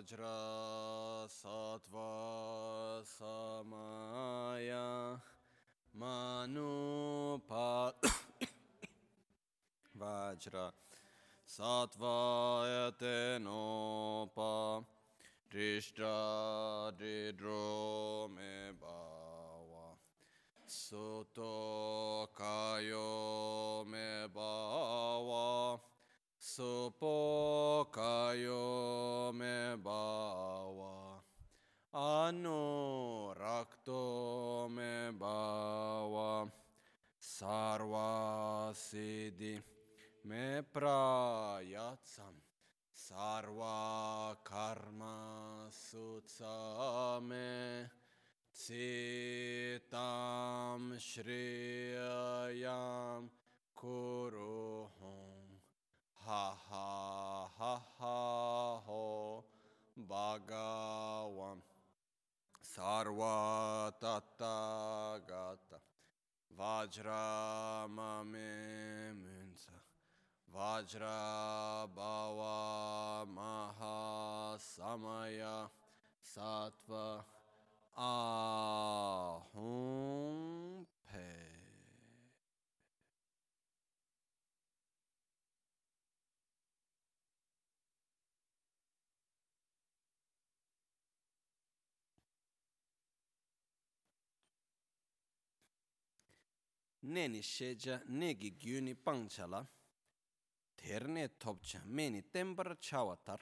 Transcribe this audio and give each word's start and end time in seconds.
वज्रसत्वसमय 0.00 0.30
मनुपा 5.94 7.66
वज्र 10.02 10.62
सत्वायतेनोप 11.48 12.00
दृष्टादिद्रो 15.52 16.48
मे 18.36 18.54
भाव 18.80 19.70
सुतो 20.78 21.52
कायो 22.40 23.04
मे 23.92 24.08
बावा 24.36 25.46
supokājo 26.50 28.58
me 29.38 29.78
bāvā, 29.84 30.96
anurakto 32.00 34.00
me 34.74 34.94
bāvā, 35.20 36.32
sarvāsīdi 37.30 39.52
me 40.32 40.48
prājācam, 40.74 42.34
sarvā 43.04 43.78
karma 44.50 45.14
sucāme, 45.82 47.52
citam 48.64 50.90
šrijām 51.10 53.30
kuruhum. 53.78 55.39
Ha 56.30 56.54
ha 56.70 57.50
ha 57.58 57.74
ha 57.98 58.18
ho 58.86 59.42
Bhagavan 60.08 61.58
Sarva 62.62 63.90
Tattagata 64.00 65.78
Vajramame 66.56 67.98
Munsa 69.22 69.78
Vajra 70.54 71.18
Bhava 71.96 73.26
Maha 73.26 74.56
Samaya 74.56 75.68
Sattva 76.22 77.24
Ahum 77.98 79.56
Pe. 81.10 81.49
Neni 97.10 97.42
sheja 97.42 98.00
negi 98.06 98.56
gyuni 98.56 98.94
pangchala 98.94 99.66
terne 100.76 101.36
topcha 101.36 101.82
meni 101.84 102.22
tembar 102.30 102.78
chawatar 102.78 103.40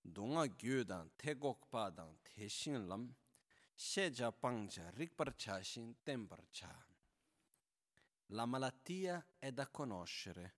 dunga 0.00 0.46
gyudan 0.46 1.10
tegokpa 1.16 1.90
dang 1.90 2.14
teshin 2.22 2.86
lam 2.86 3.16
sheja 3.74 4.30
pangcha 4.30 4.92
rikbar 4.96 5.34
chashin 5.36 5.96
tembar 6.04 6.46
cha. 6.52 6.72
La 8.26 8.46
malattia 8.46 9.26
è 9.40 9.50
da 9.50 9.66
conoscere, 9.66 10.54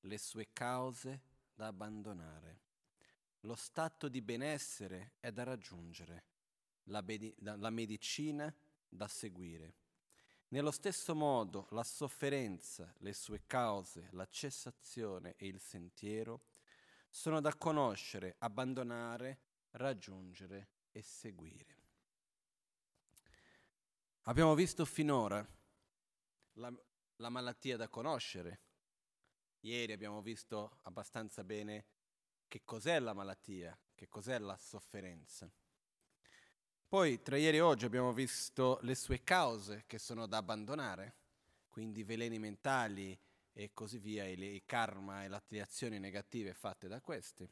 le 0.00 0.18
sue 0.18 0.48
cause 0.52 1.20
da 1.54 1.68
abbandonare. 1.68 2.58
Lo 3.42 3.54
stato 3.54 4.08
di 4.08 4.20
benessere 4.22 5.12
è 5.20 5.30
da 5.30 5.44
raggiungere, 5.44 6.24
la, 6.86 7.00
bedi- 7.00 7.34
la 7.38 7.70
medicina 7.70 8.52
da 8.88 9.06
seguire. 9.06 9.74
Nello 10.52 10.72
stesso 10.72 11.14
modo 11.14 11.68
la 11.70 11.84
sofferenza, 11.84 12.92
le 12.98 13.12
sue 13.12 13.44
cause, 13.46 14.08
la 14.12 14.26
cessazione 14.26 15.36
e 15.36 15.46
il 15.46 15.60
sentiero 15.60 16.46
sono 17.08 17.40
da 17.40 17.54
conoscere, 17.54 18.34
abbandonare, 18.38 19.38
raggiungere 19.72 20.70
e 20.90 21.02
seguire. 21.02 21.78
Abbiamo 24.22 24.56
visto 24.56 24.84
finora 24.84 25.46
la, 26.54 26.72
la 27.16 27.28
malattia 27.28 27.76
da 27.76 27.88
conoscere. 27.88 28.60
Ieri 29.60 29.92
abbiamo 29.92 30.20
visto 30.20 30.78
abbastanza 30.82 31.44
bene 31.44 31.86
che 32.48 32.62
cos'è 32.64 32.98
la 32.98 33.12
malattia, 33.12 33.78
che 33.94 34.08
cos'è 34.08 34.38
la 34.40 34.56
sofferenza. 34.56 35.48
Poi 36.90 37.22
tra 37.22 37.36
ieri 37.36 37.58
e 37.58 37.60
oggi 37.60 37.84
abbiamo 37.84 38.12
visto 38.12 38.80
le 38.82 38.96
sue 38.96 39.22
cause 39.22 39.84
che 39.86 39.96
sono 39.96 40.26
da 40.26 40.38
abbandonare, 40.38 41.14
quindi 41.68 42.02
veleni 42.02 42.40
mentali 42.40 43.16
e 43.52 43.70
così 43.72 43.98
via, 43.98 44.24
e 44.24 44.32
i 44.32 44.64
karma 44.66 45.22
e 45.22 45.28
le 45.28 45.60
azioni 45.60 46.00
negative 46.00 46.52
fatte 46.52 46.88
da 46.88 47.00
questi. 47.00 47.48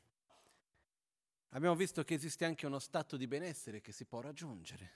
Abbiamo 1.50 1.77
visto 1.77 2.03
che 2.03 2.15
esiste 2.15 2.47
anche 2.47 2.66
uno 2.66 2.81
stato 2.81 3.16
di 3.16 3.28
benessere 3.28 3.81
che 3.81 3.93
si 3.93 4.06
può 4.06 4.21
raggiungere. 4.21 4.91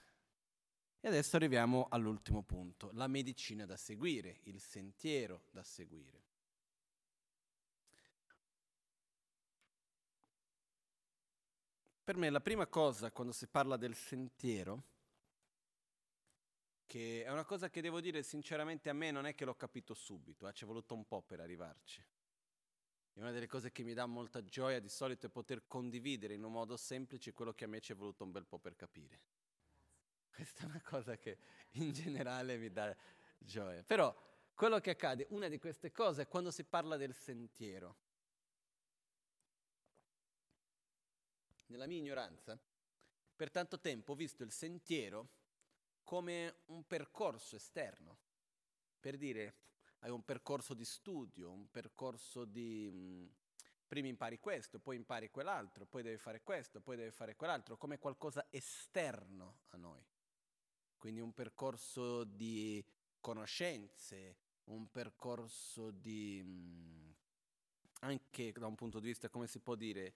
E 0.99 1.07
adesso 1.07 1.37
arriviamo 1.37 1.87
all'ultimo 1.89 2.43
punto, 2.43 2.89
la 2.95 3.07
medicina 3.07 3.65
da 3.65 3.77
seguire, 3.77 4.41
il 4.43 4.59
sentiero 4.59 5.43
da 5.51 5.63
seguire. 5.63 6.32
Per 12.03 12.17
me 12.17 12.29
la 12.29 12.41
prima 12.41 12.67
cosa 12.67 13.11
quando 13.11 13.31
si 13.31 13.47
parla 13.47 13.77
del 13.77 13.95
sentiero, 13.95 14.83
che 16.85 17.23
è 17.23 17.31
una 17.31 17.45
cosa 17.45 17.69
che 17.69 17.79
devo 17.79 18.01
dire 18.01 18.23
sinceramente 18.23 18.89
a 18.89 18.93
me 18.93 19.09
non 19.09 19.25
è 19.25 19.33
che 19.33 19.45
l'ho 19.45 19.55
capito 19.55 19.93
subito, 19.93 20.45
eh, 20.47 20.51
ci 20.51 20.65
è 20.65 20.67
voluto 20.67 20.93
un 20.95 21.07
po' 21.07 21.21
per 21.21 21.39
arrivarci. 21.39 22.05
E 23.13 23.21
una 23.21 23.31
delle 23.31 23.47
cose 23.47 23.71
che 23.71 23.83
mi 23.83 23.93
dà 23.93 24.05
molta 24.05 24.43
gioia 24.43 24.81
di 24.81 24.89
solito 24.89 25.27
è 25.27 25.29
poter 25.29 25.65
condividere 25.65 26.33
in 26.33 26.43
un 26.43 26.51
modo 26.51 26.75
semplice 26.75 27.31
quello 27.31 27.53
che 27.53 27.63
a 27.63 27.67
me 27.67 27.79
ci 27.79 27.93
è 27.93 27.95
voluto 27.95 28.25
un 28.25 28.31
bel 28.31 28.47
po' 28.47 28.59
per 28.59 28.75
capire. 28.75 29.21
Questa 30.29 30.63
è 30.63 30.65
una 30.65 30.81
cosa 30.81 31.15
che 31.15 31.37
in 31.73 31.93
generale 31.93 32.57
mi 32.57 32.69
dà 32.69 32.93
gioia. 33.37 33.81
Però 33.83 34.13
quello 34.53 34.79
che 34.79 34.89
accade, 34.89 35.27
una 35.29 35.47
di 35.47 35.57
queste 35.57 35.91
cose 35.91 36.23
è 36.23 36.27
quando 36.27 36.51
si 36.51 36.65
parla 36.65 36.97
del 36.97 37.13
sentiero. 37.13 37.97
Nella 41.73 41.87
mia 41.87 41.97
ignoranza, 41.97 42.57
per 43.35 43.49
tanto 43.49 43.79
tempo 43.79 44.11
ho 44.11 44.15
visto 44.15 44.43
il 44.43 44.51
sentiero 44.51 45.29
come 46.03 46.57
un 46.67 46.85
percorso 46.85 47.55
esterno, 47.55 48.17
per 48.99 49.17
dire 49.17 49.55
hai 49.99 50.11
un 50.11 50.23
percorso 50.23 50.73
di 50.73 50.85
studio, 50.85 51.51
un 51.51 51.69
percorso 51.69 52.45
di... 52.45 52.89
Mh, 52.91 53.41
prima 53.87 54.07
impari 54.07 54.39
questo, 54.39 54.79
poi 54.79 54.95
impari 54.95 55.29
quell'altro, 55.29 55.85
poi 55.85 56.01
devi 56.01 56.17
fare 56.17 56.41
questo, 56.41 56.81
poi 56.81 56.95
devi 56.95 57.11
fare 57.11 57.35
quell'altro, 57.35 57.77
come 57.77 57.99
qualcosa 57.99 58.47
esterno 58.49 59.59
a 59.69 59.77
noi. 59.77 60.03
Quindi 60.97 61.19
un 61.19 61.33
percorso 61.33 62.23
di 62.23 62.83
conoscenze, 63.19 64.37
un 64.65 64.89
percorso 64.91 65.91
di... 65.91 66.41
Mh, 66.43 67.15
anche 67.99 68.51
da 68.51 68.67
un 68.67 68.75
punto 68.75 68.99
di 68.99 69.07
vista, 69.07 69.29
come 69.29 69.47
si 69.47 69.59
può 69.59 69.75
dire, 69.75 70.13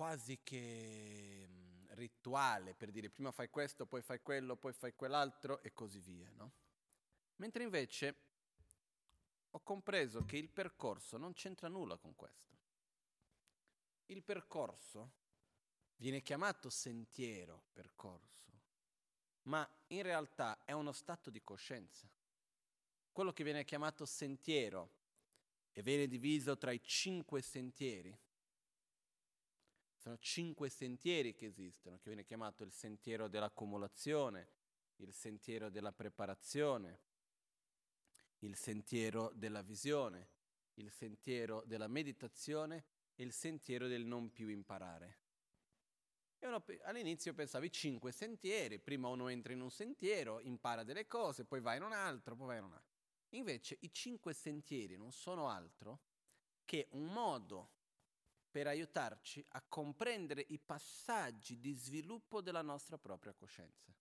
quasi 0.00 0.40
che 0.42 1.46
mh, 1.46 1.94
rituale 1.96 2.72
per 2.72 2.90
dire 2.90 3.10
prima 3.10 3.32
fai 3.32 3.50
questo, 3.50 3.84
poi 3.84 4.00
fai 4.00 4.22
quello, 4.22 4.56
poi 4.56 4.72
fai 4.72 4.94
quell'altro 4.94 5.62
e 5.62 5.74
così 5.74 6.00
via, 6.00 6.30
no? 6.36 6.52
Mentre 7.36 7.64
invece 7.64 8.16
ho 9.50 9.60
compreso 9.60 10.24
che 10.24 10.38
il 10.38 10.48
percorso 10.48 11.18
non 11.18 11.34
c'entra 11.34 11.68
nulla 11.68 11.98
con 11.98 12.16
questo. 12.16 12.56
Il 14.06 14.22
percorso 14.22 15.12
viene 15.96 16.22
chiamato 16.22 16.70
sentiero, 16.70 17.64
percorso, 17.70 18.62
ma 19.42 19.68
in 19.88 20.00
realtà 20.00 20.64
è 20.64 20.72
uno 20.72 20.92
stato 20.92 21.28
di 21.28 21.42
coscienza. 21.42 22.08
Quello 23.12 23.34
che 23.34 23.44
viene 23.44 23.66
chiamato 23.66 24.06
sentiero 24.06 24.94
e 25.74 25.82
viene 25.82 26.06
diviso 26.06 26.56
tra 26.56 26.70
i 26.70 26.82
cinque 26.82 27.42
sentieri 27.42 28.18
sono 30.00 30.16
cinque 30.16 30.70
sentieri 30.70 31.34
che 31.34 31.44
esistono, 31.44 31.98
che 31.98 32.04
viene 32.06 32.24
chiamato 32.24 32.64
il 32.64 32.72
sentiero 32.72 33.28
dell'accumulazione, 33.28 34.48
il 34.96 35.12
sentiero 35.12 35.68
della 35.68 35.92
preparazione, 35.92 37.00
il 38.38 38.56
sentiero 38.56 39.30
della 39.34 39.60
visione, 39.60 40.30
il 40.74 40.90
sentiero 40.90 41.62
della 41.66 41.86
meditazione 41.86 42.84
e 43.14 43.24
il 43.24 43.32
sentiero 43.32 43.88
del 43.88 44.06
non 44.06 44.32
più 44.32 44.48
imparare. 44.48 45.18
Uno, 46.38 46.64
all'inizio 46.84 47.34
pensavi 47.34 47.70
cinque 47.70 48.10
sentieri, 48.10 48.78
prima 48.78 49.08
uno 49.08 49.28
entra 49.28 49.52
in 49.52 49.60
un 49.60 49.70
sentiero, 49.70 50.40
impara 50.40 50.82
delle 50.82 51.06
cose, 51.06 51.44
poi 51.44 51.60
va 51.60 51.74
in 51.74 51.82
un 51.82 51.92
altro, 51.92 52.34
poi 52.34 52.46
va 52.46 52.56
in 52.56 52.64
un 52.64 52.72
altro. 52.72 52.88
Invece 53.34 53.76
i 53.80 53.92
cinque 53.92 54.32
sentieri 54.32 54.96
non 54.96 55.12
sono 55.12 55.50
altro 55.50 56.00
che 56.64 56.88
un 56.92 57.12
modo 57.12 57.72
per 58.50 58.66
aiutarci 58.66 59.44
a 59.50 59.62
comprendere 59.62 60.44
i 60.48 60.58
passaggi 60.58 61.60
di 61.60 61.72
sviluppo 61.72 62.40
della 62.40 62.62
nostra 62.62 62.98
propria 62.98 63.32
coscienza. 63.32 63.94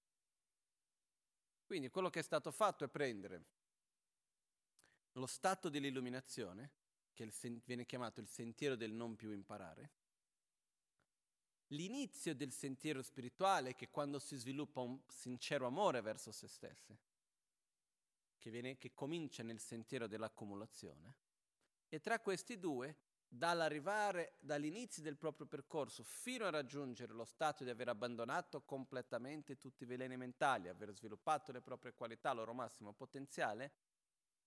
Quindi 1.66 1.90
quello 1.90 2.10
che 2.10 2.20
è 2.20 2.24
stato 2.24 2.52
fatto 2.52 2.84
è 2.84 2.88
prendere 2.88 3.46
lo 5.14 5.28
stato 5.28 5.70
dell'illuminazione, 5.70 6.72
che 7.14 7.32
viene 7.66 7.86
chiamato 7.86 8.22
il 8.22 8.28
sentiero 8.28 8.76
del 8.76 8.92
non 8.92 9.16
più 9.16 9.32
imparare, 9.32 9.92
l'inizio 11.68 12.34
del 12.34 12.52
sentiero 12.52 13.02
spirituale, 13.02 13.76
che 13.76 13.90
quando 13.90 14.18
si 14.18 14.36
sviluppa 14.36 14.82
un 14.82 15.00
sincero 15.08 15.68
amore 15.68 16.02
verso 16.02 16.32
se 16.32 16.48
stessi, 16.48 16.98
che, 18.38 18.50
viene, 18.50 18.78
che 18.78 18.94
comincia 18.94 19.44
nel 19.44 19.60
sentiero 19.60 20.08
dell'accumulazione, 20.08 21.16
e 21.90 22.00
tra 22.00 22.20
questi 22.20 22.58
due 22.58 22.96
dall'arrivare 23.32 24.38
dall'inizio 24.40 25.04
del 25.04 25.16
proprio 25.16 25.46
percorso 25.46 26.04
fino 26.04 26.46
a 26.46 26.50
raggiungere 26.50 27.14
lo 27.14 27.26
stato 27.26 27.64
di 27.64 27.70
aver 27.70 27.90
abbandonato 27.90 28.64
completamente 28.64 29.58
tutti 29.58 29.84
i 29.84 29.86
veleni 29.86 30.18
mentali, 30.18 30.68
aver 30.68 30.92
sviluppato 30.92 31.52
le 31.52 31.62
proprie 31.62 31.94
qualità, 31.94 32.32
il 32.32 32.38
loro 32.38 32.54
massimo 32.54 32.92
potenziale, 32.92 33.72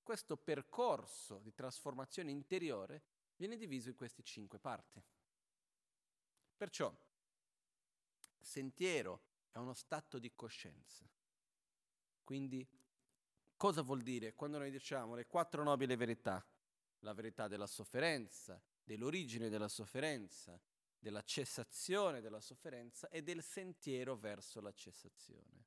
questo 0.02 0.36
percorso 0.36 1.38
di 1.38 1.54
trasformazione 1.54 2.32
interiore 2.32 3.02
viene 3.36 3.56
diviso 3.56 3.88
in 3.88 3.94
queste 3.94 4.24
cinque 4.24 4.58
parti. 4.58 5.00
Perciò, 6.56 6.92
sentiero 8.40 9.22
è 9.52 9.58
uno 9.58 9.74
stato 9.74 10.18
di 10.18 10.34
coscienza. 10.34 11.08
Quindi, 12.24 12.66
cosa 13.56 13.82
vuol 13.82 14.02
dire 14.02 14.34
quando 14.34 14.58
noi 14.58 14.72
diciamo 14.72 15.14
le 15.14 15.26
quattro 15.26 15.62
nobili 15.62 15.94
verità? 15.94 16.44
La 17.00 17.14
verità 17.14 17.48
della 17.48 17.66
sofferenza, 17.66 18.60
dell'origine 18.84 19.48
della 19.48 19.68
sofferenza, 19.68 20.60
della 20.98 21.22
cessazione 21.22 22.20
della 22.20 22.40
sofferenza 22.40 23.08
e 23.08 23.22
del 23.22 23.42
sentiero 23.42 24.16
verso 24.16 24.60
la 24.60 24.72
cessazione. 24.72 25.66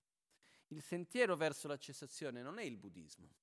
Il 0.67 0.81
sentiero 0.81 1.35
verso 1.35 1.67
la 1.67 1.77
cessazione 1.77 2.41
non 2.41 2.57
è 2.57 2.63
il 2.63 2.77
buddismo. 2.77 3.33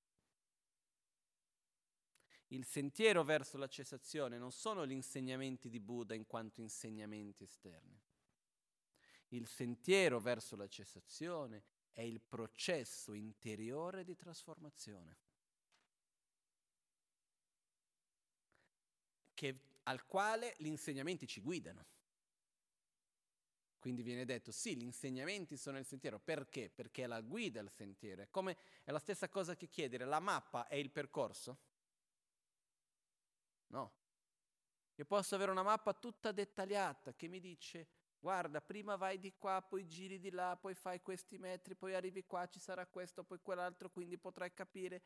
Il 2.47 2.65
sentiero 2.65 3.23
verso 3.23 3.57
la 3.57 3.67
cessazione 3.67 4.37
non 4.37 4.51
sono 4.51 4.85
gli 4.85 4.91
insegnamenti 4.91 5.69
di 5.69 5.79
Buddha 5.79 6.13
in 6.13 6.27
quanto 6.27 6.61
insegnamenti 6.61 7.43
esterni. 7.43 7.99
Il 9.29 9.47
sentiero 9.47 10.19
verso 10.19 10.55
la 10.55 10.67
cessazione 10.67 11.63
è 11.91 12.01
il 12.01 12.21
processo 12.21 13.13
interiore 13.13 14.03
di 14.03 14.15
trasformazione. 14.15 15.17
Che, 19.33 19.59
al 19.83 20.05
quale 20.05 20.53
gli 20.57 20.67
insegnamenti 20.67 21.27
ci 21.27 21.41
guidano. 21.41 21.85
Quindi 23.83 24.01
viene 24.01 24.23
detto, 24.23 24.53
sì, 24.53 24.77
gli 24.77 24.83
insegnamenti 24.83 25.57
sono 25.57 25.77
il 25.77 25.85
sentiero. 25.85 26.17
Perché? 26.17 26.69
Perché 26.69 27.05
la 27.05 27.19
guida 27.19 27.59
il 27.59 27.69
sentiero. 27.69 28.21
È, 28.21 28.29
come, 28.29 28.57
è 28.81 28.91
la 28.91 28.99
stessa 28.99 29.27
cosa 29.27 29.57
che 29.57 29.67
chiedere, 29.67 30.05
la 30.05 30.21
mappa 30.21 30.67
è 30.67 30.75
il 30.75 30.89
percorso? 30.89 31.57
No. 33.67 33.93
Io 34.95 35.05
posso 35.05 35.35
avere 35.35 35.51
una 35.51 35.63
mappa 35.63 35.93
tutta 35.93 36.31
dettagliata 36.31 37.13
che 37.13 37.27
mi 37.27 37.41
dice, 37.41 37.87
guarda, 38.19 38.61
prima 38.61 38.95
vai 38.95 39.19
di 39.19 39.33
qua, 39.37 39.61
poi 39.61 39.85
giri 39.85 40.17
di 40.17 40.29
là, 40.29 40.55
poi 40.55 40.75
fai 40.75 41.01
questi 41.01 41.37
metri, 41.37 41.75
poi 41.75 41.93
arrivi 41.93 42.23
qua, 42.23 42.47
ci 42.47 42.59
sarà 42.59 42.85
questo, 42.85 43.25
poi 43.25 43.41
quell'altro, 43.41 43.89
quindi 43.89 44.17
potrai 44.17 44.53
capire. 44.53 45.01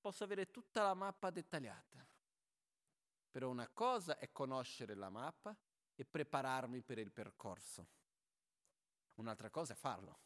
Posso 0.00 0.22
avere 0.22 0.48
tutta 0.52 0.84
la 0.84 0.94
mappa 0.94 1.30
dettagliata. 1.30 2.05
Però 3.36 3.50
una 3.50 3.68
cosa 3.68 4.16
è 4.16 4.32
conoscere 4.32 4.94
la 4.94 5.10
mappa 5.10 5.54
e 5.94 6.06
prepararmi 6.06 6.80
per 6.80 6.96
il 6.96 7.12
percorso. 7.12 7.86
Un'altra 9.16 9.50
cosa 9.50 9.74
è 9.74 9.76
farlo. 9.76 10.20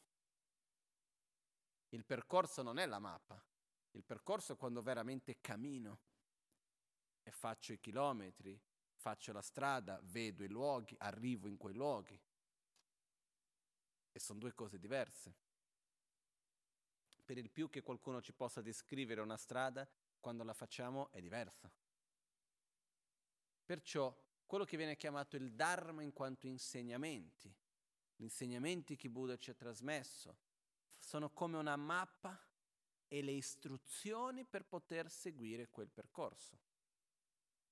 Il 1.89 2.05
percorso 2.05 2.63
non 2.63 2.79
è 2.79 2.87
la 2.87 3.01
mappa, 3.01 3.45
il 3.91 4.05
percorso 4.05 4.53
è 4.53 4.57
quando 4.57 4.81
veramente 4.81 5.41
cammino 5.41 5.99
e 7.25 7.33
faccio 7.33 7.73
i 7.73 7.81
chilometri, 7.81 8.57
faccio 8.95 9.33
la 9.33 9.43
strada, 9.43 9.99
vedo 10.05 10.45
i 10.45 10.49
luoghi, 10.49 10.95
arrivo 11.01 11.49
in 11.49 11.57
quei 11.57 11.75
luoghi. 11.75 12.17
E 14.13 14.19
sono 14.21 14.39
due 14.39 14.55
cose 14.55 14.79
diverse. 14.79 15.35
Per 17.25 17.37
il 17.37 17.51
più 17.51 17.69
che 17.71 17.83
qualcuno 17.83 18.23
ci 18.23 18.33
possa 18.33 18.63
descrivere 18.63 19.21
una 19.21 19.37
strada, 19.37 19.85
quando 20.21 20.45
la 20.45 20.55
facciamo 20.55 21.11
è 21.11 21.21
diversa. 21.21 21.69
Perciò 23.71 24.13
quello 24.47 24.65
che 24.65 24.77
viene 24.77 24.97
chiamato 24.97 25.37
il 25.37 25.53
Dharma 25.53 26.03
in 26.03 26.13
quanto 26.13 26.49
insegnamenti, 26.49 27.55
gli 28.17 28.25
insegnamenti 28.25 28.97
che 28.97 29.09
Buddha 29.09 29.37
ci 29.37 29.51
ha 29.51 29.55
trasmesso, 29.55 30.37
sono 30.99 31.31
come 31.31 31.57
una 31.57 31.77
mappa 31.77 32.37
e 33.07 33.23
le 33.23 33.31
istruzioni 33.31 34.45
per 34.45 34.65
poter 34.65 35.09
seguire 35.09 35.69
quel 35.69 35.89
percorso. 35.89 36.59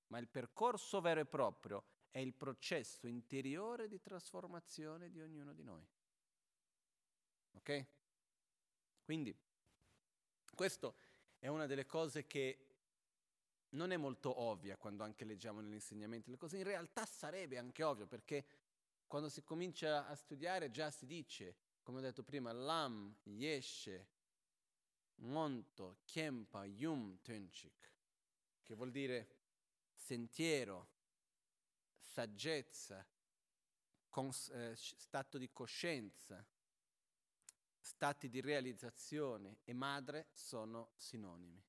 Ma 0.06 0.18
il 0.18 0.28
percorso 0.28 1.00
vero 1.00 1.18
e 1.18 1.26
proprio 1.26 1.84
è 2.12 2.20
il 2.20 2.32
processo 2.32 3.08
interiore 3.08 3.88
di 3.88 4.00
trasformazione 4.00 5.10
di 5.10 5.20
ognuno 5.20 5.52
di 5.52 5.64
noi. 5.64 5.84
Ok? 7.54 7.86
Quindi, 9.02 9.36
questo 10.54 10.94
è 11.40 11.48
una 11.48 11.66
delle 11.66 11.86
cose 11.86 12.24
che 12.24 12.67
non 13.70 13.90
è 13.90 13.96
molto 13.96 14.40
ovvia 14.40 14.76
quando 14.76 15.04
anche 15.04 15.24
leggiamo 15.24 15.60
negli 15.60 15.74
insegnamenti 15.74 16.30
le 16.30 16.36
cose, 16.36 16.56
in 16.56 16.64
realtà 16.64 17.04
sarebbe 17.04 17.58
anche 17.58 17.82
ovvio 17.82 18.06
perché 18.06 18.46
quando 19.06 19.28
si 19.28 19.42
comincia 19.42 20.06
a 20.06 20.14
studiare 20.14 20.70
già 20.70 20.90
si 20.90 21.06
dice, 21.06 21.56
come 21.82 21.98
ho 21.98 22.02
detto 22.02 22.22
prima, 22.22 22.52
Lam, 22.52 23.16
Yeshe, 23.24 24.08
Monto, 25.16 26.00
Kempa, 26.04 26.64
Yum, 26.64 27.18
Tunchik, 27.22 27.92
che 28.62 28.74
vuol 28.74 28.90
dire 28.90 29.36
sentiero, 29.94 30.88
saggezza, 32.04 33.06
cons- 34.08 34.50
eh, 34.50 34.74
stato 34.76 35.38
di 35.38 35.50
coscienza, 35.50 36.44
stati 37.78 38.28
di 38.28 38.40
realizzazione 38.40 39.58
e 39.64 39.72
madre 39.72 40.28
sono 40.32 40.92
sinonimi. 40.96 41.67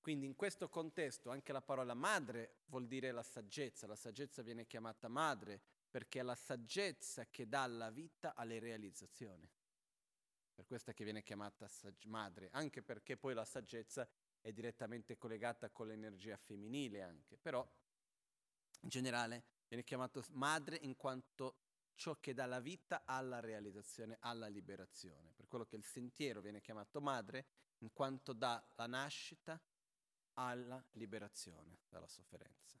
Quindi 0.00 0.26
in 0.26 0.36
questo 0.36 0.68
contesto 0.68 1.30
anche 1.30 1.52
la 1.52 1.60
parola 1.60 1.94
madre 1.94 2.60
vuol 2.66 2.86
dire 2.86 3.10
la 3.10 3.22
saggezza, 3.22 3.86
la 3.86 3.96
saggezza 3.96 4.42
viene 4.42 4.66
chiamata 4.66 5.08
madre 5.08 5.60
perché 5.90 6.20
è 6.20 6.22
la 6.22 6.34
saggezza 6.34 7.26
che 7.30 7.48
dà 7.48 7.66
la 7.66 7.90
vita 7.90 8.34
alle 8.34 8.58
realizzazioni. 8.58 9.50
Per 10.54 10.66
questo 10.66 10.92
che 10.92 11.04
viene 11.04 11.22
chiamata 11.22 11.68
sag- 11.68 12.04
madre, 12.06 12.48
anche 12.52 12.82
perché 12.82 13.16
poi 13.16 13.34
la 13.34 13.44
saggezza 13.44 14.08
è 14.40 14.52
direttamente 14.52 15.16
collegata 15.16 15.70
con 15.70 15.86
l'energia 15.86 16.36
femminile 16.36 17.02
anche, 17.02 17.36
però 17.36 17.66
in 18.82 18.88
generale 18.88 19.44
viene 19.68 19.84
chiamato 19.84 20.24
madre 20.30 20.78
in 20.82 20.96
quanto 20.96 21.56
ciò 21.94 22.16
che 22.20 22.32
dà 22.32 22.46
la 22.46 22.60
vita 22.60 23.02
alla 23.04 23.40
realizzazione, 23.40 24.16
alla 24.20 24.46
liberazione. 24.46 25.32
Per 25.34 25.48
quello 25.48 25.66
che 25.66 25.76
il 25.76 25.84
sentiero 25.84 26.40
viene 26.40 26.60
chiamato 26.60 27.00
madre 27.00 27.46
in 27.78 27.92
quanto 27.92 28.32
dà 28.32 28.64
la 28.76 28.86
nascita, 28.86 29.60
alla 30.38 30.82
liberazione 30.92 31.80
dalla 31.88 32.06
sofferenza. 32.06 32.78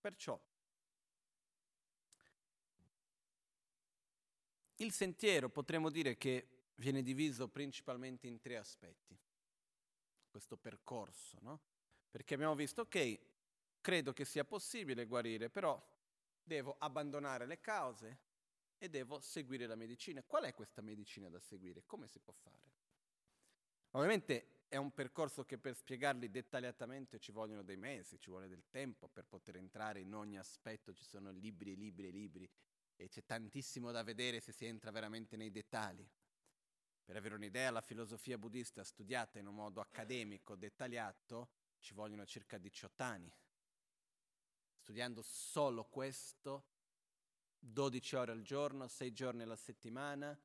Perciò 0.00 0.40
il 4.76 4.92
sentiero 4.92 5.48
potremmo 5.48 5.88
dire 5.88 6.16
che 6.16 6.48
viene 6.76 7.02
diviso 7.02 7.48
principalmente 7.48 8.26
in 8.26 8.40
tre 8.40 8.56
aspetti, 8.56 9.16
questo 10.28 10.56
percorso, 10.56 11.38
no? 11.40 11.60
Perché 12.10 12.34
abbiamo 12.34 12.54
visto, 12.54 12.82
ok, 12.82 13.20
credo 13.80 14.12
che 14.12 14.24
sia 14.24 14.44
possibile 14.44 15.06
guarire, 15.06 15.48
però 15.48 15.82
devo 16.42 16.76
abbandonare 16.78 17.46
le 17.46 17.60
cause 17.60 18.18
e 18.78 18.88
devo 18.88 19.20
seguire 19.20 19.66
la 19.66 19.76
medicina. 19.76 20.22
Qual 20.22 20.44
è 20.44 20.54
questa 20.54 20.82
medicina 20.82 21.28
da 21.28 21.40
seguire? 21.40 21.84
Come 21.86 22.06
si 22.08 22.18
può 22.18 22.32
fare? 22.34 22.74
Ovviamente 23.92 24.55
è 24.68 24.76
un 24.76 24.92
percorso 24.92 25.44
che 25.44 25.58
per 25.58 25.74
spiegarli 25.74 26.30
dettagliatamente 26.30 27.18
ci 27.18 27.30
vogliono 27.30 27.62
dei 27.62 27.76
mesi, 27.76 28.18
ci 28.18 28.30
vuole 28.30 28.48
del 28.48 28.64
tempo 28.68 29.08
per 29.08 29.24
poter 29.24 29.56
entrare 29.56 30.00
in 30.00 30.12
ogni 30.14 30.38
aspetto, 30.38 30.92
ci 30.92 31.04
sono 31.04 31.30
libri 31.30 31.76
libri 31.76 32.10
libri 32.10 32.50
e 32.96 33.08
c'è 33.08 33.24
tantissimo 33.24 33.92
da 33.92 34.02
vedere 34.02 34.40
se 34.40 34.52
si 34.52 34.66
entra 34.66 34.90
veramente 34.90 35.36
nei 35.36 35.50
dettagli. 35.50 36.08
Per 37.04 37.14
avere 37.14 37.36
un'idea, 37.36 37.70
la 37.70 37.80
filosofia 37.80 38.36
buddista 38.36 38.82
studiata 38.82 39.38
in 39.38 39.46
un 39.46 39.54
modo 39.54 39.80
accademico, 39.80 40.56
dettagliato, 40.56 41.50
ci 41.78 41.94
vogliono 41.94 42.26
circa 42.26 42.58
18 42.58 43.02
anni. 43.04 43.32
Studiando 44.74 45.22
solo 45.22 45.84
questo, 45.84 46.64
12 47.60 48.16
ore 48.16 48.32
al 48.32 48.42
giorno, 48.42 48.88
6 48.88 49.12
giorni 49.12 49.42
alla 49.42 49.56
settimana, 49.56 50.36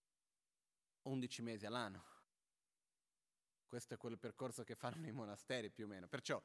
11 1.04 1.42
mesi 1.42 1.66
all'anno. 1.66 2.11
Questo 3.72 3.94
è 3.94 3.98
quel 3.98 4.20
percorso 4.20 4.66
che 4.66 4.76
fanno 4.76 5.08
i 5.08 5.14
monasteri 5.14 5.72
più 5.72 5.86
o 5.86 5.88
meno. 5.88 6.10
Perciò 6.10 6.44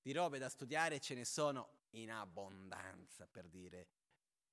di 0.00 0.12
robe 0.12 0.38
da 0.38 0.48
studiare 0.48 1.00
ce 1.00 1.16
ne 1.16 1.24
sono 1.24 1.80
in 1.94 2.12
abbondanza 2.12 3.26
per 3.26 3.48
dire 3.48 3.88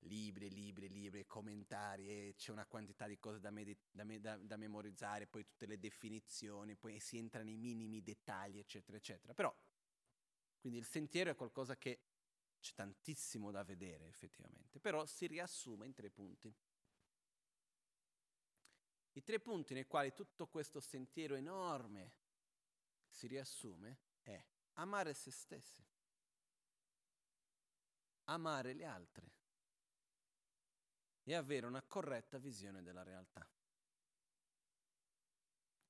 libri, 0.00 0.50
libri, 0.50 0.88
libri, 0.88 1.24
commentari, 1.24 2.34
c'è 2.36 2.50
una 2.50 2.66
quantità 2.66 3.06
di 3.06 3.16
cose 3.20 3.38
da, 3.38 3.52
med- 3.52 3.78
da, 3.92 4.02
me- 4.02 4.18
da, 4.18 4.36
da, 4.38 4.56
memorizzare, 4.56 5.28
poi 5.28 5.44
tutte 5.44 5.66
le 5.66 5.78
definizioni, 5.78 6.74
poi 6.74 6.98
si 6.98 7.16
entra 7.16 7.44
nei 7.44 7.56
minimi 7.56 8.02
dettagli, 8.02 8.58
eccetera, 8.58 8.96
eccetera. 8.96 9.32
Però, 9.32 9.56
quindi 10.58 10.80
il 10.80 10.84
sentiero 10.84 11.30
è 11.30 11.36
qualcosa 11.36 11.76
che 11.76 12.00
c'è 12.58 12.72
tantissimo 12.74 13.52
da 13.52 13.62
vedere 13.62 14.08
effettivamente, 14.08 14.80
però 14.80 15.06
si 15.06 15.28
riassume 15.28 15.86
in 15.86 15.92
tre 15.92 16.10
punti. 16.10 16.52
I 19.16 19.22
tre 19.22 19.40
punti 19.40 19.72
nei 19.72 19.86
quali 19.86 20.12
tutto 20.12 20.46
questo 20.46 20.78
sentiero 20.78 21.36
enorme 21.36 22.12
si 23.08 23.26
riassume 23.26 23.98
è 24.20 24.44
amare 24.74 25.14
se 25.14 25.30
stessi, 25.30 25.82
amare 28.24 28.74
gli 28.74 28.84
altri 28.84 29.26
e 31.22 31.34
avere 31.34 31.64
una 31.64 31.82
corretta 31.82 32.36
visione 32.36 32.82
della 32.82 33.02
realtà. 33.02 33.48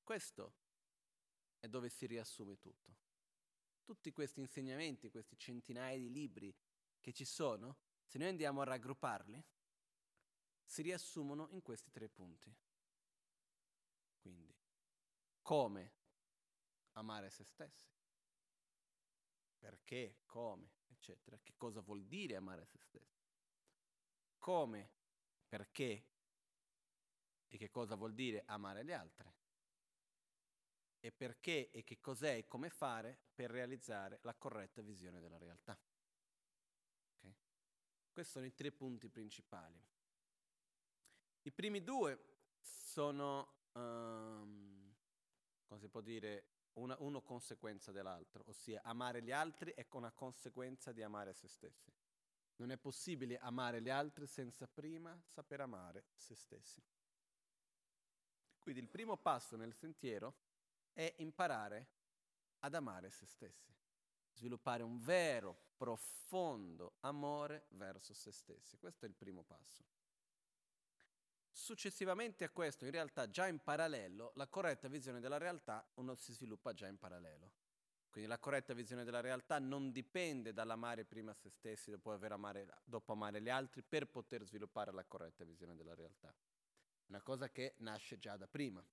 Questo 0.01 0.53
è 1.59 1.67
dove 1.67 1.89
si 1.89 2.05
riassume 2.05 2.57
tutto. 2.57 2.95
Tutti 3.83 4.13
questi 4.13 4.39
insegnamenti, 4.39 5.09
questi 5.09 5.37
centinaia 5.37 5.97
di 5.97 6.09
libri 6.09 6.55
che 7.01 7.11
ci 7.11 7.25
sono, 7.25 7.75
se 8.05 8.19
noi 8.19 8.29
andiamo 8.29 8.61
a 8.61 8.65
raggrupparli, 8.65 9.43
si 10.63 10.81
riassumono 10.81 11.49
in 11.49 11.61
questi 11.61 11.91
tre 11.91 12.07
punti. 12.07 12.55
Quindi, 14.27 14.53
come 15.41 15.93
amare 16.93 17.29
se 17.29 17.45
stessi, 17.45 17.89
perché, 19.57 20.17
come, 20.25 20.69
eccetera, 20.87 21.39
che 21.41 21.53
cosa 21.55 21.79
vuol 21.79 22.03
dire 22.03 22.35
amare 22.35 22.65
se 22.65 22.77
stessi, 22.77 23.23
come, 24.37 24.91
perché 25.47 26.09
e 27.47 27.57
che 27.57 27.69
cosa 27.69 27.95
vuol 27.95 28.13
dire 28.13 28.43
amare 28.47 28.83
gli 28.83 28.91
altri, 28.91 29.33
e 30.99 31.11
perché 31.13 31.71
e 31.71 31.85
che 31.85 32.01
cos'è 32.01 32.35
e 32.35 32.47
come 32.47 32.69
fare 32.69 33.17
per 33.33 33.49
realizzare 33.49 34.19
la 34.23 34.35
corretta 34.35 34.81
visione 34.81 35.21
della 35.21 35.37
realtà. 35.37 35.79
Okay? 37.15 37.33
Questi 38.11 38.33
sono 38.33 38.45
i 38.45 38.53
tre 38.53 38.73
punti 38.73 39.07
principali. 39.07 39.81
I 41.43 41.51
primi 41.53 41.81
due 41.81 42.35
sono, 42.59 43.56
um, 43.77 44.93
come 45.65 45.79
si 45.79 45.87
può 45.87 46.01
dire, 46.01 46.45
una, 46.73 46.95
uno 46.99 47.21
conseguenza 47.21 47.91
dell'altro, 47.91 48.43
ossia 48.47 48.81
amare 48.83 49.21
gli 49.21 49.31
altri 49.31 49.73
è 49.73 49.85
una 49.91 50.11
conseguenza 50.11 50.91
di 50.91 51.03
amare 51.03 51.33
se 51.33 51.47
stessi. 51.47 51.91
Non 52.57 52.71
è 52.71 52.77
possibile 52.77 53.37
amare 53.37 53.81
gli 53.81 53.89
altri 53.89 54.25
senza 54.25 54.67
prima 54.67 55.19
saper 55.25 55.61
amare 55.61 56.05
se 56.15 56.35
stessi. 56.35 56.81
Quindi 58.59 58.81
il 58.81 58.89
primo 58.89 59.17
passo 59.17 59.55
nel 59.55 59.73
sentiero 59.73 60.35
è 60.91 61.13
imparare 61.17 61.87
ad 62.59 62.73
amare 62.73 63.11
se 63.11 63.25
stessi, 63.25 63.73
sviluppare 64.33 64.81
un 64.81 64.99
vero, 64.99 65.65
profondo 65.77 66.95
amore 67.01 67.67
verso 67.69 68.13
se 68.13 68.31
stessi. 68.31 68.77
Questo 68.77 69.05
è 69.05 69.07
il 69.07 69.15
primo 69.15 69.43
passo. 69.43 69.85
Successivamente 71.57 72.43
a 72.43 72.51
questo, 72.51 72.85
in 72.85 72.91
realtà 72.91 73.27
già 73.31 73.47
in 73.47 73.57
parallelo, 73.57 74.31
la 74.35 74.45
corretta 74.45 74.87
visione 74.87 75.19
della 75.19 75.39
realtà 75.39 75.89
uno 75.95 76.13
si 76.13 76.31
sviluppa 76.31 76.71
già 76.71 76.85
in 76.85 76.99
parallelo. 76.99 77.51
Quindi 78.11 78.29
la 78.29 78.37
corretta 78.37 78.75
visione 78.75 79.03
della 79.03 79.21
realtà 79.21 79.57
non 79.57 79.91
dipende 79.91 80.53
dall'amare 80.53 81.03
prima 81.03 81.33
se 81.33 81.49
stessi 81.49 81.89
dopo, 81.89 82.11
amare, 82.11 82.67
dopo 82.83 83.11
amare 83.11 83.41
gli 83.41 83.49
altri 83.49 83.81
per 83.81 84.07
poter 84.07 84.45
sviluppare 84.45 84.91
la 84.91 85.03
corretta 85.03 85.43
visione 85.45 85.75
della 85.75 85.95
realtà. 85.95 86.31
Una 87.07 87.21
cosa 87.23 87.49
che 87.49 87.73
nasce 87.79 88.19
già 88.19 88.37
da 88.37 88.47
prima. 88.47 88.85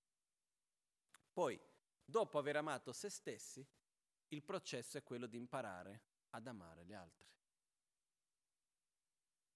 Poi, 1.35 1.61
dopo 2.03 2.39
aver 2.39 2.57
amato 2.57 2.95
se 2.95 3.11
stessi, 3.11 3.65
il 4.29 4.43
processo 4.43 4.97
è 4.97 5.03
quello 5.03 5.27
di 5.27 5.37
imparare 5.37 6.01
ad 6.31 6.47
amare 6.47 6.87
gli 6.87 6.95
altri. 6.95 7.29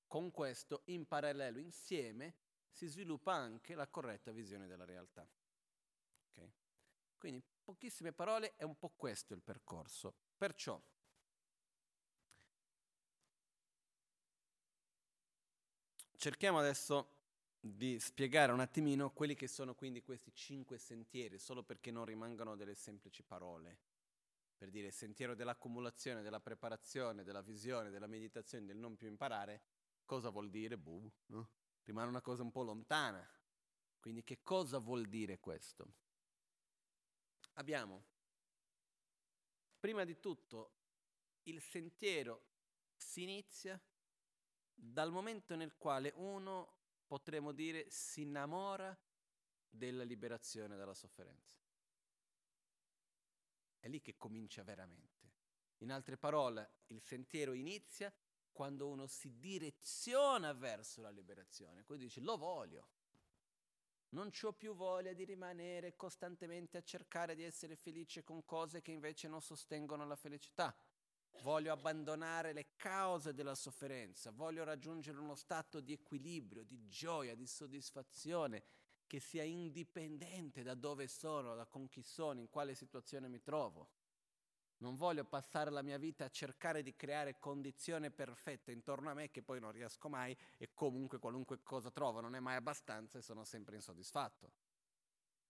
Con 0.06 0.30
questo, 0.30 0.82
in 0.86 1.06
parallelo, 1.06 1.58
insieme, 1.58 2.46
si 2.78 2.86
sviluppa 2.86 3.32
anche 3.32 3.74
la 3.74 3.88
corretta 3.88 4.30
visione 4.30 4.68
della 4.68 4.84
realtà. 4.84 5.28
Okay? 6.30 6.52
Quindi, 7.18 7.42
pochissime 7.64 8.12
parole, 8.12 8.54
è 8.54 8.62
un 8.62 8.78
po' 8.78 8.90
questo 8.94 9.34
il 9.34 9.42
percorso. 9.42 10.14
Perciò, 10.36 10.80
cerchiamo 16.16 16.60
adesso 16.60 17.16
di 17.58 17.98
spiegare 17.98 18.52
un 18.52 18.60
attimino 18.60 19.10
quelli 19.10 19.34
che 19.34 19.48
sono 19.48 19.74
quindi 19.74 20.00
questi 20.00 20.32
cinque 20.32 20.78
sentieri, 20.78 21.40
solo 21.40 21.64
perché 21.64 21.90
non 21.90 22.04
rimangano 22.04 22.54
delle 22.54 22.76
semplici 22.76 23.24
parole. 23.24 23.80
Per 24.56 24.70
dire 24.70 24.92
sentiero 24.92 25.34
dell'accumulazione, 25.34 26.22
della 26.22 26.38
preparazione, 26.38 27.24
della 27.24 27.42
visione, 27.42 27.90
della 27.90 28.06
meditazione, 28.06 28.66
del 28.66 28.76
non 28.76 28.96
più 28.96 29.08
imparare, 29.08 29.62
cosa 30.04 30.30
vuol 30.30 30.48
dire? 30.48 30.78
Buh, 30.78 31.10
no? 31.26 31.50
Rimane 31.88 32.08
una 32.08 32.20
cosa 32.20 32.42
un 32.42 32.50
po' 32.50 32.62
lontana. 32.62 33.26
Quindi 33.98 34.22
che 34.22 34.42
cosa 34.42 34.78
vuol 34.78 35.06
dire 35.06 35.40
questo? 35.40 35.94
Abbiamo, 37.54 38.04
prima 39.80 40.04
di 40.04 40.20
tutto, 40.20 40.74
il 41.44 41.60
sentiero 41.60 42.44
si 42.94 43.22
inizia 43.22 43.80
dal 44.72 45.10
momento 45.10 45.56
nel 45.56 45.76
quale 45.76 46.12
uno, 46.14 46.76
potremmo 47.06 47.52
dire, 47.52 47.90
si 47.90 48.20
innamora 48.20 48.96
della 49.68 50.04
liberazione 50.04 50.76
dalla 50.76 50.94
sofferenza. 50.94 51.56
È 53.78 53.88
lì 53.88 54.02
che 54.02 54.16
comincia 54.16 54.62
veramente. 54.62 55.32
In 55.78 55.90
altre 55.90 56.18
parole, 56.18 56.82
il 56.88 57.00
sentiero 57.00 57.54
inizia 57.54 58.12
quando 58.52 58.88
uno 58.88 59.06
si 59.06 59.38
direziona 59.38 60.52
verso 60.52 61.00
la 61.00 61.10
liberazione, 61.10 61.84
quindi 61.84 62.04
dice 62.04 62.20
lo 62.20 62.36
voglio. 62.36 62.88
Non 64.10 64.30
ho 64.42 64.52
più 64.52 64.74
voglia 64.74 65.12
di 65.12 65.24
rimanere 65.24 65.94
costantemente 65.94 66.78
a 66.78 66.82
cercare 66.82 67.34
di 67.34 67.42
essere 67.42 67.76
felice 67.76 68.24
con 68.24 68.44
cose 68.44 68.80
che 68.80 68.90
invece 68.90 69.28
non 69.28 69.42
sostengono 69.42 70.06
la 70.06 70.16
felicità. 70.16 70.74
Voglio 71.42 71.72
abbandonare 71.72 72.52
le 72.52 72.72
cause 72.76 73.34
della 73.34 73.54
sofferenza, 73.54 74.30
voglio 74.30 74.64
raggiungere 74.64 75.18
uno 75.18 75.34
stato 75.34 75.80
di 75.80 75.92
equilibrio, 75.92 76.64
di 76.64 76.88
gioia, 76.88 77.34
di 77.34 77.46
soddisfazione 77.46 78.64
che 79.06 79.20
sia 79.20 79.42
indipendente 79.42 80.62
da 80.62 80.74
dove 80.74 81.06
sono, 81.06 81.54
da 81.54 81.66
con 81.66 81.88
chi 81.88 82.02
sono, 82.02 82.40
in 82.40 82.48
quale 82.48 82.74
situazione 82.74 83.28
mi 83.28 83.40
trovo. 83.40 83.88
Non 84.78 84.94
voglio 84.94 85.24
passare 85.24 85.70
la 85.70 85.82
mia 85.82 85.98
vita 85.98 86.24
a 86.24 86.30
cercare 86.30 86.82
di 86.82 86.94
creare 86.94 87.38
condizioni 87.38 88.10
perfette 88.10 88.70
intorno 88.70 89.10
a 89.10 89.14
me 89.14 89.30
che 89.30 89.42
poi 89.42 89.58
non 89.58 89.72
riesco 89.72 90.08
mai 90.08 90.36
e 90.56 90.70
comunque 90.72 91.18
qualunque 91.18 91.62
cosa 91.62 91.90
trovo 91.90 92.20
non 92.20 92.36
è 92.36 92.40
mai 92.40 92.54
abbastanza 92.54 93.18
e 93.18 93.22
sono 93.22 93.44
sempre 93.44 93.74
insoddisfatto. 93.74 94.52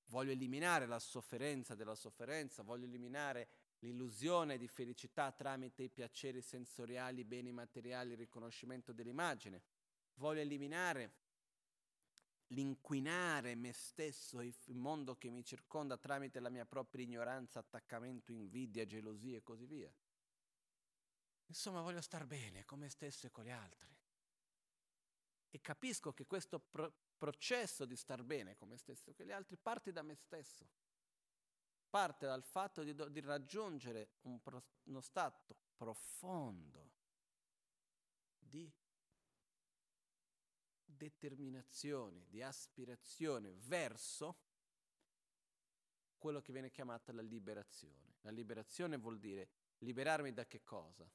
Voglio 0.06 0.32
eliminare 0.32 0.86
la 0.86 0.98
sofferenza 0.98 1.74
della 1.74 1.94
sofferenza, 1.94 2.62
voglio 2.62 2.86
eliminare 2.86 3.48
l'illusione 3.80 4.56
di 4.56 4.66
felicità 4.66 5.30
tramite 5.32 5.82
i 5.82 5.90
piaceri 5.90 6.40
sensoriali, 6.40 7.20
i 7.20 7.24
beni 7.24 7.52
materiali, 7.52 8.12
il 8.12 8.16
riconoscimento 8.16 8.94
dell'immagine. 8.94 9.62
Voglio 10.14 10.40
eliminare 10.40 11.12
l'inquinare 12.48 13.54
me 13.54 13.72
stesso, 13.72 14.40
il 14.40 14.76
mondo 14.76 15.16
che 15.16 15.28
mi 15.30 15.44
circonda 15.44 15.96
tramite 15.96 16.40
la 16.40 16.48
mia 16.48 16.64
propria 16.64 17.04
ignoranza, 17.04 17.58
attaccamento, 17.58 18.32
invidia, 18.32 18.86
gelosia 18.86 19.36
e 19.36 19.42
così 19.42 19.66
via. 19.66 19.92
Insomma, 21.46 21.80
voglio 21.80 22.00
star 22.00 22.26
bene 22.26 22.64
con 22.64 22.78
me 22.78 22.88
stesso 22.88 23.26
e 23.26 23.30
con 23.30 23.44
gli 23.44 23.50
altri. 23.50 23.96
E 25.50 25.60
capisco 25.60 26.12
che 26.12 26.26
questo 26.26 26.58
pro- 26.60 26.92
processo 27.16 27.84
di 27.86 27.96
star 27.96 28.22
bene 28.22 28.56
con 28.56 28.68
me 28.68 28.76
stesso 28.76 29.10
e 29.10 29.14
con 29.14 29.24
gli 29.24 29.32
altri 29.32 29.56
parte 29.56 29.92
da 29.92 30.02
me 30.02 30.14
stesso. 30.14 30.68
Parte 31.88 32.26
dal 32.26 32.44
fatto 32.44 32.82
di, 32.82 32.94
do- 32.94 33.08
di 33.08 33.20
raggiungere 33.20 34.16
un 34.22 34.40
pro- 34.42 34.62
uno 34.84 35.00
stato 35.00 35.56
profondo 35.74 36.92
di 38.38 38.70
determinazione, 40.98 42.26
di 42.28 42.42
aspirazione 42.42 43.54
verso 43.54 44.36
quello 46.18 46.42
che 46.42 46.52
viene 46.52 46.70
chiamata 46.70 47.12
la 47.12 47.22
liberazione. 47.22 48.16
La 48.22 48.30
liberazione 48.30 48.98
vuol 48.98 49.18
dire 49.18 49.48
liberarmi 49.78 50.32
da 50.32 50.44
che 50.46 50.62
cosa? 50.62 51.10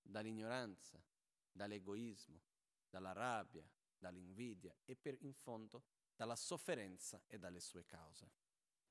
Dall'ignoranza, 0.00 1.02
dall'egoismo, 1.50 2.40
dalla 2.88 3.12
rabbia, 3.12 3.68
dall'invidia 3.98 4.76
e 4.84 4.94
per 4.94 5.16
in 5.22 5.32
fondo 5.32 5.82
dalla 6.14 6.36
sofferenza 6.36 7.22
e 7.26 7.38
dalle 7.38 7.60
sue 7.60 7.84
cause 7.84 8.30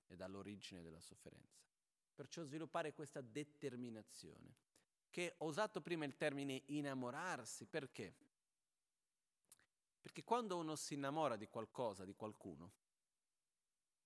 e 0.08 0.16
dall'origine 0.16 0.82
della 0.82 1.00
sofferenza. 1.00 1.64
Perciò 2.14 2.44
sviluppare 2.44 2.94
questa 2.94 3.22
determinazione, 3.22 4.56
che 5.10 5.36
ho 5.38 5.46
usato 5.46 5.82
prima 5.82 6.06
il 6.06 6.16
termine 6.16 6.64
innamorarsi, 6.68 7.66
perché? 7.66 8.16
Perché 10.06 10.24
quando 10.24 10.56
uno 10.56 10.76
si 10.76 10.94
innamora 10.94 11.36
di 11.36 11.48
qualcosa, 11.48 12.06
di 12.06 12.14
qualcuno, 12.14 12.72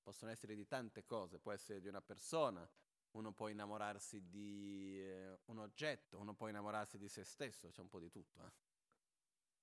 possono 0.01 0.31
essere 0.31 0.55
di 0.55 0.65
tante 0.65 1.03
cose, 1.03 1.39
può 1.39 1.51
essere 1.51 1.81
di 1.81 1.89
una 1.89 1.99
persona, 1.99 2.65
uno 3.11 3.33
può 3.33 3.49
innamorarsi 3.49 4.29
di 4.29 4.97
eh, 4.97 5.39
un 5.47 5.57
oggetto, 5.57 6.17
uno 6.17 6.33
può 6.33 6.47
innamorarsi 6.47 6.97
di 6.97 7.09
se 7.09 7.25
stesso, 7.25 7.67
c'è 7.67 7.81
un 7.81 7.89
po' 7.89 7.99
di 7.99 8.09
tutto. 8.09 8.45
Eh? 8.45 8.51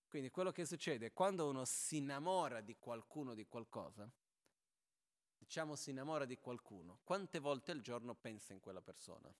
Quindi 0.09 0.28
quello 0.28 0.52
che 0.52 0.66
succede 0.66 1.11
quando 1.14 1.49
uno 1.49 1.64
si 1.64 1.97
innamora 1.97 2.61
di 2.61 2.76
qualcuno, 2.76 3.33
di 3.33 3.47
qualcosa, 3.47 4.07
diciamo 5.38 5.75
si 5.75 5.88
innamora 5.88 6.26
di 6.26 6.37
qualcuno, 6.37 6.99
quante 7.02 7.38
volte 7.38 7.71
al 7.71 7.81
giorno 7.81 8.14
pensa 8.14 8.52
in 8.52 8.61
quella 8.61 8.83
persona? 8.83 9.35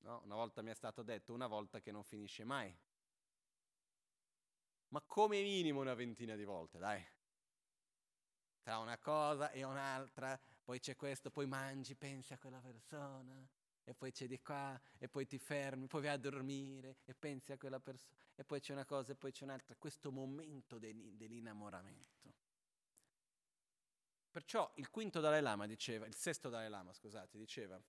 No? 0.00 0.20
Una 0.22 0.34
volta 0.34 0.60
mi 0.60 0.70
è 0.70 0.74
stato 0.74 1.02
detto, 1.02 1.32
una 1.32 1.46
volta 1.46 1.80
che 1.80 1.92
non 1.92 2.04
finisce 2.04 2.44
mai 2.44 2.76
ma 4.94 5.02
come 5.02 5.42
minimo 5.42 5.80
una 5.80 5.94
ventina 5.94 6.36
di 6.36 6.44
volte, 6.44 6.78
dai. 6.78 7.04
Tra 8.62 8.78
una 8.78 8.96
cosa 8.96 9.50
e 9.50 9.64
un'altra, 9.64 10.40
poi 10.62 10.78
c'è 10.78 10.94
questo, 10.94 11.32
poi 11.32 11.46
mangi, 11.48 11.96
pensi 11.96 12.32
a 12.32 12.38
quella 12.38 12.60
persona, 12.60 13.44
e 13.82 13.92
poi 13.92 14.12
c'è 14.12 14.28
di 14.28 14.40
qua, 14.40 14.80
e 14.98 15.08
poi 15.08 15.26
ti 15.26 15.36
fermi, 15.36 15.88
poi 15.88 16.02
vai 16.02 16.12
a 16.12 16.16
dormire 16.16 16.98
e 17.06 17.14
pensi 17.14 17.50
a 17.50 17.58
quella 17.58 17.80
persona, 17.80 18.16
e 18.36 18.44
poi 18.44 18.60
c'è 18.60 18.72
una 18.72 18.84
cosa 18.84 19.10
e 19.10 19.16
poi 19.16 19.32
c'è 19.32 19.42
un'altra, 19.42 19.74
questo 19.74 20.12
momento 20.12 20.78
dell'innamoramento. 20.78 22.32
Perciò 24.30 24.70
il 24.76 24.88
quinto 24.90 25.18
Dalai 25.18 25.42
Lama 25.42 25.66
diceva, 25.66 26.06
il 26.06 26.14
sesto 26.14 26.48
Dalai 26.48 26.70
Lama, 26.70 26.92
scusate, 26.92 27.36
diceva, 27.36 27.82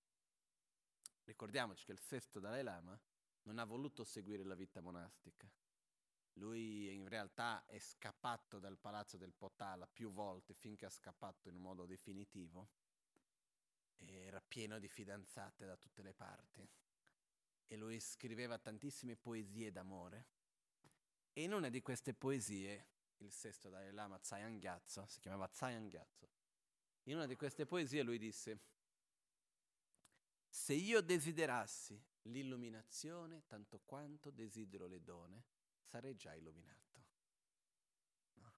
ricordiamoci 1.26 1.86
che 1.86 1.92
il 1.92 2.00
sesto 2.00 2.40
Dalai 2.40 2.64
Lama 2.64 3.00
non 3.44 3.60
ha 3.60 3.64
voluto 3.64 4.04
seguire 4.04 4.44
la 4.44 4.56
vita 4.56 4.82
monastica, 4.82 5.48
lui 6.36 6.94
in 6.94 7.08
realtà 7.08 7.66
è 7.66 7.78
scappato 7.80 8.60
dal 8.60 8.78
palazzo 8.78 9.18
del 9.18 9.34
Potala 9.34 9.88
più 9.88 10.12
volte 10.12 10.54
finché 10.54 10.86
è 10.86 10.90
scappato 10.90 11.50
in 11.50 11.58
modo 11.58 11.86
definitivo. 11.86 12.70
Era 13.98 14.42
pieno 14.42 14.80
di 14.80 14.88
fidanzate 14.88 15.66
da 15.66 15.78
tutte 15.78 16.02
le 16.02 16.14
parti 16.14 16.68
e 17.68 17.78
lui 17.78 18.00
scriveva 18.00 18.58
tantissime 18.58 19.16
poesie 19.16 19.72
d'amore. 19.72 20.28
E 21.32 21.44
in 21.44 21.54
una 21.54 21.70
di 21.70 21.82
queste 21.82 22.14
poesie, 22.14 22.88
il 23.18 23.32
sesto 23.32 23.70
Dalai 23.70 23.92
Lama 23.92 24.20
Tsayan 24.20 24.60
Gyatso, 24.60 25.06
si 25.08 25.20
chiamava 25.20 25.48
Tsayan 25.48 25.88
Gyatso, 25.88 26.30
in 27.04 27.16
una 27.16 27.26
di 27.26 27.36
queste 27.36 27.66
poesie 27.66 28.04
lui 28.04 28.18
disse 28.18 28.60
se 30.50 30.74
io 30.74 31.02
desiderassi 31.02 32.02
l'illuminazione 32.24 33.44
tanto 33.46 33.82
quanto 33.84 34.32
desidero 34.32 34.88
le 34.88 35.04
donne, 35.04 35.44
sarei 35.96 36.18
già 36.18 36.34
illuminato. 36.34 37.04
No. 38.34 38.54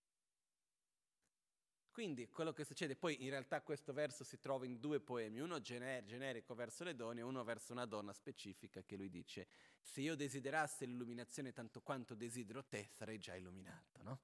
Quindi 1.91 2.29
quello 2.29 2.51
che 2.51 2.63
succede, 2.63 2.95
poi 2.95 3.23
in 3.23 3.29
realtà 3.29 3.61
questo 3.61 3.93
verso 3.93 4.23
si 4.23 4.39
trova 4.39 4.65
in 4.65 4.79
due 4.79 4.99
poemi, 4.99 5.39
uno 5.39 5.61
gener- 5.61 6.03
generico 6.03 6.55
verso 6.55 6.83
le 6.83 6.95
donne 6.95 7.19
e 7.19 7.23
uno 7.23 7.43
verso 7.43 7.73
una 7.73 7.85
donna 7.85 8.11
specifica 8.11 8.81
che 8.81 8.95
lui 8.95 9.11
dice, 9.11 9.47
se 9.79 10.01
io 10.01 10.15
desiderassi 10.15 10.87
l'illuminazione 10.87 11.53
tanto 11.53 11.81
quanto 11.81 12.15
desidero 12.15 12.65
te, 12.65 12.89
sarei 12.91 13.19
già 13.19 13.35
illuminato. 13.35 14.01
No? 14.01 14.19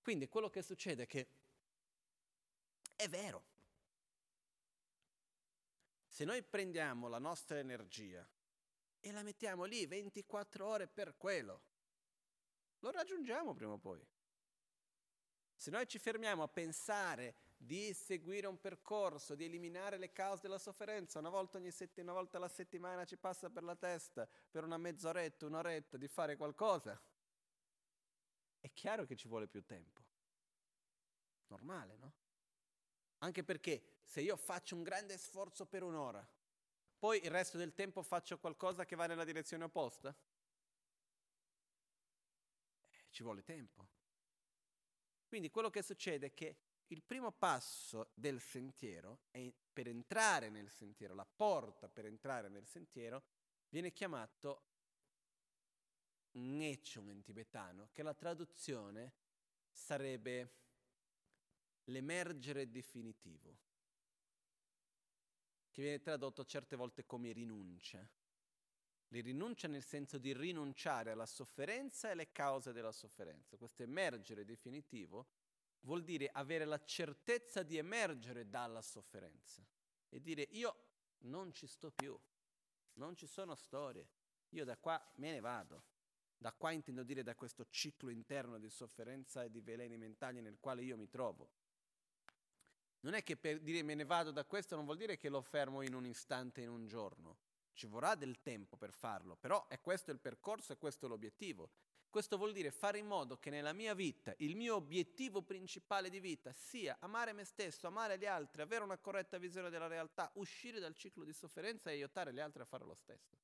Quindi 0.00 0.28
quello 0.28 0.50
che 0.50 0.62
succede 0.62 1.02
è 1.02 1.06
che 1.06 1.26
è 2.94 3.08
vero. 3.08 3.44
Se 6.06 6.24
noi 6.24 6.44
prendiamo 6.44 7.08
la 7.08 7.18
nostra 7.18 7.58
energia 7.58 8.24
e 9.00 9.10
la 9.10 9.24
mettiamo 9.24 9.64
lì 9.64 9.84
24 9.86 10.64
ore 10.64 10.86
per 10.86 11.16
quello, 11.16 11.69
lo 12.80 12.90
raggiungiamo 12.90 13.54
prima 13.54 13.72
o 13.72 13.78
poi. 13.78 14.04
Se 15.54 15.70
noi 15.70 15.86
ci 15.86 15.98
fermiamo 15.98 16.42
a 16.42 16.48
pensare 16.48 17.34
di 17.56 17.92
seguire 17.92 18.46
un 18.46 18.58
percorso, 18.58 19.34
di 19.34 19.44
eliminare 19.44 19.98
le 19.98 20.12
cause 20.12 20.40
della 20.40 20.58
sofferenza, 20.58 21.18
una 21.18 21.28
volta 21.28 21.58
ogni 21.58 21.70
settimana, 21.70 22.12
una 22.12 22.20
volta 22.20 22.38
alla 22.38 22.48
settimana 22.48 23.04
ci 23.04 23.18
passa 23.18 23.50
per 23.50 23.62
la 23.62 23.76
testa, 23.76 24.26
per 24.50 24.64
una 24.64 24.78
mezz'oretta, 24.78 25.44
un'oretta, 25.44 25.98
di 25.98 26.08
fare 26.08 26.36
qualcosa, 26.36 26.98
è 28.58 28.72
chiaro 28.72 29.04
che 29.04 29.16
ci 29.16 29.28
vuole 29.28 29.46
più 29.46 29.62
tempo. 29.66 30.00
Normale, 31.48 31.96
no? 31.98 32.12
Anche 33.18 33.44
perché 33.44 34.00
se 34.02 34.22
io 34.22 34.36
faccio 34.36 34.74
un 34.74 34.82
grande 34.82 35.18
sforzo 35.18 35.66
per 35.66 35.82
un'ora, 35.82 36.26
poi 36.98 37.22
il 37.22 37.30
resto 37.30 37.58
del 37.58 37.74
tempo 37.74 38.02
faccio 38.02 38.38
qualcosa 38.38 38.86
che 38.86 38.96
va 38.96 39.06
nella 39.06 39.24
direzione 39.24 39.64
opposta, 39.64 40.16
ci 43.10 43.22
vuole 43.22 43.42
tempo. 43.42 43.88
Quindi 45.26 45.50
quello 45.50 45.70
che 45.70 45.82
succede 45.82 46.26
è 46.26 46.34
che 46.34 46.56
il 46.88 47.02
primo 47.02 47.30
passo 47.30 48.10
del 48.14 48.40
sentiero, 48.40 49.20
per 49.72 49.86
entrare 49.86 50.48
nel 50.48 50.70
sentiero, 50.70 51.14
la 51.14 51.24
porta 51.24 51.88
per 51.88 52.04
entrare 52.04 52.48
nel 52.48 52.66
sentiero, 52.66 53.22
viene 53.68 53.92
chiamato 53.92 54.64
Ngechung 56.32 57.10
in 57.10 57.22
tibetano, 57.22 57.90
che 57.92 58.02
la 58.02 58.14
traduzione 58.14 59.14
sarebbe 59.70 60.58
l'emergere 61.84 62.70
definitivo, 62.70 63.58
che 65.70 65.82
viene 65.82 66.00
tradotto 66.00 66.44
certe 66.44 66.74
volte 66.74 67.06
come 67.06 67.30
rinuncia. 67.30 68.04
Li 69.12 69.20
rinuncia 69.20 69.66
nel 69.66 69.82
senso 69.82 70.18
di 70.18 70.32
rinunciare 70.32 71.10
alla 71.10 71.26
sofferenza 71.26 72.08
e 72.08 72.12
alle 72.12 72.30
cause 72.30 72.72
della 72.72 72.92
sofferenza. 72.92 73.56
Questo 73.56 73.82
emergere 73.82 74.44
definitivo 74.44 75.26
vuol 75.80 76.04
dire 76.04 76.28
avere 76.32 76.64
la 76.64 76.82
certezza 76.84 77.62
di 77.62 77.76
emergere 77.76 78.48
dalla 78.48 78.82
sofferenza 78.82 79.66
e 80.08 80.20
dire 80.20 80.46
io 80.50 80.76
non 81.22 81.52
ci 81.52 81.66
sto 81.66 81.90
più, 81.90 82.18
non 82.94 83.16
ci 83.16 83.26
sono 83.26 83.54
storie, 83.54 84.08
io 84.50 84.64
da 84.64 84.76
qua 84.76 85.00
me 85.16 85.32
ne 85.32 85.40
vado. 85.40 85.84
Da 86.36 86.52
qua 86.52 86.70
intendo 86.70 87.02
dire 87.02 87.22
da 87.22 87.34
questo 87.34 87.66
ciclo 87.68 88.08
interno 88.08 88.58
di 88.58 88.70
sofferenza 88.70 89.42
e 89.44 89.50
di 89.50 89.60
veleni 89.60 89.98
mentali 89.98 90.40
nel 90.40 90.58
quale 90.58 90.82
io 90.82 90.96
mi 90.96 91.06
trovo. 91.06 91.50
Non 93.00 93.12
è 93.12 93.22
che 93.22 93.36
per 93.36 93.60
dire 93.60 93.82
me 93.82 93.94
ne 93.94 94.04
vado 94.04 94.30
da 94.30 94.46
questo 94.46 94.74
non 94.74 94.86
vuol 94.86 94.96
dire 94.96 95.18
che 95.18 95.28
lo 95.28 95.42
fermo 95.42 95.82
in 95.82 95.94
un 95.94 96.06
istante, 96.06 96.62
in 96.62 96.70
un 96.70 96.86
giorno. 96.86 97.36
Ci 97.72 97.86
vorrà 97.86 98.14
del 98.14 98.40
tempo 98.42 98.76
per 98.76 98.92
farlo, 98.92 99.36
però 99.36 99.66
è 99.68 99.80
questo 99.80 100.10
il 100.10 100.18
percorso, 100.18 100.72
è 100.72 100.78
questo 100.78 101.08
l'obiettivo. 101.08 101.70
Questo 102.10 102.36
vuol 102.36 102.52
dire 102.52 102.72
fare 102.72 102.98
in 102.98 103.06
modo 103.06 103.38
che 103.38 103.50
nella 103.50 103.72
mia 103.72 103.94
vita 103.94 104.34
il 104.38 104.56
mio 104.56 104.74
obiettivo 104.74 105.42
principale 105.42 106.10
di 106.10 106.18
vita 106.18 106.52
sia 106.52 106.96
amare 106.98 107.32
me 107.32 107.44
stesso, 107.44 107.86
amare 107.86 108.18
gli 108.18 108.26
altri, 108.26 108.62
avere 108.62 108.82
una 108.82 108.98
corretta 108.98 109.38
visione 109.38 109.70
della 109.70 109.86
realtà, 109.86 110.28
uscire 110.34 110.80
dal 110.80 110.96
ciclo 110.96 111.22
di 111.22 111.32
sofferenza 111.32 111.88
e 111.88 111.94
aiutare 111.94 112.32
gli 112.32 112.40
altri 112.40 112.62
a 112.62 112.64
fare 112.64 112.84
lo 112.84 112.94
stesso. 112.94 113.38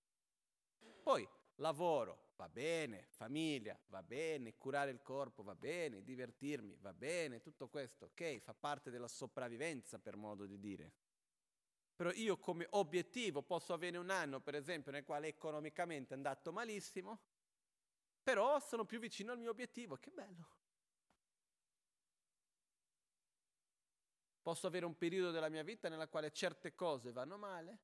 Poi 1.00 1.26
lavoro, 1.56 2.32
va 2.34 2.48
bene, 2.48 3.06
famiglia, 3.10 3.78
va 3.86 4.02
bene, 4.02 4.56
curare 4.56 4.90
il 4.90 5.00
corpo, 5.00 5.44
va 5.44 5.54
bene, 5.54 6.02
divertirmi, 6.02 6.76
va 6.80 6.92
bene, 6.92 7.40
tutto 7.40 7.68
questo, 7.68 8.06
ok, 8.06 8.38
fa 8.40 8.52
parte 8.52 8.90
della 8.90 9.06
sopravvivenza 9.06 10.00
per 10.00 10.16
modo 10.16 10.44
di 10.44 10.58
dire. 10.58 10.92
Però 11.96 12.10
io 12.12 12.36
come 12.36 12.66
obiettivo 12.70 13.42
posso 13.42 13.72
avere 13.72 13.96
un 13.96 14.10
anno, 14.10 14.40
per 14.40 14.54
esempio, 14.54 14.92
nel 14.92 15.02
quale 15.02 15.28
economicamente 15.28 16.12
è 16.12 16.16
andato 16.16 16.52
malissimo, 16.52 17.18
però 18.22 18.60
sono 18.60 18.84
più 18.84 18.98
vicino 18.98 19.32
al 19.32 19.38
mio 19.38 19.50
obiettivo, 19.50 19.96
che 19.96 20.10
bello. 20.10 20.48
Posso 24.42 24.66
avere 24.66 24.84
un 24.84 24.96
periodo 24.96 25.30
della 25.30 25.48
mia 25.48 25.62
vita 25.62 25.88
nella 25.88 26.06
quale 26.06 26.30
certe 26.32 26.74
cose 26.74 27.12
vanno 27.12 27.38
male, 27.38 27.78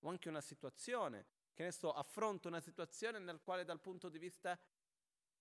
o 0.00 0.08
anche 0.08 0.30
una 0.30 0.40
situazione, 0.40 1.26
che 1.52 1.62
ne 1.62 1.70
so, 1.70 1.92
affronto 1.92 2.48
una 2.48 2.60
situazione 2.60 3.18
nella 3.18 3.38
quale 3.38 3.64
dal 3.64 3.80
punto 3.80 4.08
di 4.08 4.18
vista 4.18 4.58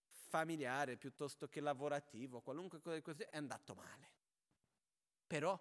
familiare 0.09 0.97
piuttosto 0.97 1.47
che 1.47 1.61
lavorativo, 1.61 2.41
qualunque 2.41 2.81
cosa 2.81 2.95
di 2.95 3.01
così, 3.01 3.23
è 3.23 3.37
andato 3.37 3.73
male. 3.73 4.11
Però 5.25 5.57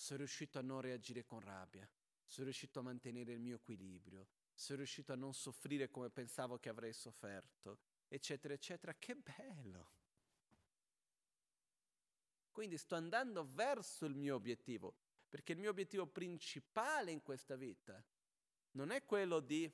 sono 0.00 0.20
riuscito 0.20 0.58
a 0.58 0.62
non 0.62 0.80
reagire 0.80 1.26
con 1.26 1.40
rabbia, 1.40 1.86
sono 2.24 2.46
riuscito 2.46 2.78
a 2.78 2.82
mantenere 2.82 3.32
il 3.32 3.38
mio 3.38 3.56
equilibrio, 3.56 4.28
sono 4.54 4.78
riuscito 4.78 5.12
a 5.12 5.16
non 5.16 5.34
soffrire 5.34 5.90
come 5.90 6.08
pensavo 6.08 6.58
che 6.58 6.70
avrei 6.70 6.94
sofferto, 6.94 7.80
eccetera, 8.08 8.54
eccetera. 8.54 8.94
Che 8.94 9.14
bello! 9.14 9.92
Quindi 12.50 12.78
sto 12.78 12.94
andando 12.94 13.44
verso 13.44 14.06
il 14.06 14.14
mio 14.14 14.36
obiettivo, 14.36 14.96
perché 15.28 15.52
il 15.52 15.58
mio 15.58 15.70
obiettivo 15.70 16.06
principale 16.06 17.10
in 17.10 17.20
questa 17.22 17.56
vita 17.56 18.02
non 18.72 18.90
è 18.92 19.04
quello 19.04 19.38
di 19.40 19.70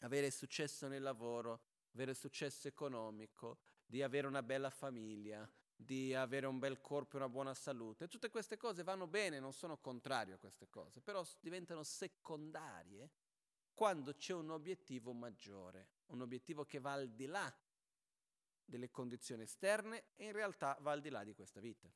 avere 0.00 0.32
successo 0.32 0.88
nel 0.88 1.02
lavoro, 1.02 1.62
avere 1.92 2.12
successo 2.14 2.66
economico, 2.66 3.60
di 3.86 4.02
avere 4.02 4.26
una 4.26 4.42
bella 4.42 4.70
famiglia, 4.70 5.48
di 5.84 6.14
avere 6.14 6.46
un 6.46 6.58
bel 6.58 6.80
corpo 6.80 7.14
e 7.14 7.18
una 7.18 7.28
buona 7.28 7.54
salute. 7.54 8.08
Tutte 8.08 8.30
queste 8.30 8.56
cose 8.56 8.82
vanno 8.82 9.06
bene, 9.06 9.38
non 9.38 9.52
sono 9.52 9.78
contrario 9.78 10.36
a 10.36 10.38
queste 10.38 10.68
cose, 10.68 11.00
però 11.00 11.24
diventano 11.40 11.82
secondarie 11.82 13.10
quando 13.74 14.14
c'è 14.14 14.34
un 14.34 14.50
obiettivo 14.50 15.12
maggiore, 15.12 15.88
un 16.06 16.20
obiettivo 16.20 16.64
che 16.64 16.78
va 16.78 16.92
al 16.92 17.10
di 17.10 17.26
là 17.26 17.52
delle 18.64 18.90
condizioni 18.90 19.42
esterne 19.42 20.12
e 20.16 20.26
in 20.26 20.32
realtà 20.32 20.76
va 20.80 20.92
al 20.92 21.00
di 21.00 21.10
là 21.10 21.24
di 21.24 21.34
questa 21.34 21.60
vita. 21.60 21.92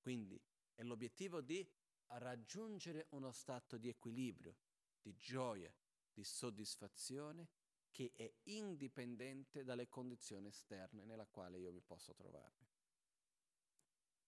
Quindi 0.00 0.40
è 0.74 0.82
l'obiettivo 0.82 1.40
di 1.40 1.66
raggiungere 2.08 3.06
uno 3.10 3.32
stato 3.32 3.78
di 3.78 3.88
equilibrio, 3.88 4.56
di 5.00 5.16
gioia, 5.16 5.72
di 6.12 6.24
soddisfazione 6.24 7.48
che 7.94 8.10
è 8.12 8.28
indipendente 8.50 9.62
dalle 9.62 9.88
condizioni 9.88 10.48
esterne 10.48 11.04
nella 11.04 11.26
quale 11.26 11.58
io 11.58 11.70
mi 11.70 11.80
posso 11.80 12.12
trovare. 12.12 12.66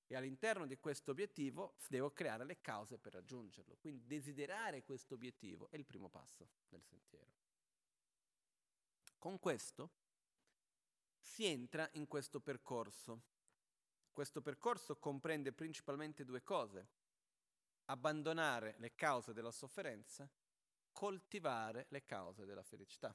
E 0.07 0.15
all'interno 0.15 0.67
di 0.67 0.79
questo 0.79 1.11
obiettivo 1.11 1.75
devo 1.89 2.13
creare 2.13 2.45
le 2.45 2.61
cause 2.61 2.97
per 2.97 3.15
raggiungerlo. 3.15 3.77
Quindi 3.81 4.07
desiderare 4.07 4.85
questo 4.85 5.15
obiettivo 5.15 5.69
è 5.69 5.75
il 5.75 5.85
primo 5.85 6.09
passo 6.09 6.49
del 6.69 6.85
sentiero. 6.85 7.33
Con 9.19 9.41
questo 9.41 9.91
si 11.19 11.45
entra 11.45 11.89
in 11.95 12.07
questo 12.07 12.39
percorso. 12.39 13.23
Questo 14.13 14.43
percorso 14.43 14.97
comprende 14.97 15.53
principalmente 15.53 16.25
due 16.25 16.45
cose. 16.45 16.87
Abbandonare 17.87 18.77
le 18.79 18.95
cause 18.95 19.33
della 19.33 19.51
sofferenza, 19.51 20.31
coltivare 20.93 21.87
le 21.89 22.05
cause 22.05 22.45
della 22.45 22.63
felicità. 22.63 23.13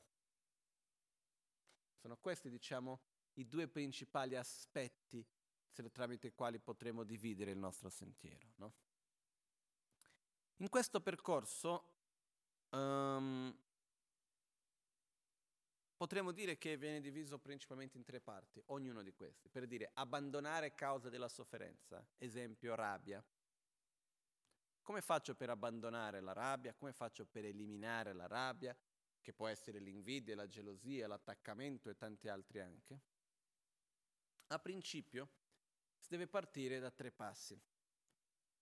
Sono 2.02 2.18
questi, 2.18 2.50
diciamo, 2.50 3.00
i 3.34 3.48
due 3.48 3.68
principali 3.68 4.36
aspetti 4.36 5.24
tramite 5.92 6.28
i 6.28 6.34
quali 6.34 6.60
potremo 6.60 7.04
dividere 7.04 7.52
il 7.52 7.58
nostro 7.58 7.90
sentiero. 7.90 8.52
No? 8.56 8.74
In 10.58 10.70
questo 10.70 11.02
percorso 11.02 11.94
um, 12.70 13.56
potremmo 15.96 16.32
dire 16.32 16.58
che 16.58 16.78
viene 16.78 17.02
diviso 17.02 17.40
principalmente 17.40 17.98
in 17.98 18.04
tre 18.04 18.20
parti, 18.20 18.62
ognuno 18.68 19.02
di 19.02 19.14
questi, 19.14 19.50
per 19.50 19.66
dire 19.66 19.92
abbandonare 19.94 20.76
causa 20.76 21.10
della 21.10 21.30
sofferenza, 21.30 22.06
esempio 22.18 22.76
rabbia. 22.76 23.24
Come 24.84 25.02
faccio 25.02 25.36
per 25.36 25.50
abbandonare 25.50 26.20
la 26.22 26.34
rabbia? 26.34 26.74
Come 26.74 26.92
faccio 26.92 27.26
per 27.26 27.46
eliminare 27.46 28.14
la 28.14 28.28
rabbia? 28.28 28.76
Che 29.22 29.34
può 29.34 29.48
essere 29.48 29.80
l'invidia, 29.80 30.36
la 30.36 30.48
gelosia, 30.48 31.08
l'attaccamento 31.08 31.90
e 31.90 31.96
tanti 31.96 32.28
altri 32.28 32.60
anche, 32.60 33.00
a 34.48 34.60
principio 34.60 35.30
si 35.98 36.10
deve 36.10 36.28
partire 36.28 36.80
da 36.80 36.92
tre 36.92 37.12
passi, 37.12 37.60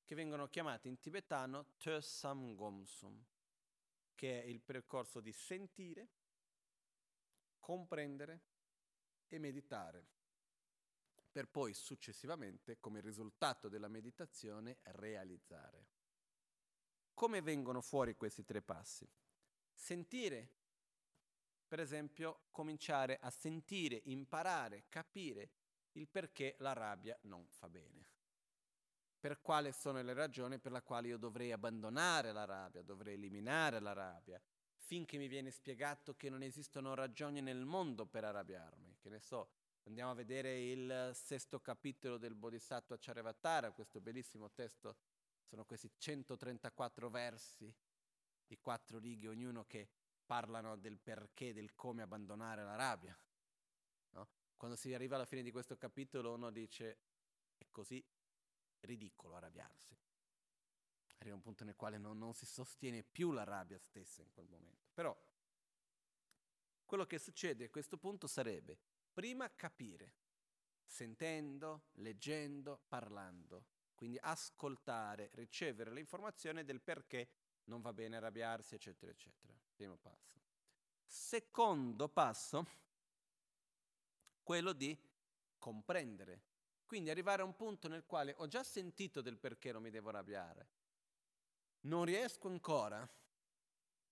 che 0.04 0.16
vengono 0.16 0.48
chiamati 0.48 0.88
in 0.88 1.00
tibetano 1.00 1.74
Tösam 1.78 2.56
Gomsum, 2.56 3.26
che 4.14 4.44
è 4.44 4.46
il 4.46 4.60
percorso 4.60 5.20
di 5.20 5.32
sentire, 5.32 6.10
comprendere 7.60 8.42
e 9.28 9.40
meditare, 9.40 10.08
per 11.32 11.48
poi 11.48 11.74
successivamente, 11.74 12.80
come 12.80 13.02
risultato 13.02 13.70
della 13.70 13.88
meditazione, 13.88 14.80
realizzare. 14.84 15.88
Come 17.14 17.42
vengono 17.42 17.82
fuori 17.82 18.16
questi 18.16 18.44
tre 18.44 18.62
passi? 18.62 19.08
Sentire, 19.80 20.50
per 21.66 21.80
esempio, 21.80 22.42
cominciare 22.52 23.18
a 23.18 23.30
sentire, 23.30 24.02
imparare, 24.06 24.84
capire 24.90 25.52
il 25.94 26.06
perché 26.06 26.58
la 26.60 26.74
rabbia 26.74 27.18
non 27.24 27.48
fa 27.48 27.70
bene. 27.70 28.06
Per 29.18 29.40
quali 29.40 29.72
sono 29.72 30.02
le 30.02 30.14
ragioni 30.14 30.60
per 30.60 30.74
le 30.74 30.84
quali 30.84 31.08
io 31.08 31.18
dovrei 31.18 31.54
abbandonare 31.54 32.34
la 32.34 32.44
rabbia, 32.44 32.84
dovrei 32.84 33.14
eliminare 33.14 33.80
la 33.80 33.94
rabbia, 33.94 34.40
finché 34.76 35.18
mi 35.18 35.30
viene 35.30 35.50
spiegato 35.50 36.14
che 36.16 36.30
non 36.30 36.44
esistono 36.44 36.94
ragioni 36.94 37.42
nel 37.42 37.64
mondo 37.64 38.06
per 38.06 38.26
arrabbiarmi. 38.26 38.98
Che 39.00 39.10
ne 39.10 39.22
so, 39.22 39.50
andiamo 39.84 40.12
a 40.12 40.16
vedere 40.16 40.60
il 40.60 41.12
sesto 41.14 41.62
capitolo 41.62 42.18
del 42.18 42.36
Bodhisattva 42.36 42.98
Charyavatara, 43.00 43.72
questo 43.72 44.02
bellissimo 44.02 44.52
testo, 44.52 44.98
sono 45.42 45.64
questi 45.64 45.90
134 45.98 47.10
versi 47.10 47.74
di 48.50 48.58
quattro 48.58 48.98
righe 48.98 49.28
ognuno 49.28 49.64
che 49.66 49.88
parlano 50.26 50.76
del 50.76 50.98
perché, 50.98 51.54
del 51.54 51.76
come 51.76 52.02
abbandonare 52.02 52.64
la 52.64 52.76
rabbia. 52.76 53.16
No? 54.14 54.28
Quando 54.58 54.76
si 54.76 54.92
arriva 54.92 55.16
alla 55.16 55.26
fine 55.26 55.44
di 55.44 55.52
questo 55.52 55.78
capitolo 55.78 56.34
uno 56.34 56.50
dice 56.50 56.98
è 57.56 57.68
così 57.70 58.04
ridicolo 58.82 59.36
arrabbiarsi. 59.36 59.96
Arriva 61.20 61.36
un 61.36 61.42
punto 61.42 61.64
nel 61.64 61.76
quale 61.76 62.00
non, 62.00 62.18
non 62.18 62.34
si 62.34 62.48
sostiene 62.48 63.04
più 63.04 63.32
la 63.32 63.44
rabbia 63.44 63.78
stessa 63.78 64.24
in 64.24 64.32
quel 64.32 64.48
momento. 64.48 64.90
Però 64.94 65.16
quello 66.86 67.06
che 67.06 67.20
succede 67.20 67.66
a 67.66 67.70
questo 67.70 68.00
punto 68.00 68.26
sarebbe 68.26 68.80
prima 69.14 69.54
capire, 69.54 70.16
sentendo, 70.84 71.90
leggendo, 71.94 72.82
parlando, 72.88 73.66
quindi 73.94 74.18
ascoltare, 74.20 75.30
ricevere 75.34 75.92
l'informazione 75.92 76.64
del 76.64 76.82
perché 76.82 77.30
non 77.70 77.80
va 77.80 77.94
bene 77.94 78.18
arrabbiarsi, 78.18 78.76
eccetera, 78.76 79.12
eccetera. 79.12 79.54
Primo 79.76 79.96
passo. 79.96 80.42
Secondo 81.06 82.10
passo, 82.10 82.66
quello 84.44 84.74
di 84.74 84.98
comprendere. 85.58 86.48
Quindi 86.86 87.12
arrivare 87.12 87.44
a 87.44 87.46
un 87.46 87.56
punto 87.56 87.88
nel 87.88 88.06
quale 88.06 88.34
ho 88.38 88.48
già 88.48 88.64
sentito 88.64 89.22
del 89.22 89.38
perché 89.38 89.72
non 89.72 89.84
mi 89.84 89.92
devo 89.92 90.10
arrabbiare. 90.10 90.68
Non 91.82 92.04
riesco 92.04 92.48
ancora, 92.50 93.08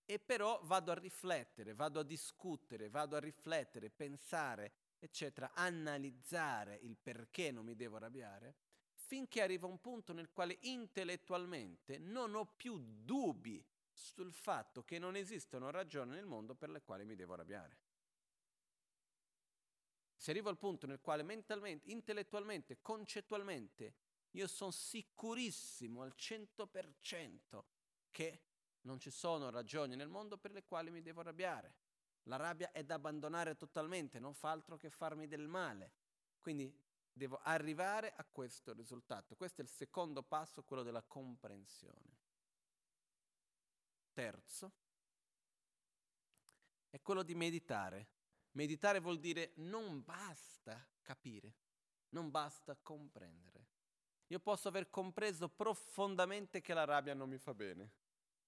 e 0.06 0.20
però 0.20 0.62
vado 0.64 0.92
a 0.92 0.96
riflettere, 0.96 1.74
vado 1.74 2.00
a 2.00 2.04
discutere, 2.04 2.90
vado 2.90 3.18
a 3.18 3.20
riflettere, 3.20 3.90
pensare, 3.90 4.72
eccetera, 5.00 5.52
analizzare 5.54 6.76
il 6.76 6.96
perché 6.96 7.52
non 7.52 7.66
mi 7.66 7.76
devo 7.76 7.98
arrabbiare 7.98 8.56
finché 9.08 9.42
arriva 9.42 9.68
un 9.68 9.80
punto 9.80 10.12
nel 10.12 10.32
quale 10.32 10.58
intellettualmente 10.64 11.98
non 11.98 12.36
ho 12.36 12.46
più 12.46 12.78
dubbi 12.78 13.66
sul 13.94 14.34
fatto 14.34 14.84
che 14.84 15.00
non 15.00 15.16
esistono 15.16 15.72
ragioni 15.72 16.12
nel 16.12 16.26
mondo 16.26 16.56
per 16.56 16.70
le 16.70 16.82
quali 16.82 17.06
mi 17.06 17.16
devo 17.16 17.34
arrabbiare. 17.34 17.78
Se 20.18 20.32
arrivo 20.32 20.50
al 20.50 20.58
punto 20.58 20.88
nel 20.88 21.00
quale 21.00 21.24
mentalmente, 21.24 21.90
intellettualmente, 21.90 22.82
concettualmente, 22.82 23.96
io 24.32 24.48
sono 24.48 24.72
sicurissimo 24.72 26.02
al 26.02 26.14
100% 26.18 27.64
che 28.12 28.42
non 28.82 29.00
ci 29.00 29.10
sono 29.10 29.50
ragioni 29.50 29.96
nel 29.96 30.10
mondo 30.10 30.38
per 30.38 30.52
le 30.52 30.66
quali 30.66 30.92
mi 30.92 31.02
devo 31.02 31.22
arrabbiare. 31.22 31.76
La 32.24 32.36
rabbia 32.36 32.72
è 32.74 32.84
da 32.84 32.96
abbandonare 32.96 33.56
totalmente, 33.56 34.20
non 34.20 34.34
fa 34.34 34.52
altro 34.52 34.76
che 34.76 34.90
farmi 34.90 35.28
del 35.28 35.48
male. 35.48 35.94
Quindi 36.42 36.87
devo 37.18 37.40
arrivare 37.44 38.14
a 38.16 38.24
questo 38.24 38.72
risultato. 38.74 39.36
Questo 39.36 39.62
è 39.62 39.64
il 39.64 39.70
secondo 39.70 40.24
passo, 40.24 40.64
quello 40.64 40.84
della 40.84 41.04
comprensione. 41.04 42.16
Terzo 44.14 44.72
è 46.90 47.02
quello 47.02 47.24
di 47.24 47.36
meditare. 47.36 48.08
Meditare 48.52 49.00
vuol 49.00 49.20
dire 49.20 49.52
non 49.56 50.04
basta 50.04 50.88
capire, 51.02 51.54
non 52.10 52.32
basta 52.32 52.76
comprendere. 52.76 53.68
Io 54.28 54.40
posso 54.40 54.68
aver 54.68 54.90
compreso 54.90 55.48
profondamente 55.48 56.62
che 56.62 56.74
la 56.74 56.86
rabbia 56.86 57.14
non 57.14 57.30
mi 57.30 57.38
fa 57.38 57.54
bene. 57.54 57.92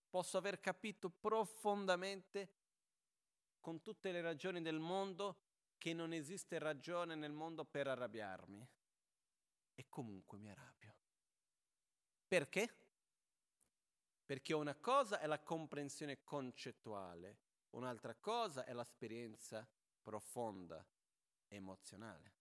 Posso 0.10 0.38
aver 0.38 0.60
capito 0.60 1.10
profondamente 1.10 2.55
con 3.60 3.82
tutte 3.82 4.12
le 4.12 4.21
ragioni 4.21 4.62
del 4.62 4.79
mondo 4.79 5.48
che 5.79 5.93
non 5.93 6.13
esiste 6.13 6.59
ragione 6.59 7.15
nel 7.15 7.31
mondo 7.31 7.65
per 7.65 7.87
arrabbiarmi. 7.87 8.67
E 9.73 9.87
comunque 9.89 10.37
mi 10.37 10.51
arrabbio. 10.51 10.93
Perché? 12.27 12.75
Perché 14.25 14.53
una 14.53 14.75
cosa 14.75 15.19
è 15.19 15.25
la 15.25 15.39
comprensione 15.39 16.21
concettuale, 16.23 17.39
un'altra 17.71 18.13
cosa 18.13 18.65
è 18.65 18.73
l'esperienza 18.73 19.67
profonda, 20.01 20.85
emozionale. 21.47 22.33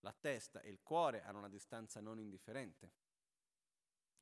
La 0.00 0.12
testa 0.12 0.60
e 0.60 0.68
il 0.68 0.82
cuore 0.82 1.22
hanno 1.22 1.38
una 1.38 1.48
distanza 1.48 2.00
non 2.00 2.18
indifferente. 2.18 2.92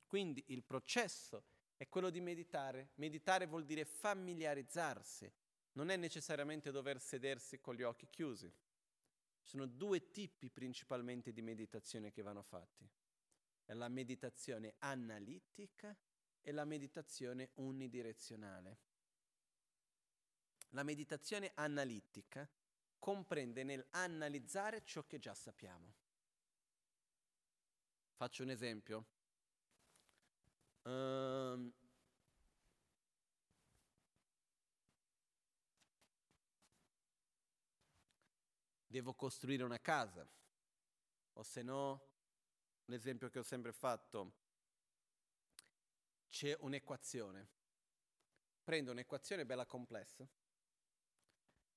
Quindi 0.07 0.43
il 0.49 0.63
processo 0.63 1.45
è 1.77 1.89
quello 1.89 2.11
di 2.11 2.21
meditare. 2.21 2.91
Meditare 2.95 3.47
vuol 3.47 3.65
dire 3.65 3.85
familiarizzarsi, 3.85 5.31
non 5.73 5.91
è 5.91 5.97
necessariamente 5.97 6.71
dover 6.71 7.01
sedersi 7.01 7.61
con 7.61 7.75
gli 7.75 7.83
occhi 7.83 8.09
chiusi. 8.09 8.53
Sono 9.41 9.67
due 9.67 10.11
tipi 10.11 10.51
principalmente 10.51 11.33
di 11.33 11.43
meditazione 11.43 12.11
che 12.11 12.23
vanno 12.23 12.43
fatti. 12.43 12.89
È 13.65 13.73
la 13.73 13.89
meditazione 13.89 14.75
analitica 14.79 15.97
e 16.41 16.53
la 16.53 16.65
meditazione 16.65 17.51
unidirezionale. 17.55 18.79
La 20.71 20.83
meditazione 20.83 21.53
analitica 21.55 22.49
comprende 22.99 23.63
nell'analizzare 23.63 24.85
ciò 24.85 25.07
che 25.07 25.19
già 25.19 25.35
sappiamo. 25.35 25.95
Faccio 28.15 28.43
un 28.43 28.51
esempio. 28.51 29.07
Um, 30.83 31.73
devo 38.99 39.15
costruire 39.15 39.63
una 39.63 39.79
casa, 39.79 40.29
o 41.35 41.43
se 41.45 41.63
no, 41.63 42.09
l'esempio 42.87 43.31
che 43.31 43.39
ho 43.39 43.45
sempre 43.45 43.73
fatto, 43.73 44.33
c'è 46.27 46.57
un'equazione. 46.61 47.49
Prendo 48.65 48.91
un'equazione 48.91 49.47
bella 49.47 49.67
complessa, 49.67 50.29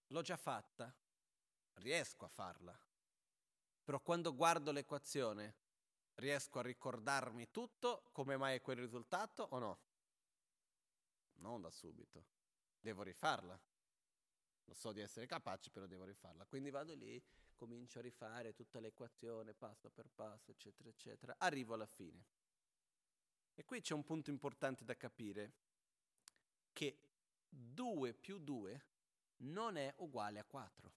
l'ho 0.07 0.21
già 0.23 0.36
fatta, 0.36 0.93
riesco 1.73 2.25
a 2.25 2.27
farla, 2.27 2.77
però 3.84 4.01
quando 4.01 4.36
guardo 4.36 4.71
l'equazione 4.71 5.55
riesco 6.15 6.57
a 6.57 6.63
ricordarmi 6.63 7.51
tutto 7.51 8.10
come 8.12 8.36
mai 8.36 8.55
è 8.55 8.62
quel 8.62 8.77
risultato 8.77 9.43
o 9.43 9.60
no? 9.60 9.79
Non 11.36 11.62
da 11.62 11.69
subito, 11.69 12.25
devo 12.79 13.03
rifarla. 13.03 13.70
Lo 14.65 14.74
so 14.74 14.91
di 14.91 15.02
essere 15.02 15.26
capace, 15.26 15.69
però 15.69 15.86
devo 15.86 16.06
rifarla. 16.06 16.45
Quindi 16.45 16.69
vado 16.69 16.93
lì, 16.93 17.21
comincio 17.56 18.00
a 18.00 18.02
rifare 18.02 18.54
tutta 18.54 18.80
l'equazione 18.80 19.54
passo 19.54 19.89
per 19.89 20.10
passo, 20.10 20.52
eccetera, 20.52 20.89
eccetera. 20.89 21.36
Arrivo 21.38 21.74
alla 21.74 21.86
fine. 21.86 22.26
E 23.54 23.65
qui 23.65 23.82
c'è 23.82 23.93
un 23.93 24.04
punto 24.04 24.30
importante 24.30 24.86
da 24.86 24.95
capire, 24.95 25.54
che 26.71 27.02
2 27.50 28.13
più 28.13 28.39
2 28.39 28.86
non 29.38 29.76
è 29.76 29.93
uguale 29.97 30.39
a 30.39 30.45
4. 30.45 30.93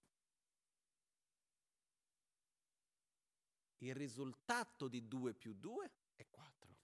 Il 3.79 3.93
risultato 3.93 4.87
di 4.87 5.07
2 5.07 5.33
più 5.33 5.53
2 5.53 5.91
è 6.15 6.25
4. 6.29 6.75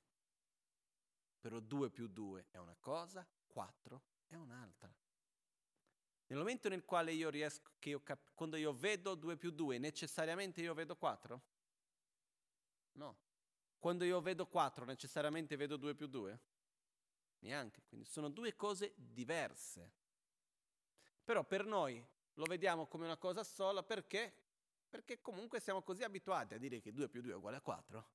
Però 1.40 1.60
2 1.60 1.90
più 1.90 2.08
2 2.08 2.48
è 2.52 2.58
una 2.58 2.76
cosa, 2.80 3.28
4 3.48 4.04
è 4.28 4.36
un'altra. 4.36 4.94
Nel 6.32 6.40
momento 6.40 6.70
nel 6.70 6.86
quale 6.86 7.12
io 7.12 7.30
riesco, 7.30 7.72
io 7.82 8.02
cap- 8.02 8.32
quando 8.34 8.56
io 8.56 8.72
vedo 8.72 9.16
2 9.16 9.36
più 9.36 9.52
2, 9.52 9.78
necessariamente 9.80 10.62
io 10.62 10.74
vedo 10.74 10.96
4? 10.96 11.42
No. 12.94 13.18
Quando 13.78 14.06
io 14.06 14.22
vedo 14.22 14.48
4, 14.48 14.86
necessariamente 14.86 15.58
vedo 15.58 15.76
2 15.76 15.94
più 15.94 16.08
2? 16.08 16.40
Neanche. 17.40 17.84
Quindi 17.86 18.06
sono 18.06 18.30
due 18.30 18.56
cose 18.56 18.94
diverse. 18.96 19.92
Però 21.26 21.44
per 21.44 21.66
noi 21.66 22.02
lo 22.36 22.46
vediamo 22.46 22.88
come 22.88 23.04
una 23.04 23.18
cosa 23.18 23.44
sola 23.44 23.84
perché? 23.84 24.34
Perché 24.88 25.20
comunque 25.20 25.60
siamo 25.60 25.82
così 25.82 26.04
abituati 26.04 26.54
a 26.54 26.58
dire 26.58 26.80
che 26.80 26.94
2 26.94 27.10
più 27.10 27.20
2 27.20 27.34
è 27.34 27.36
uguale 27.36 27.58
a 27.58 27.62
4, 27.62 28.10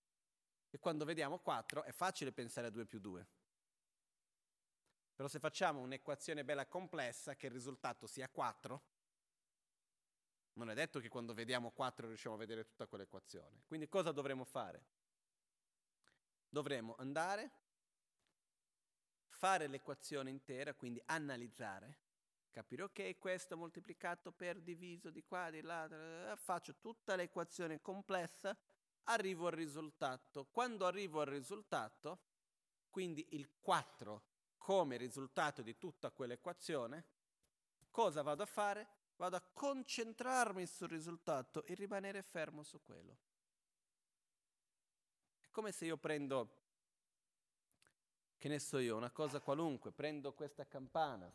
che 0.70 0.78
quando 0.78 1.04
vediamo 1.04 1.38
4 1.40 1.82
è 1.82 1.92
facile 1.92 2.32
pensare 2.32 2.68
a 2.68 2.70
2 2.70 2.86
più 2.86 2.98
2. 2.98 3.26
Però 5.16 5.28
se 5.28 5.38
facciamo 5.38 5.80
un'equazione 5.80 6.44
bella 6.44 6.66
complessa 6.66 7.34
che 7.36 7.46
il 7.46 7.52
risultato 7.52 8.06
sia 8.06 8.28
4, 8.28 8.82
non 10.52 10.68
è 10.68 10.74
detto 10.74 11.00
che 11.00 11.08
quando 11.08 11.32
vediamo 11.32 11.70
4 11.70 12.06
riusciamo 12.06 12.34
a 12.34 12.38
vedere 12.38 12.66
tutta 12.66 12.86
quell'equazione. 12.86 13.62
Quindi 13.66 13.88
cosa 13.88 14.12
dovremo 14.12 14.44
fare? 14.44 14.84
Dovremo 16.50 16.96
andare, 16.98 17.50
fare 19.28 19.68
l'equazione 19.68 20.28
intera, 20.28 20.74
quindi 20.74 21.02
analizzare, 21.06 21.98
capire 22.50 22.82
ok, 22.82 23.18
questo 23.18 23.56
moltiplicato 23.56 24.32
per 24.32 24.60
diviso 24.60 25.08
di 25.08 25.24
qua, 25.24 25.48
di 25.48 25.62
là, 25.62 26.36
faccio 26.36 26.76
tutta 26.76 27.16
l'equazione 27.16 27.80
complessa, 27.80 28.54
arrivo 29.04 29.46
al 29.46 29.54
risultato. 29.54 30.44
Quando 30.44 30.84
arrivo 30.84 31.22
al 31.22 31.28
risultato, 31.28 32.20
quindi 32.90 33.26
il 33.30 33.50
4 33.60 34.34
come 34.66 34.96
risultato 34.96 35.62
di 35.62 35.78
tutta 35.78 36.10
quell'equazione, 36.10 37.04
cosa 37.88 38.22
vado 38.22 38.42
a 38.42 38.46
fare? 38.46 38.88
Vado 39.14 39.36
a 39.36 39.40
concentrarmi 39.40 40.66
sul 40.66 40.88
risultato 40.88 41.64
e 41.66 41.74
rimanere 41.74 42.20
fermo 42.24 42.64
su 42.64 42.82
quello. 42.82 43.16
È 45.38 45.46
come 45.52 45.70
se 45.70 45.84
io 45.84 45.96
prendo, 45.96 46.62
che 48.36 48.48
ne 48.48 48.58
so 48.58 48.78
io, 48.78 48.96
una 48.96 49.12
cosa 49.12 49.38
qualunque, 49.38 49.92
prendo 49.92 50.32
questa 50.32 50.66
campana. 50.66 51.32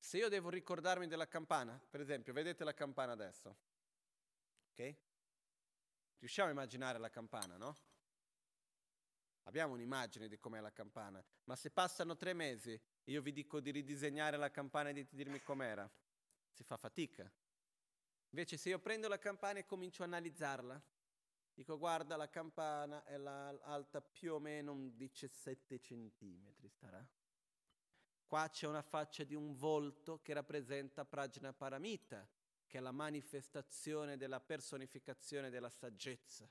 Se 0.00 0.16
io 0.16 0.28
devo 0.28 0.50
ricordarmi 0.50 1.06
della 1.06 1.28
campana, 1.28 1.80
per 1.88 2.00
esempio, 2.00 2.32
vedete 2.32 2.64
la 2.64 2.74
campana 2.74 3.12
adesso? 3.12 3.56
Ok? 4.72 4.96
Riusciamo 6.18 6.48
a 6.48 6.52
immaginare 6.52 6.98
la 6.98 7.08
campana, 7.08 7.56
no? 7.56 7.76
Abbiamo 9.48 9.72
un'immagine 9.72 10.28
di 10.28 10.38
com'è 10.38 10.60
la 10.60 10.72
campana, 10.72 11.24
ma 11.44 11.56
se 11.56 11.70
passano 11.70 12.16
tre 12.16 12.34
mesi 12.34 12.72
e 12.72 13.10
io 13.10 13.22
vi 13.22 13.32
dico 13.32 13.60
di 13.60 13.70
ridisegnare 13.70 14.36
la 14.36 14.50
campana 14.50 14.90
e 14.90 14.92
di 14.92 15.06
dirmi 15.08 15.40
com'era, 15.40 15.90
si 16.50 16.64
fa 16.64 16.76
fatica. 16.76 17.30
Invece 18.28 18.58
se 18.58 18.68
io 18.68 18.78
prendo 18.78 19.08
la 19.08 19.18
campana 19.18 19.58
e 19.58 19.64
comincio 19.64 20.02
a 20.02 20.04
analizzarla, 20.04 20.78
dico 21.54 21.78
guarda 21.78 22.16
la 22.16 22.28
campana 22.28 23.02
è 23.04 23.16
la, 23.16 23.48
alta 23.62 24.02
più 24.02 24.34
o 24.34 24.38
meno 24.38 24.72
un 24.72 24.94
17 24.94 25.80
centimetri 25.80 26.68
starà. 26.68 27.02
Qua 28.26 28.50
c'è 28.50 28.66
una 28.66 28.82
faccia 28.82 29.24
di 29.24 29.34
un 29.34 29.54
volto 29.54 30.20
che 30.20 30.34
rappresenta 30.34 31.06
Prajna 31.06 31.54
Paramita, 31.54 32.28
che 32.66 32.76
è 32.76 32.80
la 32.82 32.92
manifestazione 32.92 34.18
della 34.18 34.40
personificazione 34.40 35.48
della 35.48 35.70
saggezza 35.70 36.46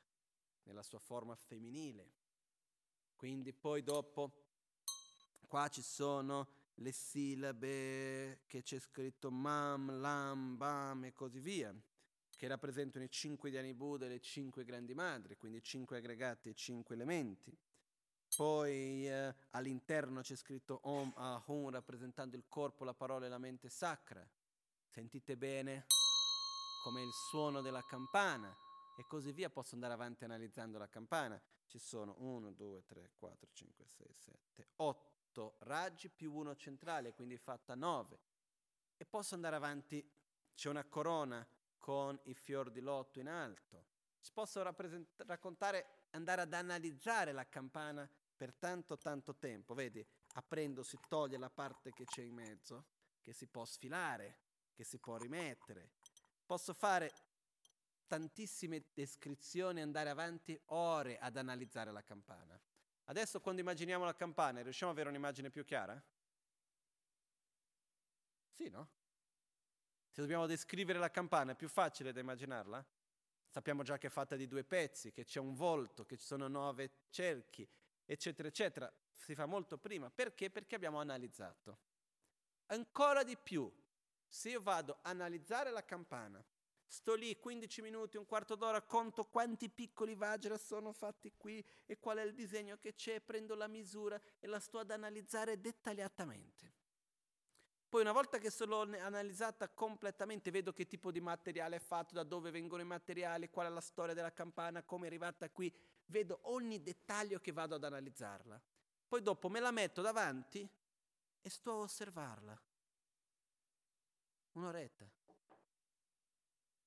nella 0.64 0.82
sua 0.82 0.98
forma 0.98 1.36
femminile. 1.36 2.26
Quindi 3.18 3.52
poi 3.52 3.82
dopo 3.82 4.32
qua 5.48 5.68
ci 5.70 5.82
sono 5.82 6.48
le 6.76 6.92
sillabe 6.92 8.44
che 8.46 8.62
c'è 8.62 8.78
scritto 8.78 9.32
mam, 9.32 10.00
lam, 10.00 10.56
bam 10.56 11.06
e 11.06 11.14
così 11.14 11.40
via, 11.40 11.76
che 12.36 12.48
rappresentano 12.48 13.06
i 13.06 13.10
cinque 13.10 13.50
Dhyani 13.50 13.74
Buddha 13.74 14.06
e 14.06 14.10
le 14.10 14.20
cinque 14.20 14.64
grandi 14.64 14.94
madri, 14.94 15.36
quindi 15.36 15.64
cinque 15.64 15.98
aggregati 15.98 16.50
e 16.50 16.54
cinque 16.54 16.94
elementi. 16.94 17.58
Poi 18.36 19.08
eh, 19.08 19.36
all'interno 19.52 20.22
c'è 20.22 20.36
scritto 20.36 20.80
Om 20.84 21.14
Ahum 21.16 21.72
rappresentando 21.72 22.36
il 22.36 22.46
corpo, 22.48 22.84
la 22.84 22.94
parola 22.94 23.26
e 23.26 23.30
la 23.30 23.40
mente 23.40 23.68
sacra. 23.68 24.24
Sentite 24.86 25.36
bene 25.38 25.88
come 26.84 27.02
il 27.02 27.12
suono 27.32 27.62
della 27.62 27.84
campana 27.84 28.56
e 28.98 29.06
così 29.06 29.32
via. 29.32 29.50
Posso 29.50 29.76
andare 29.76 29.94
avanti 29.94 30.24
analizzando 30.24 30.78
la 30.78 30.90
campana 30.90 31.42
ci 31.68 31.80
sono 31.80 32.16
1, 32.20 32.52
2, 32.52 32.86
3, 32.86 33.12
4, 33.18 33.50
5, 33.54 33.86
6, 33.86 34.08
7, 34.14 34.68
8 34.78 35.58
raggi 35.60 36.10
più 36.10 36.34
uno 36.34 36.56
centrale, 36.56 37.14
quindi 37.14 37.38
fatta 37.38 37.76
9. 37.76 38.20
E 38.98 39.06
posso 39.06 39.36
andare 39.36 39.56
avanti, 39.56 40.04
c'è 40.56 40.70
una 40.70 40.86
corona 40.86 41.48
con 41.78 42.20
i 42.24 42.34
fior 42.34 42.72
di 42.72 42.80
lotto 42.80 43.20
in 43.20 43.28
alto. 43.28 43.86
Ci 44.22 44.32
posso 44.34 44.64
raccontare, 44.64 46.08
andare 46.12 46.42
ad 46.42 46.54
analizzare 46.54 47.32
la 47.32 47.48
campana 47.48 48.10
per 48.36 48.54
tanto 48.56 48.98
tanto 48.98 49.36
tempo. 49.36 49.74
Vedi, 49.74 50.06
aprendo 50.34 50.84
si 50.84 50.98
toglie 51.08 51.38
la 51.38 51.50
parte 51.50 51.92
che 51.92 52.06
c'è 52.06 52.24
in 52.24 52.34
mezzo, 52.34 52.86
che 53.22 53.34
si 53.34 53.46
può 53.48 53.64
sfilare, 53.66 54.40
che 54.74 54.84
si 54.84 54.98
può 54.98 55.18
rimettere. 55.18 55.92
Posso 56.46 56.74
fare 56.74 57.12
tantissime 58.08 58.86
descrizioni, 58.94 59.82
andare 59.82 60.10
avanti 60.10 60.60
ore 60.68 61.20
ad 61.20 61.38
analizzare 61.38 61.92
la 61.92 62.02
campana. 62.02 62.60
Adesso 63.06 63.40
quando 63.40 63.62
immaginiamo 63.62 64.06
la 64.06 64.16
campana, 64.16 64.62
riusciamo 64.62 64.92
ad 64.92 64.98
avere 64.98 65.14
un'immagine 65.14 65.50
più 65.50 65.64
chiara? 65.64 66.02
Sì, 68.50 68.70
no? 68.70 68.90
Se 70.10 70.22
dobbiamo 70.22 70.48
descrivere 70.48 70.98
la 70.98 71.12
campana, 71.12 71.52
è 71.52 71.56
più 71.56 71.70
facile 71.70 72.12
da 72.12 72.20
immaginarla? 72.20 72.84
Sappiamo 73.48 73.84
già 73.84 73.98
che 73.98 74.08
è 74.08 74.10
fatta 74.10 74.36
di 74.36 74.48
due 74.48 74.64
pezzi, 74.64 75.12
che 75.12 75.24
c'è 75.24 75.40
un 75.40 75.54
volto, 75.54 76.06
che 76.06 76.18
ci 76.18 76.26
sono 76.26 76.48
nove 76.48 77.06
cerchi, 77.10 77.68
eccetera, 78.04 78.48
eccetera. 78.48 78.92
Si 79.10 79.36
fa 79.36 79.46
molto 79.46 79.78
prima. 79.78 80.10
Perché? 80.10 80.50
Perché 80.50 80.76
abbiamo 80.76 81.00
analizzato. 81.00 81.80
Ancora 82.68 83.24
di 83.24 83.38
più, 83.38 83.72
se 84.28 84.50
io 84.50 84.62
vado 84.62 85.00
a 85.02 85.10
analizzare 85.10 85.72
la 85.72 85.86
campana 85.86 86.44
Sto 86.88 87.16
lì 87.16 87.38
15 87.38 87.82
minuti, 87.82 88.18
un 88.18 88.26
quarto 88.26 88.56
d'ora, 88.56 88.82
conto 88.82 89.26
quanti 89.26 89.70
piccoli 89.70 90.16
vajra 90.16 90.58
sono 90.58 90.94
fatti 90.94 91.34
qui 91.36 91.64
e 91.86 92.00
qual 92.00 92.18
è 92.18 92.24
il 92.24 92.34
disegno 92.34 92.78
che 92.78 92.96
c'è, 92.96 93.20
prendo 93.20 93.56
la 93.56 93.68
misura 93.68 94.20
e 94.40 94.48
la 94.48 94.60
sto 94.60 94.80
ad 94.80 94.92
analizzare 94.92 95.60
dettagliatamente. 95.60 96.74
Poi 97.90 98.02
una 98.02 98.12
volta 98.12 98.38
che 98.38 98.50
sono 98.50 98.82
analizzata 98.82 99.70
completamente, 99.70 100.52
vedo 100.52 100.74
che 100.74 100.88
tipo 100.88 101.12
di 101.12 101.22
materiale 101.22 101.78
è 101.78 101.80
fatto, 101.80 102.14
da 102.14 102.24
dove 102.24 102.52
vengono 102.52 102.82
i 102.82 102.86
materiali, 102.86 103.50
qual 103.50 103.68
è 103.68 103.70
la 103.70 103.82
storia 103.82 104.14
della 104.14 104.34
campana, 104.34 104.84
come 104.84 105.06
è 105.06 105.08
arrivata 105.08 105.50
qui, 105.50 105.74
vedo 106.08 106.40
ogni 106.44 106.82
dettaglio 106.82 107.40
che 107.40 107.52
vado 107.52 107.76
ad 107.76 107.84
analizzarla. 107.84 108.62
Poi 109.08 109.22
dopo 109.22 109.50
me 109.50 109.60
la 109.60 109.72
metto 109.72 110.02
davanti 110.02 110.68
e 111.42 111.50
sto 111.50 111.72
a 111.72 111.76
osservarla 111.76 112.62
Un'oretta. 114.58 115.17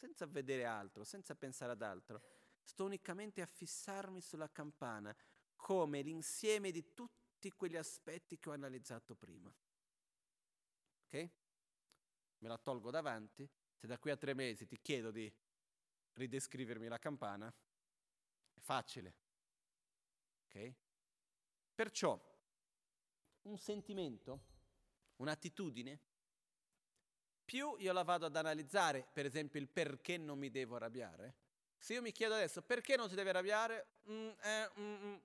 Senza 0.00 0.24
vedere 0.24 0.64
altro, 0.64 1.04
senza 1.04 1.34
pensare 1.34 1.72
ad 1.72 1.82
altro. 1.82 2.22
Sto 2.62 2.86
unicamente 2.86 3.42
a 3.42 3.46
fissarmi 3.46 4.22
sulla 4.22 4.50
campana 4.50 5.14
come 5.54 6.00
l'insieme 6.00 6.70
di 6.70 6.94
tutti 6.94 7.50
quegli 7.52 7.76
aspetti 7.76 8.38
che 8.38 8.48
ho 8.48 8.52
analizzato 8.52 9.14
prima. 9.14 9.54
Ok? 11.04 11.30
Me 12.38 12.48
la 12.48 12.56
tolgo 12.56 12.90
davanti. 12.90 13.46
Se 13.76 13.86
da 13.86 13.98
qui 13.98 14.10
a 14.10 14.16
tre 14.16 14.32
mesi 14.32 14.66
ti 14.66 14.80
chiedo 14.80 15.10
di 15.10 15.30
ridescrivermi 16.14 16.88
la 16.88 16.98
campana, 16.98 17.54
è 18.54 18.60
facile. 18.60 19.14
Ok? 20.46 20.74
Perciò 21.74 22.18
un 23.42 23.58
sentimento, 23.58 24.44
un'attitudine, 25.16 26.00
più 27.50 27.74
io 27.78 27.92
la 27.92 28.04
vado 28.04 28.26
ad 28.26 28.36
analizzare, 28.36 29.04
per 29.12 29.26
esempio 29.26 29.58
il 29.58 29.66
perché 29.66 30.16
non 30.16 30.38
mi 30.38 30.52
devo 30.52 30.76
arrabbiare, 30.76 31.34
se 31.76 31.94
io 31.94 32.00
mi 32.00 32.12
chiedo 32.12 32.34
adesso 32.34 32.62
perché 32.62 32.94
non 32.94 33.08
si 33.08 33.16
deve 33.16 33.30
arrabbiare, 33.30 33.86
mm, 34.08 34.28
eh, 34.40 34.70
mm, 34.78 35.04
mm, 35.04 35.16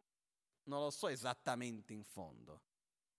non 0.64 0.82
lo 0.82 0.90
so 0.90 1.08
esattamente 1.08 1.94
in 1.94 2.04
fondo. 2.04 2.64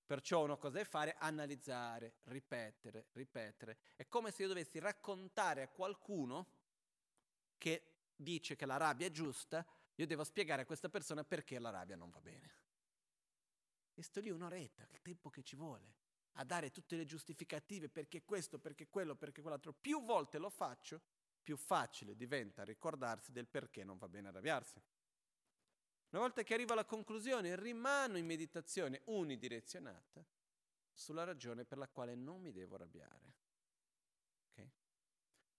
Perciò 0.04 0.42
una 0.42 0.56
cosa 0.56 0.80
è 0.80 0.84
fare, 0.84 1.14
analizzare, 1.20 2.14
ripetere, 2.24 3.06
ripetere. 3.12 3.78
È 3.94 4.08
come 4.08 4.32
se 4.32 4.42
io 4.42 4.48
dovessi 4.48 4.80
raccontare 4.80 5.62
a 5.62 5.68
qualcuno 5.68 6.48
che 7.58 8.08
dice 8.16 8.56
che 8.56 8.66
la 8.66 8.76
rabbia 8.76 9.06
è 9.06 9.12
giusta, 9.12 9.64
io 9.94 10.06
devo 10.08 10.24
spiegare 10.24 10.62
a 10.62 10.66
questa 10.66 10.88
persona 10.88 11.22
perché 11.22 11.60
la 11.60 11.70
rabbia 11.70 11.94
non 11.94 12.10
va 12.10 12.20
bene. 12.20 12.50
E 13.94 14.02
sto 14.02 14.18
lì 14.18 14.30
un'oretta, 14.30 14.84
il 14.90 15.00
tempo 15.00 15.30
che 15.30 15.44
ci 15.44 15.54
vuole, 15.54 15.94
a 16.38 16.44
dare 16.44 16.70
tutte 16.70 16.96
le 16.96 17.04
giustificative 17.04 17.88
perché 17.88 18.22
questo, 18.24 18.58
perché 18.58 18.88
quello, 18.88 19.14
perché 19.14 19.40
quell'altro. 19.40 19.72
Più 19.72 20.02
volte 20.04 20.38
lo 20.38 20.50
faccio, 20.50 21.00
più 21.42 21.56
facile 21.56 22.16
diventa 22.16 22.64
ricordarsi 22.64 23.32
del 23.32 23.46
perché 23.46 23.84
non 23.84 23.98
va 23.98 24.08
bene 24.08 24.28
arrabbiarsi. 24.28 24.82
Una 26.10 26.22
volta 26.22 26.42
che 26.42 26.54
arrivo 26.54 26.72
alla 26.72 26.84
conclusione, 26.84 27.56
rimano 27.56 28.16
in 28.16 28.26
meditazione 28.26 29.02
unidirezionata 29.06 30.24
sulla 30.92 31.24
ragione 31.24 31.64
per 31.64 31.78
la 31.78 31.88
quale 31.88 32.14
non 32.14 32.40
mi 32.40 32.52
devo 32.52 32.76
arrabbiare. 32.76 33.34
Okay? 34.50 34.70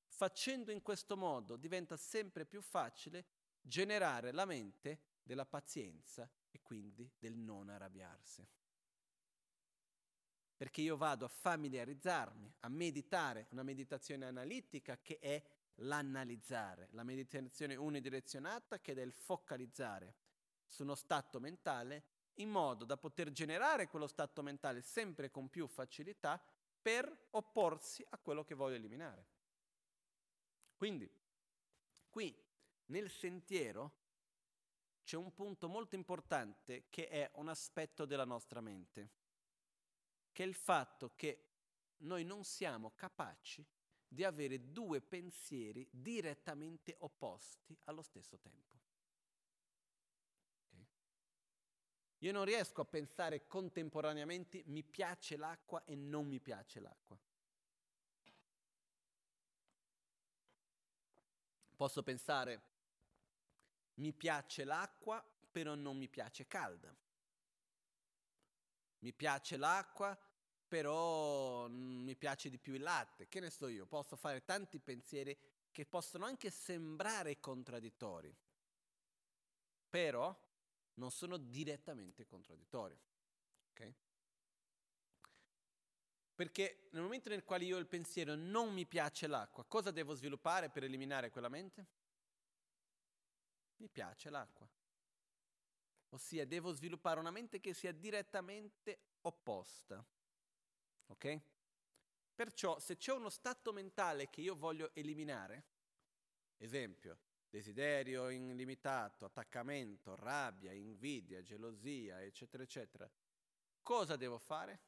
Facendo 0.07 0.71
in 0.71 0.81
questo 0.81 1.15
modo 1.15 1.57
diventa 1.57 1.95
sempre 1.95 2.45
più 2.45 2.61
facile 2.61 3.25
generare 3.61 4.31
la 4.31 4.45
mente 4.45 4.99
della 5.21 5.45
pazienza 5.45 6.29
e 6.49 6.61
quindi 6.61 7.09
del 7.19 7.35
non 7.35 7.69
arrabbiarsi. 7.69 8.47
Perché 10.57 10.81
io 10.81 10.97
vado 10.97 11.23
a 11.23 11.27
familiarizzarmi, 11.29 12.55
a 12.61 12.69
meditare, 12.69 13.45
una 13.51 13.61
meditazione 13.61 14.25
analitica 14.25 14.97
che 14.99 15.19
è 15.19 15.41
l'analizzare, 15.81 16.87
la 16.91 17.03
meditazione 17.03 17.75
unidirezionata 17.75 18.79
che 18.79 18.93
è 18.93 19.01
il 19.01 19.13
focalizzare 19.13 20.15
su 20.65 20.81
uno 20.81 20.95
stato 20.95 21.39
mentale 21.39 22.03
in 22.35 22.49
modo 22.49 22.85
da 22.85 22.97
poter 22.97 23.31
generare 23.31 23.87
quello 23.87 24.07
stato 24.07 24.41
mentale 24.41 24.81
sempre 24.81 25.29
con 25.29 25.49
più 25.49 25.67
facilità 25.67 26.43
per 26.81 27.27
opporsi 27.31 28.05
a 28.09 28.17
quello 28.17 28.43
che 28.43 28.55
voglio 28.55 28.75
eliminare. 28.75 29.27
Quindi, 30.75 31.09
qui 32.09 32.35
nel 32.85 33.09
sentiero 33.09 34.05
c'è 35.03 35.17
un 35.17 35.33
punto 35.33 35.67
molto 35.67 35.95
importante 35.95 36.85
che 36.89 37.07
è 37.07 37.29
un 37.35 37.47
aspetto 37.47 38.05
della 38.05 38.25
nostra 38.25 38.61
mente, 38.61 39.09
che 40.37 40.43
è 40.43 40.45
il 40.45 40.53
fatto 40.53 41.13
che 41.15 41.45
noi 42.01 42.23
non 42.23 42.43
siamo 42.43 42.91
capaci 42.93 43.65
di 44.07 44.23
avere 44.23 44.71
due 44.71 45.01
pensieri 45.01 45.89
direttamente 45.89 46.95
opposti 46.99 47.75
allo 47.85 48.03
stesso 48.03 48.37
tempo. 48.37 48.77
Okay? 50.67 50.85
Io 52.19 52.31
non 52.31 52.45
riesco 52.45 52.81
a 52.81 52.85
pensare 52.85 53.47
contemporaneamente 53.47 54.61
mi 54.67 54.83
piace 54.83 55.37
l'acqua 55.37 55.83
e 55.85 55.95
non 55.95 56.27
mi 56.27 56.39
piace 56.39 56.81
l'acqua. 56.81 57.17
Posso 61.75 62.03
pensare 62.03 62.61
mi 63.95 64.13
piace 64.13 64.63
l'acqua, 64.65 65.27
però 65.51 65.73
non 65.73 65.97
mi 65.97 66.07
piace 66.07 66.45
calda. 66.45 66.95
Mi 68.99 69.13
piace 69.13 69.57
l'acqua, 69.57 70.19
però 70.67 71.67
mi 71.67 72.15
piace 72.15 72.49
di 72.49 72.57
più 72.57 72.73
il 72.73 72.81
latte. 72.81 73.27
Che 73.27 73.39
ne 73.39 73.49
so 73.49 73.67
io? 73.67 73.85
Posso 73.85 74.15
fare 74.15 74.43
tanti 74.43 74.79
pensieri 74.79 75.37
che 75.71 75.85
possono 75.85 76.25
anche 76.25 76.49
sembrare 76.49 77.39
contraddittori, 77.39 78.35
però 79.89 80.35
non 80.95 81.11
sono 81.11 81.37
direttamente 81.37 82.25
contraddittori. 82.25 82.99
Okay? 83.71 83.95
Perché 86.35 86.89
nel 86.91 87.01
momento 87.01 87.29
nel 87.29 87.43
quale 87.43 87.65
io 87.65 87.77
ho 87.77 87.79
il 87.79 87.87
pensiero 87.87 88.35
non 88.35 88.73
mi 88.73 88.85
piace 88.85 89.27
l'acqua, 89.27 89.63
cosa 89.65 89.91
devo 89.91 90.13
sviluppare 90.13 90.69
per 90.69 90.83
eliminare 90.83 91.29
quella 91.29 91.49
mente? 91.49 91.87
mi 93.77 93.89
piace 93.89 94.29
l'acqua. 94.29 94.67
Ossia, 96.09 96.45
devo 96.45 96.71
sviluppare 96.71 97.19
una 97.19 97.31
mente 97.31 97.59
che 97.59 97.73
sia 97.73 97.91
direttamente 97.91 99.17
opposta. 99.21 100.03
Ok? 101.07 101.41
Perciò, 102.33 102.79
se 102.79 102.97
c'è 102.97 103.13
uno 103.13 103.29
stato 103.29 103.73
mentale 103.73 104.29
che 104.29 104.41
io 104.41 104.55
voglio 104.55 104.91
eliminare, 104.93 105.63
esempio, 106.57 107.17
desiderio 107.49 108.29
illimitato, 108.29 109.25
attaccamento, 109.25 110.15
rabbia, 110.15 110.71
invidia, 110.71 111.41
gelosia, 111.41 112.21
eccetera, 112.21 112.63
eccetera, 112.63 113.09
cosa 113.81 114.15
devo 114.15 114.37
fare? 114.37 114.81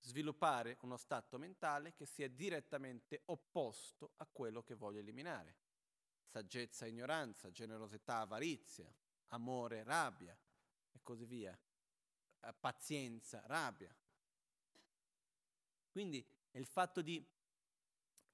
Sviluppare 0.00 0.76
uno 0.82 0.96
stato 0.96 1.38
mentale 1.38 1.92
che 1.94 2.06
sia 2.06 2.28
direttamente 2.28 3.22
opposto 3.26 4.12
a 4.18 4.26
quello 4.26 4.62
che 4.62 4.74
voglio 4.74 5.00
eliminare 5.00 5.64
saggezza, 6.36 6.86
ignoranza, 6.86 7.50
generosità, 7.50 8.18
avarizia, 8.18 8.92
amore, 9.28 9.82
rabbia 9.84 10.36
e 10.92 11.00
così 11.02 11.24
via, 11.24 11.58
eh, 12.40 12.52
pazienza, 12.52 13.42
rabbia. 13.46 13.94
Quindi 15.96 16.22
è 16.50 16.58
il 16.58 16.66
fatto 16.66 17.00
di 17.00 17.26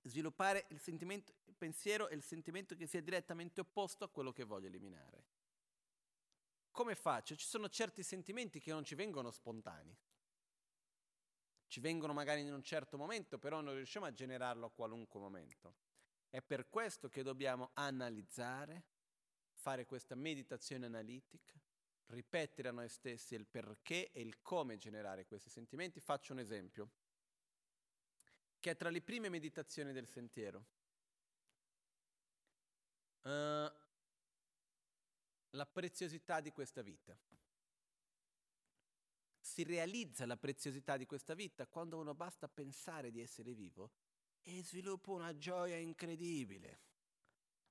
sviluppare 0.03 0.67
il 0.71 0.81
il 0.85 1.55
pensiero 1.57 2.09
e 2.09 2.17
il 2.17 2.25
sentimento 2.25 2.75
che 2.75 2.89
sia 2.89 3.01
direttamente 3.01 3.61
opposto 3.61 4.03
a 4.03 4.09
quello 4.09 4.33
che 4.33 4.43
voglio 4.43 4.67
eliminare. 4.67 5.27
Come 6.73 6.97
faccio? 6.97 7.37
Ci 7.37 7.47
sono 7.47 7.69
certi 7.69 8.03
sentimenti 8.03 8.59
che 8.59 8.73
non 8.73 8.83
ci 8.83 8.97
vengono 8.97 9.31
spontanei. 9.31 9.97
Ci 11.69 11.79
vengono 11.79 12.13
magari 12.13 12.41
in 12.41 12.53
un 12.53 12.65
certo 12.65 12.99
momento, 12.99 13.39
però 13.39 13.61
non 13.61 13.77
riusciamo 13.77 14.07
a 14.07 14.13
generarlo 14.13 14.67
a 14.67 14.73
qualunque 14.73 15.21
momento. 15.21 15.77
È 16.31 16.43
per 16.43 16.69
questo 16.69 17.09
che 17.09 17.23
dobbiamo 17.23 17.71
analizzare, 17.75 18.87
fare 19.53 19.87
questa 19.87 20.17
meditazione 20.17 20.87
analitica, 20.87 21.55
ripetere 22.07 22.71
a 22.71 22.73
noi 22.73 22.89
stessi 22.89 23.37
il 23.37 23.47
perché 23.47 24.11
e 24.11 24.21
il 24.21 24.43
come 24.43 24.79
generare 24.79 25.27
questi 25.27 25.49
sentimenti. 25.49 26.01
Faccio 26.01 26.33
un 26.33 26.41
esempio, 26.41 26.91
che 28.63 28.71
è 28.71 28.77
tra 28.77 28.91
le 28.91 29.03
prime 29.03 29.29
meditazioni 29.29 29.93
del 29.93 30.07
sentiero. 30.07 30.65
Uh, 33.23 33.69
la 35.51 35.67
preziosità 35.67 36.41
di 36.41 36.53
questa 36.53 36.81
vita. 36.81 37.19
Si 39.41 39.65
realizza 39.65 40.27
la 40.27 40.37
preziosità 40.37 40.97
di 40.97 41.07
questa 41.07 41.35
vita 41.35 41.67
quando 41.67 41.99
uno 41.99 42.15
basta 42.15 42.49
pensare 42.49 43.11
di 43.11 43.21
essere 43.21 43.53
vivo 43.53 43.91
e 44.43 44.63
sviluppo 44.63 45.13
una 45.13 45.37
gioia 45.37 45.77
incredibile. 45.77 46.81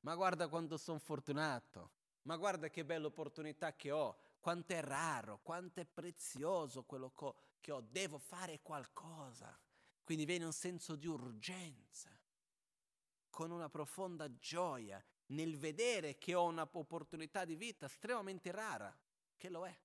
Ma 0.01 0.13
guarda 0.15 0.49
quanto 0.49 0.75
sono 0.75 0.99
fortunato, 0.99 1.91
ma 2.23 2.35
guarda 2.35 2.69
che 2.69 2.83
bella 2.83 3.07
opportunità 3.07 3.77
che 3.77 3.91
ho, 3.91 4.19
quanto 4.41 4.73
è 4.73 4.81
raro, 4.81 5.39
quanto 5.41 5.79
è 5.79 5.85
prezioso 5.85 6.83
quello 6.83 7.13
che 7.61 7.71
ho, 7.71 7.79
devo 7.79 8.17
fare 8.17 8.59
qualcosa. 8.61 9.57
Quindi 10.03 10.25
viene 10.25 10.45
un 10.45 10.53
senso 10.53 10.95
di 10.95 11.07
urgenza, 11.07 12.09
con 13.29 13.51
una 13.51 13.69
profonda 13.69 14.33
gioia 14.37 15.03
nel 15.27 15.57
vedere 15.57 16.17
che 16.17 16.35
ho 16.35 16.45
un'opportunità 16.45 17.45
di 17.45 17.55
vita 17.55 17.85
estremamente 17.85 18.51
rara, 18.51 18.95
che 19.37 19.49
lo 19.49 19.65
è. 19.65 19.79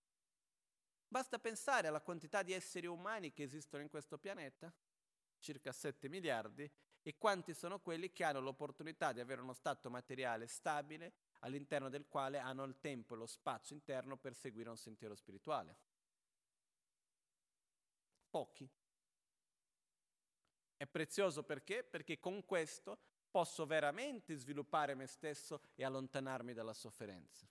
Basta 1.08 1.38
pensare 1.38 1.86
alla 1.86 2.00
quantità 2.00 2.42
di 2.42 2.52
esseri 2.52 2.86
umani 2.86 3.32
che 3.32 3.44
esistono 3.44 3.82
in 3.82 3.88
questo 3.88 4.18
pianeta 4.18 4.72
circa 5.38 5.72
7 5.72 6.08
miliardi, 6.08 6.70
e 7.02 7.16
quanti 7.18 7.54
sono 7.54 7.78
quelli 7.78 8.10
che 8.10 8.24
hanno 8.24 8.40
l'opportunità 8.40 9.12
di 9.12 9.20
avere 9.20 9.40
uno 9.40 9.52
stato 9.52 9.88
materiale 9.88 10.48
stabile 10.48 11.12
all'interno 11.40 11.88
del 11.88 12.08
quale 12.08 12.40
hanno 12.40 12.64
il 12.64 12.80
tempo 12.80 13.14
e 13.14 13.18
lo 13.18 13.26
spazio 13.26 13.76
interno 13.76 14.16
per 14.16 14.34
seguire 14.34 14.70
un 14.70 14.76
sentiero 14.76 15.14
spirituale. 15.14 15.78
Pochi. 18.28 18.68
È 20.76 20.86
prezioso 20.86 21.42
perché? 21.42 21.82
Perché 21.84 22.18
con 22.18 22.44
questo 22.44 22.98
posso 23.30 23.66
veramente 23.66 24.34
sviluppare 24.34 24.94
me 24.94 25.06
stesso 25.06 25.60
e 25.74 25.84
allontanarmi 25.84 26.52
dalla 26.52 26.74
sofferenza 26.74 27.46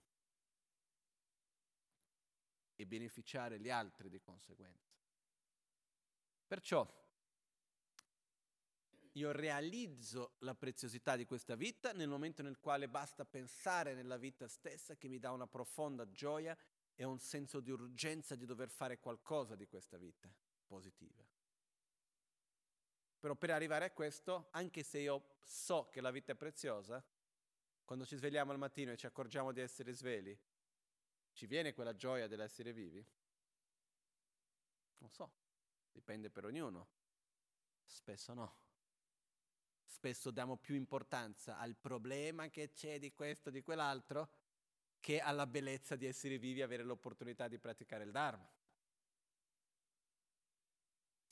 e 2.76 2.86
beneficiare 2.86 3.60
gli 3.60 3.70
altri 3.70 4.10
di 4.10 4.20
conseguenza. 4.20 4.94
Perciò 6.48 7.04
io 9.14 9.32
realizzo 9.32 10.34
la 10.40 10.54
preziosità 10.54 11.16
di 11.16 11.26
questa 11.26 11.56
vita 11.56 11.94
nel 11.94 12.10
momento 12.10 12.44
nel 12.44 12.60
quale 12.60 12.90
basta 12.90 13.24
pensare 13.24 13.94
nella 13.94 14.18
vita 14.18 14.48
stessa 14.48 14.98
che 14.98 15.08
mi 15.08 15.20
dà 15.20 15.32
una 15.32 15.48
profonda 15.48 16.10
gioia 16.12 16.56
e 16.94 17.04
un 17.04 17.20
senso 17.20 17.60
di 17.60 17.72
urgenza 17.72 18.36
di 18.36 18.46
dover 18.46 18.70
fare 18.70 19.00
qualcosa 19.00 19.56
di 19.56 19.68
questa 19.68 19.98
vita 19.98 20.30
positiva. 20.66 21.35
Però 23.26 23.34
per 23.36 23.50
arrivare 23.50 23.86
a 23.86 23.90
questo, 23.90 24.50
anche 24.52 24.84
se 24.84 25.00
io 25.00 25.38
so 25.42 25.90
che 25.90 26.00
la 26.00 26.12
vita 26.12 26.34
è 26.34 26.36
preziosa, 26.36 27.04
quando 27.84 28.06
ci 28.06 28.18
svegliamo 28.18 28.52
al 28.52 28.60
mattino 28.60 28.92
e 28.92 28.98
ci 28.98 29.08
accorgiamo 29.08 29.52
di 29.52 29.62
essere 29.62 29.94
svegli, 29.94 30.38
ci 31.32 31.48
viene 31.48 31.74
quella 31.74 31.96
gioia 31.96 32.28
dell'essere 32.28 32.72
vivi? 32.72 33.04
Non 35.00 35.10
so, 35.10 35.32
dipende 35.92 36.30
per 36.30 36.46
ognuno. 36.46 36.88
Spesso 37.84 38.36
no. 38.36 38.58
Spesso 39.82 40.30
diamo 40.30 40.58
più 40.58 40.76
importanza 40.76 41.58
al 41.58 41.76
problema 41.76 42.50
che 42.50 42.74
c'è 42.74 43.00
di 43.00 43.12
questo, 43.12 43.50
di 43.50 43.64
quell'altro, 43.64 44.30
che 45.00 45.20
alla 45.20 45.48
bellezza 45.48 45.96
di 45.96 46.06
essere 46.06 46.38
vivi 46.38 46.60
e 46.60 46.64
avere 46.64 46.84
l'opportunità 46.84 47.48
di 47.48 47.58
praticare 47.58 48.04
il 48.04 48.12
Dharma. 48.12 48.48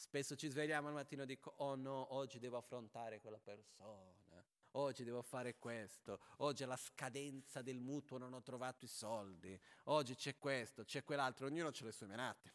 Spesso 0.03 0.35
ci 0.35 0.49
svegliamo 0.49 0.89
al 0.89 0.93
mattino 0.93 1.23
e 1.23 1.25
dico, 1.25 1.53
oh 1.59 1.75
no, 1.75 2.13
oggi 2.13 2.37
devo 2.37 2.57
affrontare 2.57 3.21
quella 3.21 3.39
persona, 3.39 4.45
oggi 4.71 5.05
devo 5.05 5.21
fare 5.21 5.57
questo, 5.57 6.19
oggi 6.39 6.63
è 6.63 6.65
la 6.65 6.75
scadenza 6.75 7.61
del 7.61 7.79
mutuo, 7.79 8.17
non 8.17 8.33
ho 8.33 8.41
trovato 8.41 8.83
i 8.83 8.89
soldi, 8.89 9.57
oggi 9.85 10.13
c'è 10.15 10.37
questo, 10.37 10.83
c'è 10.83 11.05
quell'altro, 11.05 11.45
ognuno 11.45 11.69
ha 11.69 11.73
le 11.79 11.91
sue 11.93 12.05
menate. 12.05 12.53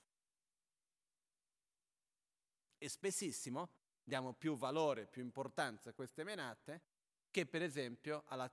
E 2.76 2.86
spessissimo 2.86 3.70
diamo 4.04 4.34
più 4.34 4.54
valore, 4.54 5.06
più 5.06 5.22
importanza 5.22 5.88
a 5.88 5.94
queste 5.94 6.24
menate 6.24 6.82
che 7.30 7.46
per 7.46 7.62
esempio 7.62 8.24
alla 8.26 8.52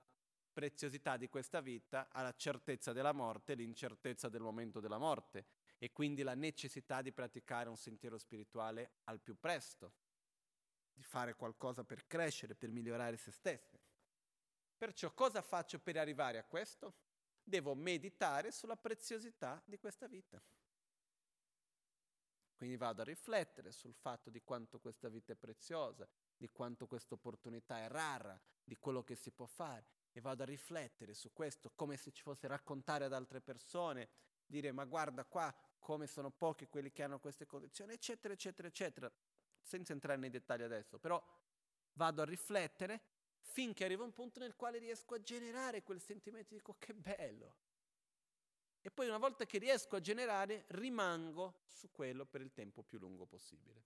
preziosità 0.54 1.18
di 1.18 1.28
questa 1.28 1.60
vita, 1.60 2.08
alla 2.10 2.34
certezza 2.34 2.94
della 2.94 3.12
morte, 3.12 3.54
l'incertezza 3.56 4.30
del 4.30 4.40
momento 4.40 4.80
della 4.80 4.98
morte 4.98 5.44
e 5.78 5.92
quindi 5.92 6.22
la 6.22 6.34
necessità 6.34 7.02
di 7.02 7.12
praticare 7.12 7.68
un 7.68 7.76
sentiero 7.76 8.18
spirituale 8.18 8.98
al 9.04 9.20
più 9.20 9.38
presto, 9.38 9.92
di 10.92 11.02
fare 11.02 11.34
qualcosa 11.34 11.84
per 11.84 12.06
crescere, 12.06 12.54
per 12.54 12.70
migliorare 12.70 13.16
se 13.16 13.30
stessi. 13.30 13.78
Perciò 14.76 15.12
cosa 15.12 15.42
faccio 15.42 15.78
per 15.78 15.96
arrivare 15.96 16.38
a 16.38 16.44
questo? 16.44 16.94
Devo 17.42 17.74
meditare 17.74 18.50
sulla 18.50 18.76
preziosità 18.76 19.62
di 19.64 19.78
questa 19.78 20.06
vita. 20.06 20.42
Quindi 22.56 22.76
vado 22.78 23.02
a 23.02 23.04
riflettere 23.04 23.70
sul 23.70 23.94
fatto 23.94 24.30
di 24.30 24.42
quanto 24.42 24.78
questa 24.80 25.10
vita 25.10 25.32
è 25.32 25.36
preziosa, 25.36 26.08
di 26.34 26.48
quanto 26.50 26.86
questa 26.86 27.14
opportunità 27.14 27.78
è 27.78 27.88
rara, 27.88 28.40
di 28.64 28.76
quello 28.76 29.04
che 29.04 29.14
si 29.14 29.30
può 29.30 29.46
fare 29.46 29.86
e 30.12 30.20
vado 30.22 30.42
a 30.42 30.46
riflettere 30.46 31.12
su 31.12 31.32
questo 31.34 31.70
come 31.74 31.98
se 31.98 32.10
ci 32.12 32.22
fosse 32.22 32.46
raccontare 32.46 33.04
ad 33.04 33.12
altre 33.12 33.42
persone, 33.42 34.08
dire 34.46 34.72
ma 34.72 34.84
guarda 34.86 35.26
qua 35.26 35.54
come 35.86 36.08
sono 36.08 36.32
pochi 36.32 36.66
quelli 36.66 36.90
che 36.90 37.04
hanno 37.04 37.20
queste 37.20 37.46
condizioni, 37.46 37.92
eccetera, 37.92 38.34
eccetera, 38.34 38.66
eccetera, 38.66 39.12
senza 39.60 39.92
entrare 39.92 40.18
nei 40.18 40.30
dettagli 40.30 40.62
adesso, 40.62 40.98
però 40.98 41.24
vado 41.92 42.22
a 42.22 42.24
riflettere 42.24 43.00
finché 43.38 43.84
arriva 43.84 44.02
un 44.02 44.12
punto 44.12 44.40
nel 44.40 44.56
quale 44.56 44.78
riesco 44.78 45.14
a 45.14 45.22
generare 45.22 45.84
quel 45.84 46.00
sentimento, 46.00 46.54
dico 46.54 46.74
che 46.80 46.92
bello, 46.92 47.54
e 48.80 48.90
poi 48.90 49.06
una 49.06 49.18
volta 49.18 49.46
che 49.46 49.58
riesco 49.58 49.94
a 49.94 50.00
generare 50.00 50.64
rimango 50.70 51.62
su 51.68 51.92
quello 51.92 52.26
per 52.26 52.40
il 52.40 52.52
tempo 52.52 52.82
più 52.82 52.98
lungo 52.98 53.24
possibile. 53.24 53.84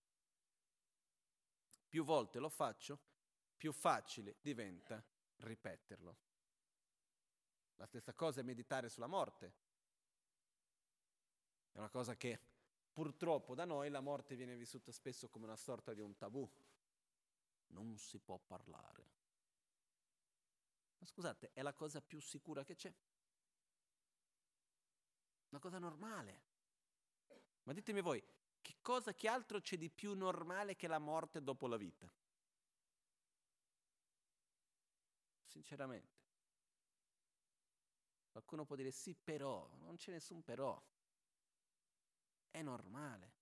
Più 1.87 2.03
volte 2.03 2.39
lo 2.39 2.49
faccio, 2.49 2.99
più 3.59 3.73
facile 3.73 4.37
diventa 4.41 5.05
ripeterlo. 5.37 6.17
La 7.75 7.85
stessa 7.85 8.15
cosa 8.15 8.41
è 8.41 8.43
meditare 8.43 8.89
sulla 8.89 9.07
morte. 9.07 9.69
È 11.73 11.79
una 11.79 11.89
cosa 11.89 12.17
che 12.17 12.41
purtroppo 12.93 13.55
da 13.55 13.65
noi 13.65 13.89
la 13.91 14.01
morte 14.01 14.35
viene 14.35 14.57
vissuta 14.57 14.93
spesso 14.93 15.29
come 15.29 15.47
una 15.47 15.57
sorta 15.57 15.95
di 15.95 16.01
un 16.01 16.17
tabù. 16.17 16.49
Non 17.69 17.97
si 17.99 18.19
può 18.19 18.39
parlare. 18.39 19.19
Ma 20.99 21.07
scusate, 21.07 21.53
è 21.53 21.63
la 21.63 21.73
cosa 21.73 22.01
più 22.03 22.21
sicura 22.21 22.65
che 22.65 22.75
c'è 22.75 22.93
una 25.51 25.61
cosa 25.61 25.79
normale. 25.79 26.43
Ma 27.65 27.73
ditemi 27.73 28.01
voi, 28.01 28.23
che 28.61 28.77
cosa, 28.81 29.15
che 29.15 29.29
altro 29.29 29.61
c'è 29.61 29.77
di 29.77 29.91
più 29.91 30.15
normale 30.15 30.77
che 30.77 30.87
la 30.87 30.99
morte 30.99 31.43
dopo 31.43 31.67
la 31.67 31.77
vita? 31.77 32.13
Sinceramente. 35.47 36.19
Qualcuno 38.31 38.65
può 38.65 38.77
dire 38.77 38.93
sì, 38.93 39.15
però, 39.15 39.69
non 39.79 39.97
c'è 39.97 40.13
nessun 40.13 40.43
però. 40.43 40.81
È 42.51 42.63
normale. 42.63 43.39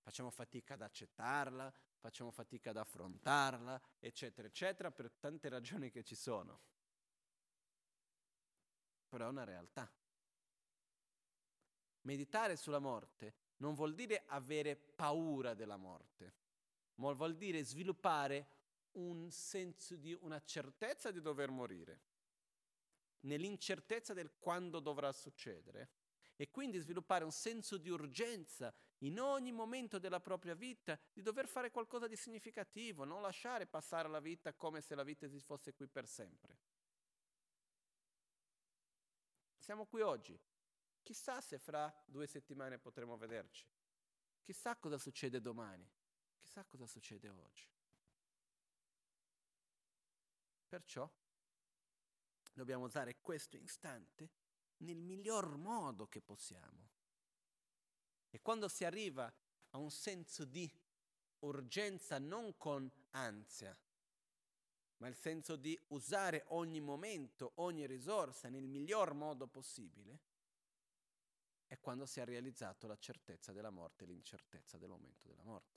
Facciamo 0.00 0.30
fatica 0.30 0.74
ad 0.74 0.82
accettarla, 0.82 1.72
facciamo 1.98 2.30
fatica 2.30 2.70
ad 2.70 2.78
affrontarla, 2.78 3.80
eccetera, 3.98 4.48
eccetera, 4.48 4.90
per 4.90 5.10
tante 5.10 5.48
ragioni 5.48 5.90
che 5.90 6.02
ci 6.02 6.14
sono. 6.14 6.60
Però 9.08 9.26
è 9.26 9.28
una 9.28 9.44
realtà. 9.44 9.90
Meditare 12.02 12.56
sulla 12.56 12.78
morte 12.78 13.34
non 13.58 13.74
vuol 13.74 13.94
dire 13.94 14.24
avere 14.26 14.76
paura 14.76 15.54
della 15.54 15.76
morte, 15.76 16.34
ma 16.96 17.12
vuol 17.12 17.36
dire 17.36 17.62
sviluppare 17.62 18.56
un 18.92 19.30
senso 19.30 19.96
di 19.96 20.16
una 20.20 20.42
certezza 20.42 21.10
di 21.10 21.20
dover 21.20 21.50
morire, 21.50 22.00
nell'incertezza 23.20 24.14
del 24.14 24.38
quando 24.38 24.80
dovrà 24.80 25.12
succedere 25.12 25.97
e 26.40 26.50
quindi 26.50 26.78
sviluppare 26.78 27.24
un 27.24 27.32
senso 27.32 27.76
di 27.76 27.90
urgenza 27.90 28.72
in 28.98 29.18
ogni 29.18 29.50
momento 29.50 29.98
della 29.98 30.20
propria 30.20 30.54
vita 30.54 30.98
di 31.12 31.20
dover 31.20 31.48
fare 31.48 31.70
qualcosa 31.70 32.06
di 32.06 32.16
significativo, 32.16 33.04
non 33.04 33.20
lasciare 33.20 33.66
passare 33.66 34.08
la 34.08 34.20
vita 34.20 34.54
come 34.54 34.80
se 34.80 34.94
la 34.94 35.02
vita 35.02 35.28
si 35.28 35.40
fosse 35.40 35.74
qui 35.74 35.88
per 35.88 36.06
sempre. 36.06 36.56
Siamo 39.56 39.84
qui 39.86 40.00
oggi, 40.00 40.38
Chissà 41.08 41.40
se 41.40 41.58
fra 41.58 41.90
due 42.04 42.26
settimane 42.26 42.78
potremo 42.78 43.16
vederci. 43.16 43.66
Chissà 44.42 44.76
cosa 44.76 44.98
succede 44.98 45.40
domani. 45.40 45.90
Chissà 46.36 46.66
cosa 46.66 46.86
succede 46.86 47.30
oggi. 47.30 47.66
Perciò 50.68 51.10
dobbiamo 52.52 52.84
usare 52.84 53.20
questo 53.22 53.56
istante 53.56 54.28
nel 54.78 55.00
miglior 55.00 55.56
modo 55.56 56.06
che 56.06 56.20
possiamo. 56.20 56.88
E 58.30 58.40
quando 58.40 58.68
si 58.68 58.84
arriva 58.84 59.32
a 59.70 59.78
un 59.78 59.90
senso 59.90 60.44
di 60.44 60.70
urgenza 61.40 62.18
non 62.18 62.56
con 62.56 62.90
ansia, 63.10 63.76
ma 64.98 65.08
il 65.08 65.16
senso 65.16 65.56
di 65.56 65.78
usare 65.88 66.44
ogni 66.48 66.80
momento, 66.80 67.52
ogni 67.56 67.86
risorsa 67.86 68.48
nel 68.48 68.66
miglior 68.66 69.14
modo 69.14 69.46
possibile, 69.46 70.20
è 71.66 71.78
quando 71.78 72.06
si 72.06 72.20
è 72.20 72.24
realizzato 72.24 72.86
la 72.86 72.96
certezza 72.96 73.52
della 73.52 73.70
morte 73.70 74.06
l'incertezza 74.06 74.78
del 74.78 74.88
momento 74.88 75.28
della 75.28 75.44
morte. 75.44 75.76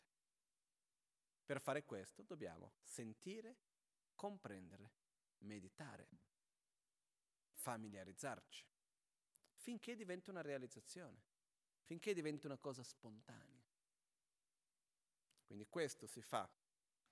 Per 1.46 1.60
fare 1.60 1.84
questo 1.84 2.24
dobbiamo 2.24 2.76
sentire, 2.82 3.58
comprendere, 4.16 4.92
meditare, 5.40 6.08
familiarizzarci, 7.52 8.71
finché 9.62 9.96
diventa 9.96 10.32
una 10.32 10.42
realizzazione, 10.42 11.22
finché 11.84 12.14
diventa 12.14 12.48
una 12.48 12.58
cosa 12.58 12.84
spontanea. 12.84 13.64
Quindi 15.46 15.68
questo 15.70 16.08
si 16.08 16.22
fa 16.22 16.50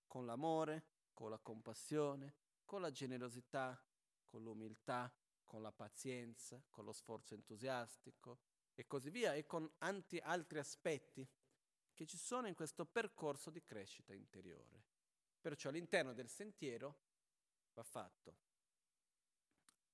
con 0.08 0.26
l'amore, 0.26 0.84
con 1.14 1.30
la 1.30 1.38
compassione, 1.38 2.34
con 2.66 2.82
la 2.82 2.91
generosità, 2.91 3.80
con 4.26 4.41
l'umiltà, 4.41 5.14
con 5.45 5.62
la 5.62 5.72
pazienza, 5.72 6.64
con 6.70 6.86
lo 6.86 6.91
sforzo 6.91 7.34
entusiastico, 7.36 8.39
e 8.74 8.88
così 8.88 9.10
via, 9.10 9.34
e 9.34 9.45
con 9.45 9.78
tanti 9.78 10.18
altri 10.18 10.58
aspetti 10.58 11.28
che 11.93 12.06
ci 12.06 12.18
sono 12.18 12.47
in 12.47 12.56
questo 12.56 12.86
percorso 12.86 13.50
di 13.50 13.62
crescita 13.64 14.14
interiore. 14.14 14.86
Perciò 15.39 15.70
all'interno 15.70 16.14
del 16.14 16.30
sentiero 16.30 16.97
va 17.74 17.84
fatto 17.84 18.38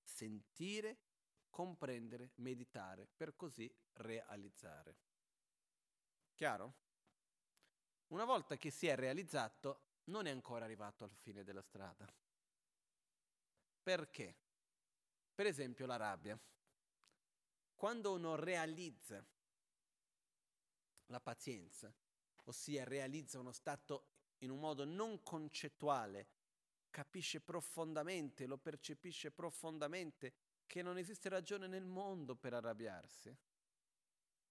sentire, 0.04 1.05
comprendere, 1.56 2.32
meditare, 2.36 3.08
per 3.16 3.34
così 3.38 3.74
realizzare. 3.94 4.98
Chiaro? 6.36 6.84
una 8.08 8.26
volta 8.26 8.58
che 8.58 8.70
si 8.70 8.88
è 8.88 8.96
realizzato, 8.96 10.02
non 10.06 10.28
è 10.28 10.30
ancora 10.30 10.66
arrivato 10.66 11.04
al 11.04 11.16
fine 11.16 11.44
della 11.44 11.62
strada. 11.62 12.08
Perché? 13.82 14.36
Per 15.34 15.46
esempio 15.46 15.86
la 15.86 15.96
rabbia. 15.96 16.40
Quando 17.74 18.14
uno 18.14 18.36
realizza 18.36 19.26
la 21.08 21.20
pazienza, 21.20 21.94
ossia 22.46 22.84
realizza 22.84 23.40
uno 23.40 23.52
stato 23.52 24.10
in 24.40 24.52
un 24.52 24.60
modo 24.60 24.86
non 24.86 25.24
concettuale, 25.24 26.28
capisce 26.90 27.42
profondamente, 27.42 28.46
lo 28.46 28.58
percepisce 28.58 29.32
profondamente 29.32 30.34
che 30.68 30.82
non 30.82 30.98
esiste 30.98 31.30
ragione 31.30 31.68
nel 31.68 31.86
mondo 31.86 32.36
per 32.36 32.54
arrabbiarsi, 32.54 33.36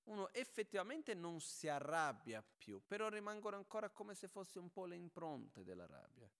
uno 0.04 0.32
effettivamente 0.32 1.14
non 1.14 1.40
si 1.40 1.68
arrabbia 1.68 2.42
più, 2.42 2.82
però 2.86 3.08
rimangono 3.08 3.56
ancora 3.56 3.88
come 3.90 4.14
se 4.14 4.28
fosse 4.28 4.58
un 4.58 4.70
po' 4.70 4.84
le 4.84 4.96
impronte 4.96 5.64
della 5.64 5.86
rabbia. 5.86 6.30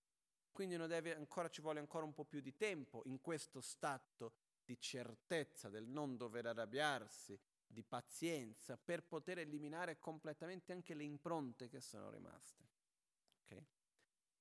Quindi 0.51 0.75
ancora, 0.75 1.49
ci 1.49 1.62
vuole 1.62 1.81
ancora 1.81 2.05
un 2.05 2.12
po' 2.12 2.25
più 2.25 2.41
di 2.41 2.55
tempo 2.55 3.03
in 3.07 3.20
questo 3.20 3.61
stato 3.61 4.35
di 4.64 4.79
certezza 4.79 5.68
del 5.68 5.87
non 5.87 6.16
dover 6.16 6.47
arrabbiarsi, 6.47 7.39
di 7.66 7.83
pazienza, 7.83 8.77
per 8.77 9.03
poter 9.03 9.39
eliminare 9.39 9.99
completamente 9.99 10.72
anche 10.72 10.95
le 10.95 11.03
impronte 11.03 11.68
che 11.68 11.81
sono 11.81 12.11
rimaste. 12.11 12.64
Okay? 13.43 13.66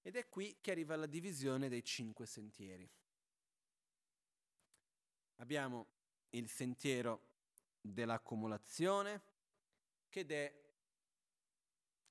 Ed 0.02 0.16
è 0.16 0.30
qui 0.30 0.58
che 0.62 0.72
arriva 0.72 0.96
la 0.96 1.08
divisione 1.08 1.70
dei 1.70 1.84
cinque 1.84 2.26
sentieri. 2.26 2.88
Abbiamo 5.44 5.88
il 6.30 6.48
sentiero 6.48 7.32
dell'accumulazione, 7.82 9.22
che 10.08 10.26
è 10.26 10.62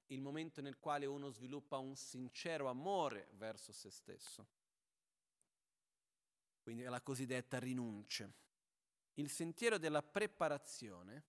il 0.09 0.21
momento 0.21 0.61
nel 0.61 0.79
quale 0.79 1.07
uno 1.07 1.31
sviluppa 1.31 1.79
un 1.79 1.97
sincero 1.97 2.69
amore 2.69 3.31
verso 3.37 3.73
se 3.73 3.89
stesso. 3.89 4.47
Quindi 6.61 6.83
è 6.83 6.91
la 6.91 7.01
cosiddetta 7.01 7.59
rinuncia. 7.59 8.31
Il 9.15 9.31
sentiero 9.31 9.79
della 9.79 10.03
preparazione, 10.03 11.25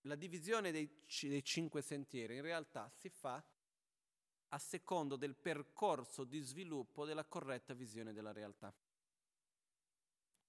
la 0.00 0.16
divisione 0.16 0.72
dei, 0.72 1.04
dei 1.20 1.44
cinque 1.44 1.82
sentieri 1.82 2.34
in 2.34 2.42
realtà 2.42 2.90
si 2.90 3.08
fa 3.10 3.40
a 4.48 4.58
secondo 4.58 5.14
del 5.14 5.36
percorso 5.36 6.24
di 6.24 6.40
sviluppo 6.40 7.04
della 7.04 7.24
corretta 7.24 7.74
visione 7.74 8.12
della 8.12 8.32
realtà. 8.32 8.74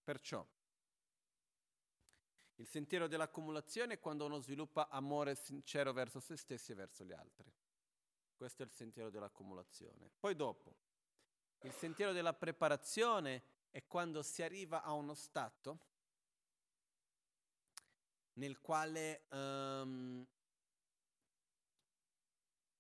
Perciò 0.07 0.47
il 2.55 2.65
sentiero 2.65 3.07
dell'accumulazione 3.07 3.95
è 3.95 3.99
quando 3.99 4.23
uno 4.23 4.39
sviluppa 4.39 4.87
amore 4.87 5.35
sincero 5.35 5.91
verso 5.91 6.21
se 6.21 6.37
stessi 6.37 6.71
e 6.71 6.75
verso 6.75 7.03
gli 7.03 7.11
altri. 7.11 7.53
Questo 8.33 8.61
è 8.63 8.65
il 8.65 8.71
sentiero 8.71 9.09
dell'accumulazione. 9.09 10.09
Poi 10.17 10.33
dopo, 10.33 10.77
il 11.63 11.73
sentiero 11.73 12.13
della 12.13 12.33
preparazione 12.33 13.43
è 13.69 13.85
quando 13.85 14.23
si 14.23 14.41
arriva 14.43 14.81
a 14.81 14.93
uno 14.93 15.13
stato 15.13 15.79
nel 18.35 18.61
quale 18.61 19.25
um, 19.31 20.25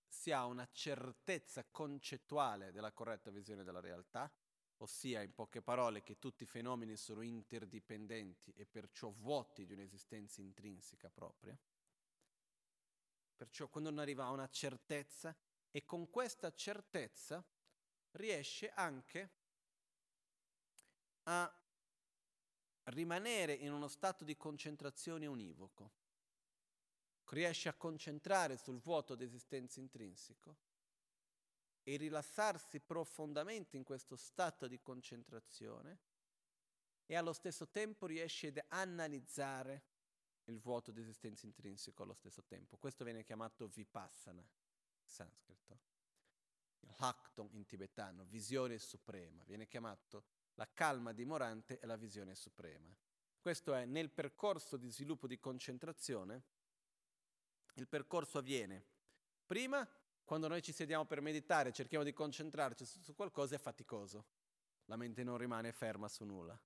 si 0.07 0.31
ha 0.31 0.45
una 0.45 0.65
certezza 0.71 1.65
concettuale 1.65 2.71
della 2.71 2.93
corretta 2.93 3.31
visione 3.31 3.65
della 3.65 3.81
realtà, 3.81 4.31
ossia 4.77 5.21
in 5.21 5.33
poche 5.33 5.61
parole 5.61 6.03
che 6.03 6.19
tutti 6.19 6.43
i 6.43 6.47
fenomeni 6.47 6.95
sono 6.95 7.21
interdipendenti 7.21 8.53
e 8.53 8.65
perciò 8.65 9.09
vuoti 9.09 9.65
di 9.65 9.73
un'esistenza 9.73 10.41
intrinseca 10.41 11.09
propria. 11.09 11.57
Perciò 13.35 13.67
quando 13.67 13.89
uno 13.89 14.01
arriva 14.01 14.25
a 14.25 14.31
una 14.31 14.49
certezza 14.49 15.35
e 15.71 15.85
con 15.85 16.09
questa 16.09 16.53
certezza 16.53 17.43
riesce 18.11 18.69
anche 18.71 19.31
a 21.23 21.61
rimanere 22.85 23.53
in 23.53 23.71
uno 23.71 23.87
stato 23.87 24.23
di 24.23 24.37
concentrazione 24.37 25.25
univoco, 25.25 25.91
riesce 27.25 27.67
a 27.67 27.73
concentrare 27.73 28.57
sul 28.57 28.79
vuoto 28.79 29.13
d'esistenza 29.13 29.79
intrinseco 29.79 30.55
e 31.87 31.95
rilassarsi 31.95 32.81
profondamente 32.81 33.77
in 33.77 33.85
questo 33.85 34.17
stato 34.17 34.67
di 34.67 34.81
concentrazione 34.81 35.99
e 37.05 37.15
allo 37.15 37.31
stesso 37.31 37.69
tempo 37.69 38.05
riesce 38.05 38.47
ad 38.47 38.61
analizzare 38.67 39.83
il 40.47 40.59
vuoto 40.59 40.91
di 40.91 40.99
esistenza 40.99 41.45
intrinseco 41.45 42.03
allo 42.03 42.13
stesso 42.13 42.43
tempo. 42.43 42.75
Questo 42.75 43.05
viene 43.05 43.23
chiamato 43.23 43.69
vipassana 43.69 44.41
in 44.41 45.07
sanscrito, 45.07 45.79
l'akton 46.97 47.47
in 47.53 47.65
tibetano, 47.65 48.25
visione 48.25 48.79
suprema, 48.79 49.41
viene 49.45 49.65
chiamato 49.65 50.25
la 50.55 50.67
calma 50.73 51.13
dimorante 51.13 51.79
e 51.79 51.85
la 51.85 51.95
visione 51.95 52.35
suprema. 52.35 52.93
Questo 53.39 53.73
è 53.73 53.85
nel 53.85 54.09
percorso 54.09 54.75
di 54.75 54.91
sviluppo 54.91 55.25
di 55.25 55.39
concentrazione, 55.39 56.43
il 57.75 57.87
percorso 57.87 58.39
avviene 58.39 58.83
prima 59.45 59.87
quando 60.27 60.49
noi 60.49 60.61
ci 60.61 60.73
sediamo 60.73 61.05
per 61.05 61.21
meditare, 61.21 61.71
cerchiamo 61.71 62.03
di 62.03 62.11
concentrarci 62.11 62.83
su, 62.83 62.99
su 62.99 63.15
qualcosa, 63.15 63.55
è 63.55 63.57
faticoso. 63.57 64.25
La 64.87 64.97
mente 64.97 65.23
non 65.23 65.37
rimane 65.37 65.71
ferma 65.71 66.09
su 66.09 66.25
nulla. 66.25 66.59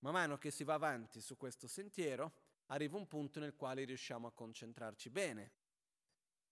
Man 0.00 0.12
mano 0.12 0.38
che 0.38 0.50
si 0.50 0.64
va 0.64 0.74
avanti 0.74 1.20
su 1.20 1.36
questo 1.36 1.68
sentiero, 1.68 2.32
arriva 2.66 2.96
un 2.96 3.06
punto 3.06 3.38
nel 3.38 3.54
quale 3.54 3.84
riusciamo 3.84 4.26
a 4.26 4.32
concentrarci 4.32 5.08
bene. 5.08 5.52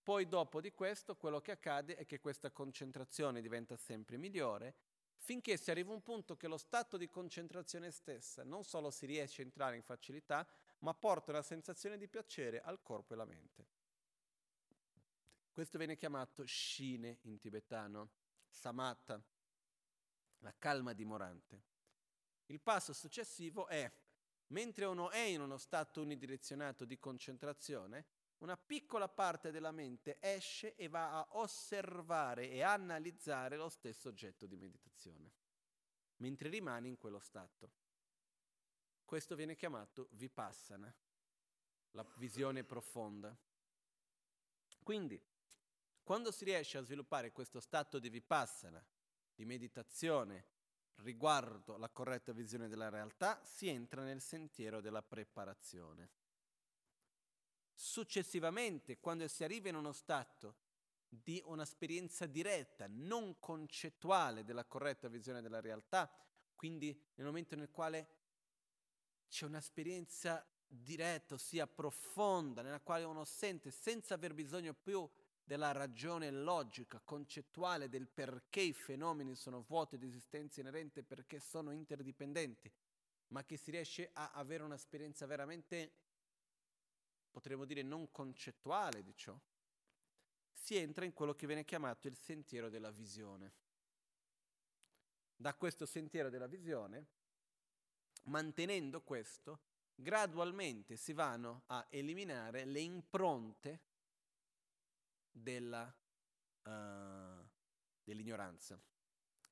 Poi 0.01 0.29
dopo 0.29 0.61
di 0.61 0.71
questo, 0.71 1.17
quello 1.17 1.41
che 1.41 1.51
accade 1.51 1.97
è 1.97 2.07
che 2.07 2.21
questa 2.21 2.53
concentrazione 2.53 3.41
diventa 3.41 3.77
sempre 3.77 4.17
migliore, 4.17 4.77
finché 5.17 5.57
si 5.57 5.73
arriva 5.73 5.91
a 5.91 5.95
un 5.95 6.03
punto 6.03 6.37
che 6.37 6.47
lo 6.47 6.57
stato 6.57 6.99
di 6.99 7.09
concentrazione 7.09 7.91
stessa 7.91 8.45
non 8.45 8.63
solo 8.63 8.93
si 8.93 9.07
riesce 9.07 9.43
a 9.43 9.45
entrare 9.45 9.75
in 9.75 9.83
facilità, 9.83 10.47
ma 10.79 10.95
porta 10.95 11.33
una 11.33 11.43
sensazione 11.43 11.99
di 11.99 12.07
piacere 12.07 12.61
al 12.61 12.81
corpo 12.81 13.13
e 13.13 13.17
alla 13.17 13.25
mente. 13.25 13.80
Questo 15.51 15.79
viene 15.79 15.97
chiamato 15.97 16.47
Shine 16.47 17.19
in 17.23 17.39
tibetano, 17.39 18.11
Samatha, 18.49 19.23
la 20.39 20.55
calma 20.59 20.93
dimorante. 20.93 21.63
Il 22.47 22.61
passo 22.61 22.93
successivo 22.93 23.67
è, 23.67 23.91
mentre 24.49 24.85
uno 24.87 25.11
è 25.11 25.21
in 25.21 25.41
uno 25.41 25.59
stato 25.59 26.01
unidirezionato 26.03 26.85
di 26.85 26.99
concentrazione, 26.99 28.07
una 28.39 28.57
piccola 28.57 29.09
parte 29.09 29.51
della 29.51 29.71
mente 29.71 30.19
esce 30.21 30.75
e 30.77 30.89
va 30.89 31.19
a 31.19 31.29
osservare 31.33 32.49
e 32.49 32.63
analizzare 32.63 33.57
lo 33.57 33.69
stesso 33.69 34.09
oggetto 34.09 34.47
di 34.47 34.57
meditazione, 34.57 35.33
mentre 36.17 36.49
rimane 36.49 36.89
in 36.89 36.97
quello 36.97 37.19
stato. 37.19 37.71
Questo 39.05 39.35
viene 39.35 39.57
chiamato 39.57 40.09
vipassana, 40.13 40.93
la 41.91 42.07
visione 42.17 42.65
profonda. 42.65 43.37
Quindi, 44.83 45.21
quando 46.11 46.33
si 46.33 46.43
riesce 46.43 46.77
a 46.77 46.83
sviluppare 46.83 47.31
questo 47.31 47.61
stato 47.61 48.01
di 48.01 48.09
vipassana, 48.09 48.85
di 49.33 49.45
meditazione 49.45 50.45
riguardo 50.97 51.77
la 51.77 51.89
corretta 51.89 52.33
visione 52.33 52.67
della 52.67 52.89
realtà, 52.89 53.41
si 53.45 53.69
entra 53.69 54.03
nel 54.03 54.21
sentiero 54.21 54.81
della 54.81 55.03
preparazione. 55.03 56.11
Successivamente, 57.73 58.99
quando 58.99 59.29
si 59.29 59.45
arriva 59.45 59.69
in 59.69 59.77
uno 59.77 59.93
stato 59.93 60.57
di 61.09 61.41
un'esperienza 61.45 62.27
diretta, 62.27 62.87
non 62.89 63.39
concettuale 63.39 64.43
della 64.43 64.65
corretta 64.65 65.07
visione 65.07 65.41
della 65.41 65.61
realtà, 65.61 66.13
quindi 66.57 66.89
nel 67.15 67.27
momento 67.27 67.55
nel 67.55 67.71
quale 67.71 68.09
c'è 69.29 69.45
un'esperienza 69.45 70.45
diretta, 70.67 71.35
ossia 71.35 71.69
profonda, 71.69 72.63
nella 72.63 72.81
quale 72.81 73.05
uno 73.05 73.25
sente 73.25 73.71
senza 73.71 74.15
aver 74.15 74.35
bisogno 74.35 74.75
più 74.75 75.09
della 75.51 75.73
ragione 75.73 76.31
logica, 76.31 77.01
concettuale 77.01 77.89
del 77.89 78.07
perché 78.07 78.61
i 78.61 78.73
fenomeni 78.73 79.35
sono 79.35 79.65
vuoti 79.67 79.99
di 79.99 80.07
esistenza 80.07 80.61
inerente, 80.61 81.03
perché 81.03 81.41
sono 81.41 81.73
interdipendenti, 81.73 82.73
ma 83.31 83.45
che 83.45 83.57
si 83.57 83.73
riesce 83.73 84.11
a 84.13 84.31
avere 84.31 84.63
un'esperienza 84.63 85.27
veramente, 85.27 85.93
potremmo 87.33 87.65
dire, 87.65 87.83
non 87.83 88.13
concettuale 88.13 89.03
di 89.03 89.13
ciò, 89.17 89.37
si 90.53 90.77
entra 90.77 91.05
in 91.05 91.15
quello 91.15 91.35
che 91.35 91.49
viene 91.49 91.65
chiamato 91.65 92.07
il 92.07 92.17
sentiero 92.17 92.69
della 92.69 92.93
visione. 92.93 93.53
Da 95.35 95.53
questo 95.55 95.85
sentiero 95.85 96.31
della 96.31 96.47
visione, 96.47 97.07
mantenendo 98.27 99.03
questo, 99.03 99.63
gradualmente 99.97 100.95
si 100.95 101.13
vanno 101.13 101.65
a 101.67 101.85
eliminare 101.91 102.65
le 102.65 102.79
impronte 102.79 103.89
della, 105.31 105.95
uh, 106.63 107.49
dell'ignoranza. 108.03 108.81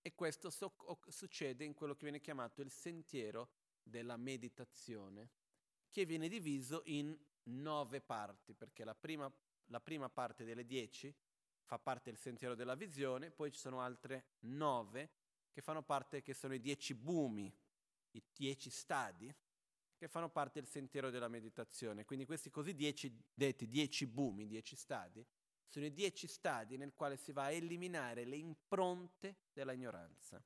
E 0.01 0.15
questo 0.15 0.51
so- 0.51 0.75
succede 1.09 1.65
in 1.65 1.75
quello 1.75 1.95
che 1.95 2.05
viene 2.05 2.21
chiamato 2.21 2.61
il 2.63 2.71
sentiero 2.71 3.51
della 3.83 4.17
meditazione, 4.17 5.31
che 5.91 6.05
viene 6.05 6.29
diviso 6.29 6.83
in 6.87 7.17
nove 7.45 8.01
parti, 8.01 8.55
perché 8.55 8.85
la 8.85 8.95
prima, 8.95 9.31
la 9.67 9.81
prima 9.81 10.09
parte 10.09 10.45
delle 10.45 10.65
dieci 10.65 11.15
fa 11.65 11.79
parte 11.79 12.11
del 12.11 12.19
sentiero 12.19 12.55
della 12.55 12.75
visione, 12.75 13.31
poi 13.31 13.51
ci 13.51 13.59
sono 13.59 13.81
altre 13.81 14.37
nove 14.41 15.11
che 15.51 15.61
fanno 15.61 15.83
parte, 15.83 16.23
che 16.23 16.35
sono 16.35 16.55
i 16.55 16.61
dieci 16.61 16.95
bumi, 16.95 17.53
i 18.13 18.23
dieci 18.33 18.71
stadi, 18.71 19.35
che 19.97 20.09
fanno 20.09 20.31
parte 20.31 20.61
del 20.61 20.69
sentiero 20.69 21.11
della 21.11 21.29
meditazione. 21.29 22.05
Quindi 22.05 22.25
questi 22.25 22.51
così 22.51 22.75
dieci, 22.75 23.13
detti 23.35 23.69
dieci 23.69 24.07
bumi, 24.07 24.47
dieci 24.47 24.77
stadi, 24.77 25.27
sono 25.69 25.85
i 25.85 25.93
dieci 25.93 26.27
stadi 26.27 26.77
nel 26.77 26.95
quale 26.95 27.17
si 27.17 27.33
va 27.33 27.45
a 27.45 27.53
eliminare 27.53 28.25
le 28.25 28.37
impronte 28.37 29.37
della 29.53 29.73
ignoranza, 29.73 30.43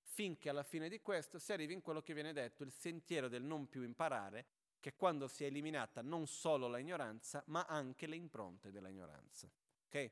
finché 0.00 0.48
alla 0.48 0.62
fine 0.62 0.88
di 0.88 1.00
questo 1.00 1.38
si 1.38 1.52
arrivi 1.52 1.72
in 1.72 1.82
quello 1.82 2.02
che 2.02 2.14
viene 2.14 2.32
detto 2.32 2.62
il 2.62 2.72
sentiero 2.72 3.28
del 3.28 3.42
non 3.42 3.68
più 3.68 3.82
imparare, 3.82 4.46
che 4.78 4.94
quando 4.94 5.28
si 5.28 5.44
è 5.44 5.46
eliminata 5.46 6.02
non 6.02 6.26
solo 6.26 6.68
la 6.68 6.78
ignoranza, 6.78 7.42
ma 7.46 7.64
anche 7.64 8.06
le 8.06 8.16
impronte 8.16 8.70
della 8.70 8.88
ignoranza. 8.88 9.50
Ok? 9.86 10.10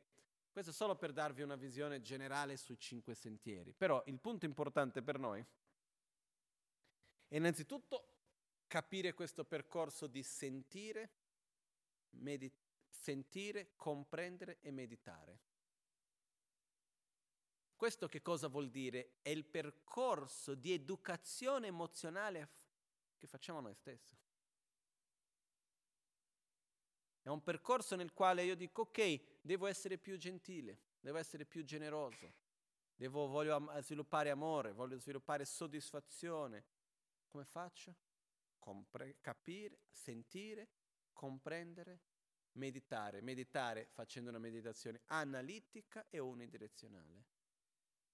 Questo 0.51 0.73
solo 0.73 0.97
per 0.97 1.13
darvi 1.13 1.43
una 1.43 1.57
visione 1.57 2.03
generale 2.03 2.57
sui 2.57 2.79
cinque 2.79 3.15
sentieri. 3.15 3.73
Però 3.73 4.03
il 4.07 4.19
punto 4.19 4.45
importante 4.45 5.03
per 5.03 5.19
noi 5.19 5.45
è 7.29 7.37
innanzitutto 7.37 8.09
capire 8.67 9.15
questo 9.15 9.45
percorso 9.45 10.07
di 10.07 10.23
sentire, 10.23 11.11
medit- 12.11 12.62
sentire, 13.03 13.73
comprendere 13.75 14.59
e 14.61 14.71
meditare. 14.71 15.41
Questo 17.75 18.07
che 18.07 18.23
cosa 18.23 18.47
vuol 18.47 18.71
dire? 18.71 19.15
È 19.23 19.31
il 19.31 19.45
percorso 19.45 20.55
di 20.55 20.73
educazione 20.73 21.67
emozionale 21.67 22.49
che 23.17 23.27
facciamo 23.27 23.61
noi 23.61 23.75
stessi. 23.75 24.17
È 27.23 27.29
un 27.29 27.43
percorso 27.43 27.97
nel 27.97 28.13
quale 28.13 28.45
io 28.45 28.55
dico, 28.55 28.83
ok, 28.83 29.41
devo 29.41 29.67
essere 29.67 29.99
più 29.99 30.17
gentile, 30.17 30.79
devo 31.01 31.19
essere 31.19 31.45
più 31.45 31.65
generoso, 31.65 32.33
devo, 32.95 33.27
voglio 33.27 33.57
am- 33.57 33.81
sviluppare 33.81 34.31
amore, 34.31 34.73
voglio 34.73 34.97
sviluppare 34.97 35.45
soddisfazione. 35.45 36.65
Come 37.27 37.45
faccio? 37.45 37.97
Compre- 38.61 39.17
capire, 39.21 39.81
sentire, 39.91 40.69
comprendere, 41.13 42.01
meditare. 42.53 43.21
Meditare 43.21 43.89
facendo 43.93 44.31
una 44.31 44.39
meditazione 44.39 45.03
analitica 45.07 46.07
e 46.11 46.19
unidirezionale. 46.19 47.25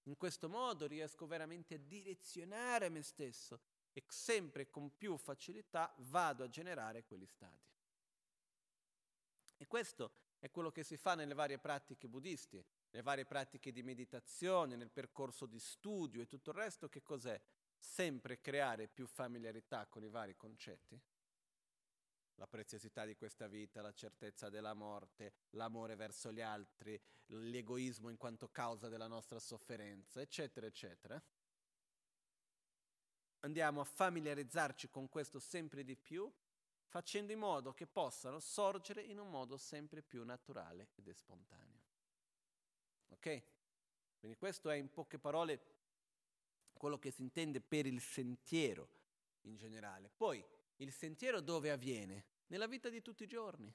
In 0.03 0.17
questo 0.17 0.49
modo 0.49 0.87
riesco 0.87 1.27
veramente 1.27 1.75
a 1.75 1.79
direzionare 1.79 2.89
me 2.89 3.01
stesso 3.01 3.61
e 3.93 4.03
sempre 4.07 4.69
con 4.69 4.95
più 4.95 5.17
facilità 5.17 5.93
vado 5.97 6.43
a 6.43 6.49
generare 6.49 7.03
quegli 7.03 7.25
stati. 7.25 7.67
E 9.57 9.67
questo 9.67 10.11
è 10.39 10.49
quello 10.49 10.71
che 10.71 10.83
si 10.83 10.95
fa 10.95 11.15
nelle 11.15 11.33
varie 11.33 11.59
pratiche 11.59 12.07
buddiste, 12.07 12.65
nelle 12.91 13.03
varie 13.03 13.25
pratiche 13.25 13.71
di 13.71 13.83
meditazione, 13.83 14.75
nel 14.75 14.89
percorso 14.89 15.45
di 15.45 15.59
studio 15.59 16.21
e 16.21 16.27
tutto 16.27 16.51
il 16.51 16.55
resto, 16.55 16.87
che 16.87 17.03
cos'è? 17.03 17.39
Sempre 17.77 18.39
creare 18.39 18.87
più 18.87 19.05
familiarità 19.05 19.85
con 19.87 20.03
i 20.03 20.09
vari 20.09 20.35
concetti. 20.35 20.99
La 22.39 22.47
preziosità 22.47 23.03
di 23.03 23.17
questa 23.17 23.47
vita, 23.47 23.81
la 23.81 23.91
certezza 23.91 24.47
della 24.47 24.73
morte, 24.73 25.33
l'amore 25.51 25.95
verso 25.95 26.31
gli 26.31 26.39
altri, 26.39 26.97
l'egoismo 27.25 28.07
in 28.07 28.15
quanto 28.15 28.49
causa 28.49 28.87
della 28.87 29.07
nostra 29.07 29.39
sofferenza, 29.39 30.21
eccetera, 30.21 30.65
eccetera. 30.65 31.21
Andiamo 33.41 33.81
a 33.81 33.83
familiarizzarci 33.83 34.89
con 34.89 35.09
questo 35.09 35.39
sempre 35.39 35.83
di 35.83 35.97
più 35.97 36.31
facendo 36.85 37.33
in 37.33 37.39
modo 37.39 37.73
che 37.73 37.85
possano 37.87 38.39
sorgere 38.39 39.01
in 39.01 39.19
un 39.19 39.29
modo 39.29 39.57
sempre 39.57 40.01
più 40.01 40.23
naturale 40.23 40.91
ed 40.95 41.09
spontaneo. 41.11 41.81
Ok? 43.09 43.43
Quindi 44.17 44.37
questo 44.37 44.69
è 44.69 44.75
in 44.75 44.89
poche 44.89 45.19
parole 45.19 45.75
quello 46.71 46.97
che 46.97 47.11
si 47.11 47.21
intende 47.21 47.59
per 47.59 47.85
il 47.85 47.99
sentiero 47.99 48.89
in 49.41 49.57
generale. 49.57 50.09
Poi, 50.15 50.41
il 50.79 50.91
sentiero 50.91 51.39
dove 51.39 51.71
avviene? 51.71 52.25
Nella 52.47 52.67
vita 52.67 52.89
di 52.89 53.01
tutti 53.01 53.23
i 53.23 53.27
giorni. 53.27 53.73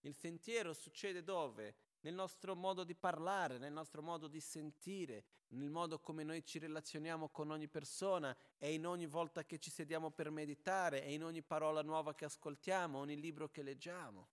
Il 0.00 0.14
sentiero 0.14 0.74
succede 0.74 1.22
dove? 1.22 1.76
nel 2.04 2.14
nostro 2.14 2.54
modo 2.54 2.84
di 2.84 2.94
parlare, 2.94 3.58
nel 3.58 3.72
nostro 3.72 4.02
modo 4.02 4.28
di 4.28 4.40
sentire, 4.40 5.24
nel 5.48 5.70
modo 5.70 5.98
come 6.00 6.22
noi 6.22 6.44
ci 6.44 6.58
relazioniamo 6.58 7.30
con 7.30 7.50
ogni 7.50 7.66
persona 7.66 8.36
e 8.58 8.74
in 8.74 8.86
ogni 8.86 9.06
volta 9.06 9.44
che 9.44 9.58
ci 9.58 9.70
sediamo 9.70 10.10
per 10.10 10.30
meditare 10.30 11.02
e 11.02 11.14
in 11.14 11.24
ogni 11.24 11.42
parola 11.42 11.82
nuova 11.82 12.14
che 12.14 12.26
ascoltiamo, 12.26 12.98
ogni 12.98 13.18
libro 13.18 13.48
che 13.48 13.62
leggiamo, 13.62 14.28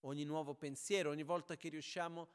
ogni 0.00 0.24
nuovo 0.24 0.54
pensiero, 0.54 1.10
ogni 1.10 1.22
volta 1.22 1.56
che 1.56 1.68
riusciamo 1.68 2.28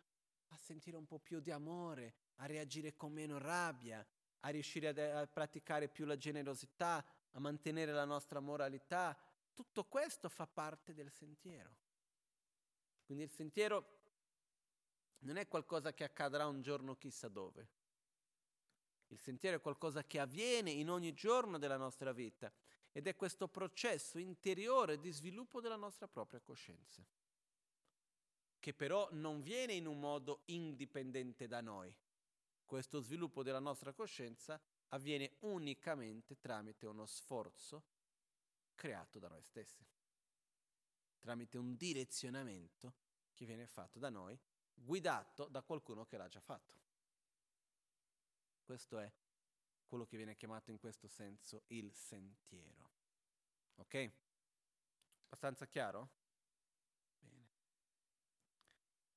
a 0.49 0.57
sentire 0.57 0.95
un 0.95 1.07
po' 1.07 1.19
più 1.19 1.39
di 1.39 1.49
amore, 1.49 2.13
a 2.35 2.45
reagire 2.45 2.95
con 2.95 3.11
meno 3.11 3.39
rabbia, 3.39 4.05
a 4.41 4.49
riuscire 4.49 4.89
a, 4.89 5.21
a 5.21 5.27
praticare 5.27 5.89
più 5.89 6.05
la 6.05 6.17
generosità, 6.17 7.03
a 7.31 7.39
mantenere 7.39 7.91
la 7.91 8.05
nostra 8.05 8.39
moralità, 8.39 9.17
tutto 9.53 9.85
questo 9.85 10.29
fa 10.29 10.47
parte 10.47 10.93
del 10.93 11.11
sentiero. 11.11 11.75
Quindi 13.03 13.23
il 13.23 13.31
sentiero 13.31 13.95
non 15.19 15.37
è 15.37 15.47
qualcosa 15.47 15.93
che 15.93 16.03
accadrà 16.03 16.45
un 16.45 16.61
giorno 16.61 16.95
chissà 16.95 17.27
dove. 17.27 17.69
Il 19.07 19.19
sentiero 19.19 19.57
è 19.57 19.61
qualcosa 19.61 20.03
che 20.03 20.19
avviene 20.19 20.71
in 20.71 20.89
ogni 20.89 21.13
giorno 21.13 21.57
della 21.57 21.77
nostra 21.77 22.11
vita 22.11 22.51
ed 22.91 23.07
è 23.07 23.15
questo 23.15 23.47
processo 23.47 24.17
interiore 24.17 24.99
di 24.99 25.11
sviluppo 25.11 25.61
della 25.61 25.75
nostra 25.75 26.07
propria 26.07 26.41
coscienza, 26.41 27.05
che 28.59 28.73
però 28.73 29.07
non 29.11 29.41
viene 29.41 29.73
in 29.73 29.85
un 29.85 29.99
modo 29.99 30.41
indipendente 30.45 31.47
da 31.47 31.61
noi. 31.61 31.95
Questo 32.65 32.99
sviluppo 32.99 33.43
della 33.43 33.59
nostra 33.59 33.93
coscienza 33.93 34.59
avviene 34.89 35.35
unicamente 35.39 36.39
tramite 36.39 36.85
uno 36.85 37.05
sforzo 37.05 37.83
creato 38.75 39.19
da 39.19 39.27
noi 39.27 39.43
stessi 39.43 39.85
tramite 41.27 41.57
un 41.57 41.75
direzionamento 41.75 42.93
che 43.33 43.45
viene 43.45 43.67
fatto 43.67 43.99
da 43.99 44.09
noi, 44.09 44.39
guidato 44.73 45.49
da 45.49 45.61
qualcuno 45.61 46.05
che 46.05 46.15
l'ha 46.15 46.29
già 46.29 46.39
fatto. 46.39 46.75
Questo 48.63 48.97
è 48.97 49.11
quello 49.85 50.05
che 50.05 50.15
viene 50.15 50.37
chiamato 50.37 50.71
in 50.71 50.77
questo 50.77 51.09
senso 51.09 51.63
il 51.67 51.93
sentiero. 51.93 52.91
Ok? 53.75 54.11
Abbastanza 55.25 55.67
chiaro? 55.67 56.09
Bene. 57.19 57.47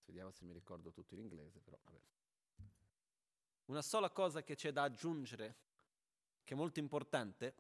Vediamo 0.05 0.33
se 0.33 0.45
mi 0.45 0.53
ricordo 0.53 0.91
tutto 0.91 1.15
in 1.15 1.21
inglese, 1.21 1.61
però 1.61 1.79
vabbè. 1.81 2.01
Una 3.71 3.83
sola 3.83 4.11
cosa 4.11 4.43
che 4.43 4.57
c'è 4.57 4.73
da 4.73 4.83
aggiungere, 4.83 5.55
che 6.43 6.55
è 6.55 6.57
molto 6.57 6.81
importante, 6.81 7.55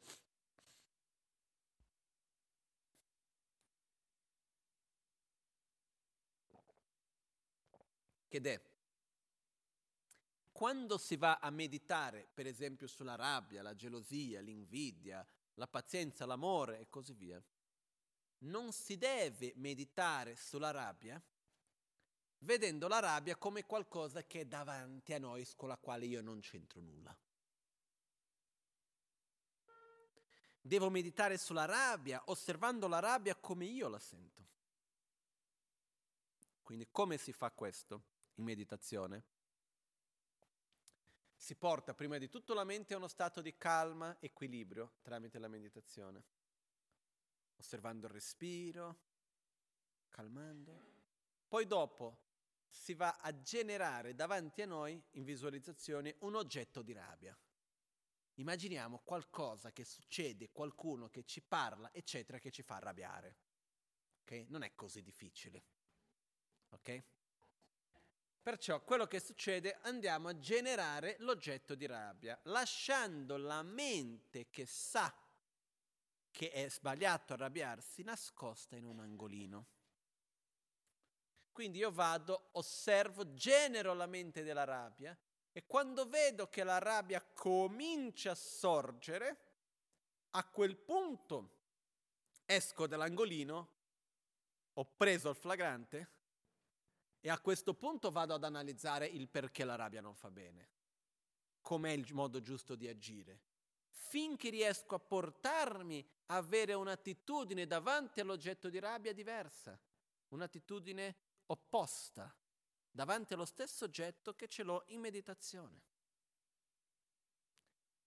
Ed 8.33 8.47
è 8.47 8.61
quando 10.53 10.99
si 10.99 11.17
va 11.17 11.39
a 11.39 11.51
meditare, 11.51 12.29
per 12.33 12.47
esempio, 12.47 12.87
sulla 12.87 13.17
rabbia, 13.17 13.63
la 13.63 13.75
gelosia, 13.75 14.41
l'invidia, 14.41 15.27
la 15.55 15.67
pazienza, 15.67 16.27
l'amore 16.27 16.79
e 16.81 16.89
così 16.89 17.13
via, 17.15 17.43
non 18.39 18.73
si 18.73 18.97
deve 18.97 19.53
meditare 19.57 20.37
sulla 20.37 20.71
rabbia 20.71 21.21
vedendo 22.41 22.89
la 22.89 22.99
rabbia 22.99 23.37
come 23.37 23.65
qualcosa 23.65 24.25
che 24.25 24.41
è 24.41 24.45
davanti 24.47 25.13
a 25.13 25.19
noi 25.19 25.47
con 25.57 25.69
la 25.69 25.77
quale 25.77 26.07
io 26.07 26.21
non 26.21 26.41
c'entro 26.41 26.81
nulla. 26.81 27.17
Devo 30.63 30.91
meditare 30.91 31.39
sulla 31.39 31.65
rabbia, 31.65 32.23
osservando 32.27 32.87
la 32.87 32.99
rabbia 32.99 33.35
come 33.35 33.65
io 33.65 33.89
la 33.89 33.99
sento. 33.99 34.49
Quindi 36.63 36.89
come 36.91 37.17
si 37.17 37.33
fa 37.33 37.51
questo? 37.51 38.05
in 38.41 38.45
meditazione, 38.45 39.25
si 41.37 41.55
porta 41.55 41.95
prima 41.95 42.19
di 42.19 42.29
tutto 42.29 42.55
la 42.55 42.65
mente 42.65 42.95
a 42.95 42.97
uno 42.97 43.09
stato 43.09 43.41
di 43.41 43.57
calma, 43.57 44.17
equilibrio 44.19 44.95
tramite 45.03 45.39
la 45.39 45.49
meditazione, 45.49 46.25
osservando 47.57 48.07
il 48.07 48.13
respiro, 48.13 48.99
calmando. 50.09 50.99
Poi 51.49 51.67
dopo 51.67 52.29
si 52.71 52.95
va 52.95 53.19
a 53.21 53.41
generare 53.41 54.15
davanti 54.15 54.63
a 54.63 54.67
noi, 54.67 55.03
in 55.13 55.25
visualizzazione, 55.25 56.17
un 56.21 56.37
oggetto 56.37 56.83
di 56.83 56.93
rabbia. 56.93 57.37
Immaginiamo 58.35 59.01
qualcosa 59.05 59.73
che 59.73 59.85
succede, 59.85 60.51
qualcuno 60.51 61.09
che 61.09 61.25
ci 61.25 61.43
parla, 61.43 61.93
eccetera, 61.93 62.39
che 62.39 62.51
ci 62.51 62.63
fa 62.63 62.77
arrabbiare. 62.77 63.37
Ok? 64.23 64.47
Non 64.49 64.63
è 64.63 64.75
così 64.75 65.03
difficile. 65.03 65.65
Ok? 66.71 67.03
Perciò 68.43 68.83
quello 68.83 69.07
che 69.07 69.21
succede 69.21 69.79
andiamo 69.83 70.29
a 70.29 70.39
generare 70.39 71.17
l'oggetto 71.19 71.75
di 71.75 71.85
rabbia, 71.85 72.39
lasciando 72.45 73.37
la 73.37 73.63
mente 73.63 74.49
che 74.49 74.65
sa 74.65 75.15
che 76.31 76.51
è 76.51 76.69
sbagliato 76.71 77.35
arrabbiarsi 77.35 78.03
nascosta 78.03 78.77
in 78.77 78.87
un 78.87 79.01
angolino. 79.01 79.67
Quindi 81.53 81.79
io 81.79 81.91
vado, 81.91 82.49
osservo, 82.53 83.35
genero 83.35 83.93
la 83.95 84.07
mente 84.07 84.43
della 84.43 84.65
rabbia 84.65 85.17
e 85.53 85.67
quando 85.67 86.09
vedo 86.09 86.49
che 86.49 86.63
la 86.63 86.79
rabbia 86.79 87.21
comincia 87.23 88.33
a 88.33 88.37
sorgere, 88.37 89.49
a 90.31 90.45
quel 90.49 90.77
punto 90.77 91.59
esco 92.45 92.87
dall'angolino, 92.87 93.69
ho 94.75 94.85
preso 94.97 95.31
il 95.31 95.37
flagrante 95.37 96.09
e 97.21 97.29
a 97.29 97.41
questo 97.41 97.75
punto 97.75 98.11
vado 98.11 98.35
ad 98.35 98.45
analizzare 98.45 99.07
il 99.07 99.29
perché 99.29 99.65
la 99.65 99.75
rabbia 99.75 100.01
non 100.01 100.15
fa 100.15 100.31
bene, 100.31 100.69
com'è 101.61 101.91
il 101.91 102.07
modo 102.15 102.41
giusto 102.41 102.77
di 102.77 102.89
agire, 102.89 103.43
finché 103.89 104.51
riesco 104.51 104.95
a 104.95 105.01
portarmi 105.01 106.09
a 106.27 106.37
avere 106.37 106.75
un'attitudine 106.75 107.67
davanti 107.67 108.21
all'oggetto 108.21 108.69
di 108.71 108.79
rabbia 108.79 109.13
diversa, 109.13 109.79
un'attitudine 110.29 111.17
opposta 111.51 112.35
davanti 112.91 113.35
allo 113.35 113.45
stesso 113.45 113.85
oggetto 113.85 114.35
che 114.35 114.49
ce 114.49 114.63
l'ho 114.63 114.85
in 114.89 115.01
meditazione. 115.01 115.83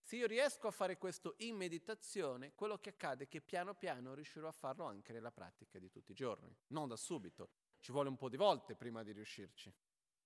Se 0.01 0.17
io 0.17 0.27
riesco 0.27 0.67
a 0.67 0.71
fare 0.71 0.97
questo 0.97 1.35
in 1.37 1.55
meditazione, 1.55 2.53
quello 2.53 2.77
che 2.77 2.89
accade 2.89 3.23
è 3.23 3.27
che 3.27 3.41
piano 3.41 3.73
piano 3.73 4.13
riuscirò 4.13 4.49
a 4.49 4.51
farlo 4.51 4.83
anche 4.83 5.13
nella 5.13 5.31
pratica 5.31 5.79
di 5.79 5.89
tutti 5.89 6.11
i 6.11 6.15
giorni, 6.15 6.53
non 6.67 6.89
da 6.89 6.97
subito, 6.97 7.51
ci 7.79 7.91
vuole 7.91 8.09
un 8.09 8.17
po' 8.17 8.27
di 8.27 8.35
volte 8.35 8.75
prima 8.75 9.01
di 9.01 9.13
riuscirci. 9.13 9.73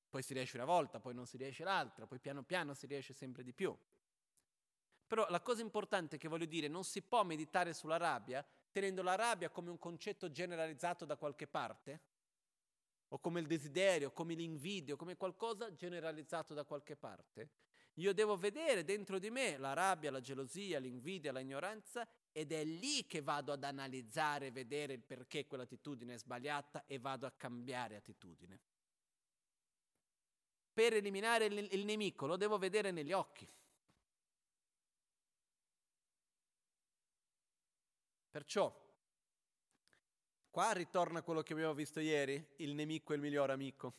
Poi 0.09 0.23
si 0.23 0.33
riesce 0.33 0.57
una 0.57 0.65
volta, 0.65 0.99
poi 0.99 1.13
non 1.13 1.27
si 1.27 1.37
riesce 1.37 1.63
l'altra, 1.63 2.07
poi 2.07 2.19
piano 2.19 2.43
piano 2.43 2.73
si 2.73 2.87
riesce 2.87 3.13
sempre 3.13 3.43
di 3.43 3.53
più. 3.53 3.77
Però 5.05 5.27
la 5.29 5.41
cosa 5.41 5.61
importante 5.61 6.17
che 6.17 6.27
voglio 6.27 6.45
dire, 6.45 6.67
non 6.67 6.83
si 6.83 7.01
può 7.01 7.23
meditare 7.23 7.73
sulla 7.73 7.97
rabbia 7.97 8.45
tenendo 8.71 9.01
la 9.01 9.15
rabbia 9.15 9.49
come 9.49 9.71
un 9.71 9.79
concetto 9.79 10.29
generalizzato 10.29 11.03
da 11.05 11.15
qualche 11.15 11.47
parte, 11.47 12.01
o 13.09 13.19
come 13.19 13.39
il 13.39 13.47
desiderio, 13.47 14.11
come 14.11 14.33
l'invidio, 14.33 14.95
come 14.95 15.15
qualcosa 15.15 15.73
generalizzato 15.73 16.53
da 16.53 16.65
qualche 16.65 16.95
parte. 16.95 17.49
Io 17.95 18.13
devo 18.13 18.35
vedere 18.35 18.83
dentro 18.83 19.17
di 19.17 19.31
me 19.31 19.57
la 19.57 19.73
rabbia, 19.73 20.11
la 20.11 20.21
gelosia, 20.21 20.77
l'invidia, 20.77 21.31
l'ignoranza 21.31 22.07
ed 22.31 22.51
è 22.51 22.63
lì 22.63 23.07
che 23.07 23.21
vado 23.21 23.51
ad 23.51 23.63
analizzare, 23.63 24.51
vedere 24.51 24.93
il 24.93 25.01
perché 25.01 25.47
quell'attitudine 25.47 26.13
è 26.13 26.17
sbagliata 26.17 26.85
e 26.85 26.99
vado 26.99 27.25
a 27.25 27.31
cambiare 27.31 27.95
attitudine. 27.95 28.59
Per 30.71 30.93
eliminare 30.93 31.45
il, 31.45 31.67
il 31.71 31.85
nemico 31.85 32.27
lo 32.27 32.37
devo 32.37 32.59
vedere 32.59 32.91
negli 32.91 33.13
occhi. 33.13 33.51
Perciò 38.29 38.86
Qua 40.57 40.71
ritorna 40.71 41.21
quello 41.21 41.43
che 41.43 41.53
abbiamo 41.53 41.75
visto 41.75 41.99
ieri, 41.99 42.43
il 42.55 42.73
nemico 42.73 43.13
è 43.13 43.15
il 43.15 43.21
miglior 43.21 43.51
amico, 43.51 43.93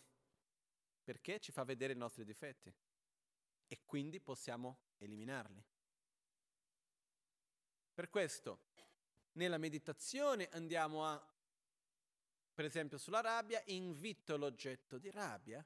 perché 1.04 1.38
ci 1.38 1.52
fa 1.52 1.62
vedere 1.62 1.92
i 1.92 1.96
nostri 1.96 2.24
difetti 2.24 2.74
e 3.68 3.80
quindi 3.84 4.18
possiamo 4.18 4.80
eliminarli. 4.98 5.64
Per 7.94 8.10
questo, 8.10 8.58
nella 9.34 9.56
meditazione 9.56 10.48
andiamo 10.50 11.06
a, 11.06 11.32
per 12.52 12.64
esempio 12.64 12.98
sulla 12.98 13.20
rabbia, 13.20 13.62
invito 13.66 14.36
l'oggetto 14.36 14.98
di 14.98 15.12
rabbia, 15.12 15.64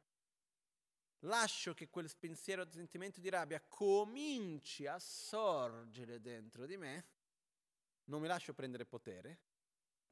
lascio 1.21 1.73
che 1.73 1.89
quel 1.89 2.15
pensiero, 2.19 2.71
sentimento 2.71 3.19
di 3.19 3.31
rabbia 3.31 3.63
cominci 3.67 4.87
a 4.87 4.99
sorgere 4.99 6.21
dentro 6.21 6.67
di 6.67 6.77
me, 6.77 7.07
non 8.05 8.21
mi 8.21 8.27
lascio 8.27 8.53
prendere 8.53 8.85
potere, 8.85 9.52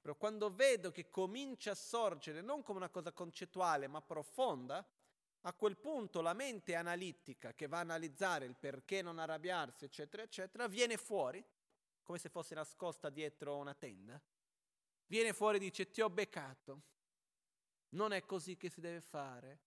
però 0.00 0.16
quando 0.16 0.52
vedo 0.52 0.90
che 0.90 1.10
comincia 1.10 1.72
a 1.72 1.74
sorgere 1.74 2.40
non 2.40 2.62
come 2.62 2.78
una 2.78 2.88
cosa 2.88 3.12
concettuale 3.12 3.86
ma 3.86 4.00
profonda, 4.00 4.86
a 5.42 5.52
quel 5.52 5.76
punto 5.76 6.20
la 6.20 6.32
mente 6.32 6.74
analitica 6.74 7.54
che 7.54 7.66
va 7.66 7.78
a 7.78 7.80
analizzare 7.80 8.44
il 8.44 8.56
perché 8.56 9.02
non 9.02 9.18
arrabbiarsi, 9.18 9.84
eccetera, 9.84 10.22
eccetera, 10.22 10.68
viene 10.68 10.96
fuori, 10.96 11.44
come 12.02 12.18
se 12.18 12.28
fosse 12.28 12.54
nascosta 12.54 13.08
dietro 13.08 13.56
una 13.56 13.74
tenda, 13.74 14.20
viene 15.06 15.32
fuori 15.32 15.56
e 15.56 15.60
dice 15.60 15.90
ti 15.90 16.00
ho 16.00 16.10
beccato, 16.10 16.82
non 17.90 18.12
è 18.12 18.24
così 18.24 18.56
che 18.56 18.68
si 18.68 18.80
deve 18.80 19.00
fare, 19.00 19.60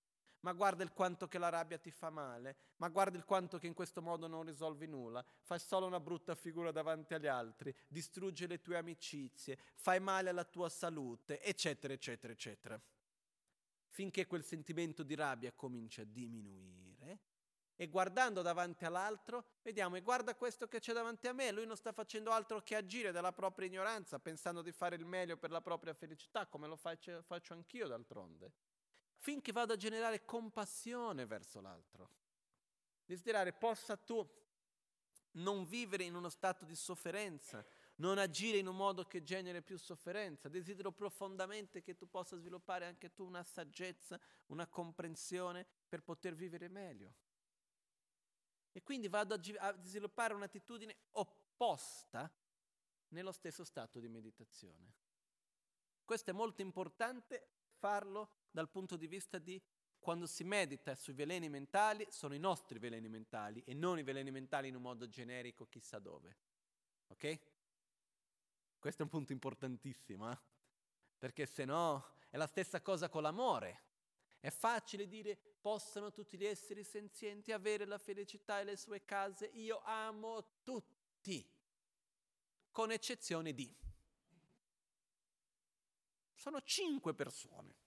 ma 0.44 0.52
guarda 0.54 0.84
il 0.84 0.92
quanto 0.92 1.28
che 1.28 1.38
la 1.38 1.50
rabbia 1.50 1.78
ti 1.78 1.92
fa 1.92 2.10
male, 2.10 2.56
ma 2.78 2.90
guarda 2.90 3.18
il 3.18 3.24
quanto 3.24 3.58
che 3.58 3.68
in 3.68 3.74
questo 3.74 4.02
modo 4.02 4.28
non 4.28 4.44
risolvi 4.44 4.88
nulla, 4.88 5.24
fai 5.42 5.60
solo 5.60 5.86
una 5.86 6.00
brutta 6.00 6.36
figura 6.36 6.72
davanti 6.72 7.14
agli 7.14 7.28
altri, 7.28 7.74
distruggi 7.88 8.46
le 8.46 8.62
tue 8.62 8.78
amicizie, 8.78 9.58
fai 9.76 10.00
male 10.00 10.30
alla 10.30 10.44
tua 10.44 10.70
salute, 10.70 11.42
eccetera, 11.42 11.94
eccetera, 11.94 12.34
eccetera. 12.34 12.80
Finché 13.88 14.26
quel 14.26 14.44
sentimento 14.44 15.04
di 15.04 15.16
rabbia 15.16 15.54
comincia 15.54 16.02
a 16.02 16.06
diminuire 16.06 17.20
e 17.76 17.88
guardando 17.88 18.42
davanti 18.42 18.86
all'altro, 18.86 19.46
vediamo, 19.62 19.96
e 19.96 20.02
guarda 20.02 20.36
questo 20.36 20.68
che 20.68 20.80
c'è 20.80 20.94
davanti 20.94 21.28
a 21.28 21.34
me, 21.34 21.52
lui 21.52 21.66
non 21.66 21.78
sta 21.78 21.94
facendo 21.94 22.32
altro 22.32 22.62
che 22.62 22.76
agire 22.76 23.12
dalla 23.12 23.32
propria 23.32 23.68
ignoranza, 23.68 24.20
pensando 24.20 24.62
di 24.62 24.72
fare 24.72 24.96
il 24.96 25.06
meglio 25.06 25.38
per 25.38 25.52
la 25.52 25.62
propria 25.62 25.94
felicità, 25.94 26.48
come 26.48 26.68
lo 26.68 26.76
faccio, 26.76 27.22
faccio 27.24 27.54
anch'io 27.54 27.88
d'altronde 27.88 28.52
finché 29.24 29.54
vado 29.54 29.72
a 29.72 29.78
generare 29.78 30.26
compassione 30.26 31.26
verso 31.26 31.62
l'altro. 31.62 32.10
Desiderare 33.06 33.54
possa 33.54 33.96
tu 33.96 34.28
non 35.36 35.64
vivere 35.64 36.04
in 36.04 36.14
uno 36.14 36.28
stato 36.28 36.66
di 36.66 36.76
sofferenza, 36.76 37.66
non 37.96 38.18
agire 38.18 38.58
in 38.58 38.68
un 38.68 38.76
modo 38.76 39.06
che 39.06 39.24
generi 39.24 39.62
più 39.62 39.78
sofferenza. 39.78 40.50
Desidero 40.50 40.92
profondamente 40.92 41.82
che 41.82 41.96
tu 41.96 42.10
possa 42.10 42.36
sviluppare 42.36 42.86
anche 42.86 43.14
tu 43.14 43.24
una 43.24 43.44
saggezza, 43.44 44.20
una 44.48 44.68
comprensione 44.68 45.66
per 45.88 46.04
poter 46.04 46.36
vivere 46.36 46.68
meglio. 46.68 47.14
E 48.74 48.84
quindi 48.84 49.08
vado 49.08 49.36
a, 49.36 49.40
gi- 49.40 49.56
a 49.56 49.74
sviluppare 49.84 50.34
un'attitudine 50.34 50.98
opposta 51.12 52.30
nello 53.08 53.32
stesso 53.32 53.64
stato 53.64 54.02
di 54.02 54.10
meditazione. 54.10 54.94
Questo 56.04 56.32
è 56.32 56.34
molto 56.34 56.62
importante 56.62 57.48
farlo 57.78 58.43
dal 58.54 58.70
punto 58.70 58.96
di 58.96 59.08
vista 59.08 59.40
di 59.40 59.62
quando 60.00 60.28
si 60.28 60.44
medita 60.44 60.96
sui 60.96 61.14
veleni 61.14 61.50
mentali, 61.50 62.06
sono 62.10 62.36
i 62.36 62.40
nostri 62.40 62.78
veleni 62.78 63.10
mentali 63.10 63.64
e 63.66 63.74
non 63.74 63.98
i 63.98 64.04
veleni 64.04 64.32
mentali 64.32 64.68
in 64.68 64.76
un 64.76 64.82
modo 64.82 65.08
generico 65.08 65.66
chissà 65.66 65.98
dove. 65.98 66.38
Ok? 67.08 67.40
Questo 68.78 69.02
è 69.02 69.06
un 69.06 69.12
punto 69.12 69.32
importantissimo, 69.32 70.32
eh? 70.32 70.38
perché 71.18 71.46
se 71.46 71.66
no 71.66 72.18
è 72.30 72.38
la 72.38 72.48
stessa 72.48 72.82
cosa 72.82 73.10
con 73.10 73.24
l'amore. 73.24 73.92
È 74.40 74.50
facile 74.50 75.08
dire 75.08 75.38
possono 75.62 76.12
tutti 76.12 76.38
gli 76.38 76.46
esseri 76.46 76.84
senzienti 76.84 77.54
avere 77.54 77.86
la 77.86 77.98
felicità 77.98 78.60
e 78.60 78.66
le 78.66 78.76
sue 78.76 79.06
case. 79.06 79.46
Io 79.54 79.82
amo 79.86 80.60
tutti, 80.64 81.50
con 82.70 82.92
eccezione 82.92 83.54
di. 83.54 83.74
Sono 86.34 86.62
cinque 86.62 87.14
persone. 87.14 87.83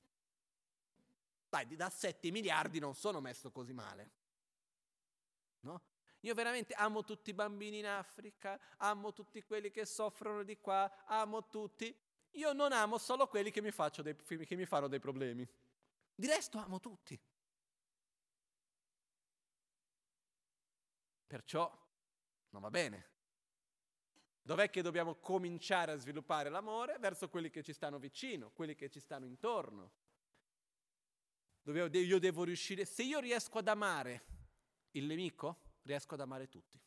Dai, 1.49 1.77
da 1.77 1.89
7 1.89 2.31
miliardi 2.31 2.79
non 2.79 2.95
sono 2.95 3.21
messo 3.21 3.51
così 3.51 3.73
male. 3.73 4.11
No? 5.61 5.83
Io 6.21 6.35
veramente 6.35 6.75
amo 6.75 7.05
tutti 7.05 7.31
i 7.31 7.35
bambini 7.35 7.79
in 7.79 7.87
Africa, 7.87 8.59
amo 8.79 9.13
tutti 9.13 9.43
quelli 9.43 9.71
che 9.71 9.85
soffrono 9.85 10.43
di 10.43 10.59
qua, 10.59 11.05
amo 11.07 11.47
tutti. 11.47 11.97
Io 12.33 12.53
non 12.53 12.73
amo 12.73 12.99
solo 12.99 13.29
quelli 13.29 13.51
che 13.51 13.61
mi, 13.61 13.71
dei, 14.03 14.17
che 14.47 14.57
mi 14.57 14.67
fanno 14.67 14.89
dei 14.89 14.99
problemi. 14.99 15.49
Di 16.15 16.27
resto 16.27 16.59
amo 16.59 16.81
tutti. 16.81 17.19
Perciò 21.27 21.87
non 22.51 22.63
va 22.63 22.71
bene. 22.71 23.15
Dov'è 24.43 24.71
che 24.71 24.83
dobbiamo 24.83 25.17
cominciare 25.17 25.93
a 25.93 25.97
sviluppare 25.97 26.49
l'amore? 26.49 26.99
Verso 26.99 27.29
quelli 27.29 27.51
che 27.51 27.63
ci 27.63 27.73
stanno 27.73 27.99
vicino, 27.99 28.51
quelli 28.51 28.75
che 28.75 28.89
ci 28.89 29.01
stanno 29.01 29.27
intorno 29.27 30.05
dove 31.67 31.99
io 31.99 32.21
devo 32.21 32.45
riuscire, 32.45 32.85
se 32.85 33.03
io 33.03 33.19
riesco 33.19 33.59
ad 33.59 33.67
amare 33.67 34.25
il 34.93 35.05
nemico, 35.05 35.79
riesco 35.83 36.15
ad 36.15 36.21
amare 36.21 36.49
tutti. 36.49 36.81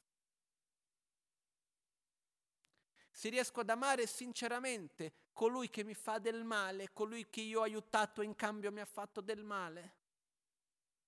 Se 3.11 3.27
riesco 3.27 3.59
ad 3.59 3.69
amare 3.69 4.07
sinceramente 4.07 5.32
colui 5.34 5.69
che 5.69 5.84
mi 5.84 5.93
fa 5.93 6.17
del 6.17 6.45
male, 6.45 6.93
colui 6.93 7.30
che 7.30 7.41
io 7.41 7.59
ho 7.59 7.63
aiutato 7.63 8.21
e 8.21 8.25
in 8.25 8.36
cambio 8.36 8.71
mi 8.71 8.80
ha 8.80 8.86
fatto 8.86 9.19
del 9.19 9.43
male, 9.43 9.97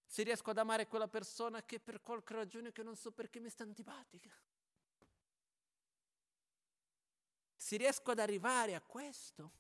se 0.05 0.23
riesco 0.23 0.49
ad 0.49 0.57
amare 0.57 0.87
quella 0.87 1.07
persona 1.07 1.63
che 1.63 1.79
per 1.79 2.01
qualche 2.01 2.33
ragione 2.33 2.73
che 2.73 2.83
non 2.83 2.97
so 2.97 3.13
perché 3.13 3.39
mi 3.39 3.49
sta 3.49 3.63
antipatica, 3.63 4.37
se 7.55 7.77
riesco 7.77 8.11
ad 8.11 8.19
arrivare 8.19 8.75
a 8.75 8.81
questo, 8.81 9.51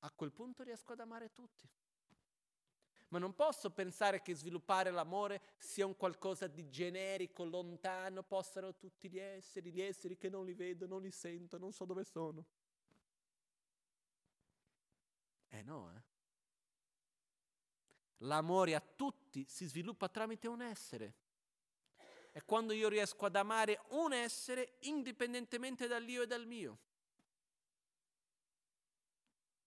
a 0.00 0.10
quel 0.10 0.32
punto 0.32 0.64
riesco 0.64 0.90
ad 0.90 0.98
amare 0.98 1.32
tutti 1.32 1.70
ma 3.14 3.20
non 3.20 3.32
posso 3.32 3.70
pensare 3.70 4.22
che 4.22 4.34
sviluppare 4.34 4.90
l'amore 4.90 5.40
sia 5.56 5.86
un 5.86 5.94
qualcosa 5.94 6.48
di 6.48 6.68
generico, 6.68 7.44
lontano, 7.44 8.24
possano 8.24 8.74
tutti 8.74 9.08
gli 9.08 9.20
esseri, 9.20 9.70
gli 9.70 9.80
esseri 9.80 10.16
che 10.16 10.28
non 10.28 10.44
li 10.44 10.52
vedo, 10.52 10.88
non 10.88 11.00
li 11.00 11.12
sento, 11.12 11.56
non 11.56 11.72
so 11.72 11.84
dove 11.84 12.02
sono. 12.02 12.44
Eh 15.46 15.62
no, 15.62 15.92
eh. 15.94 16.02
L'amore 18.24 18.74
a 18.74 18.80
tutti 18.80 19.46
si 19.48 19.66
sviluppa 19.66 20.08
tramite 20.08 20.48
un 20.48 20.60
essere. 20.60 21.14
È 22.32 22.44
quando 22.44 22.72
io 22.72 22.88
riesco 22.88 23.26
ad 23.26 23.36
amare 23.36 23.80
un 23.90 24.12
essere 24.12 24.78
indipendentemente 24.80 25.86
dall'io 25.86 26.22
e 26.22 26.26
dal 26.26 26.46
mio. 26.46 26.78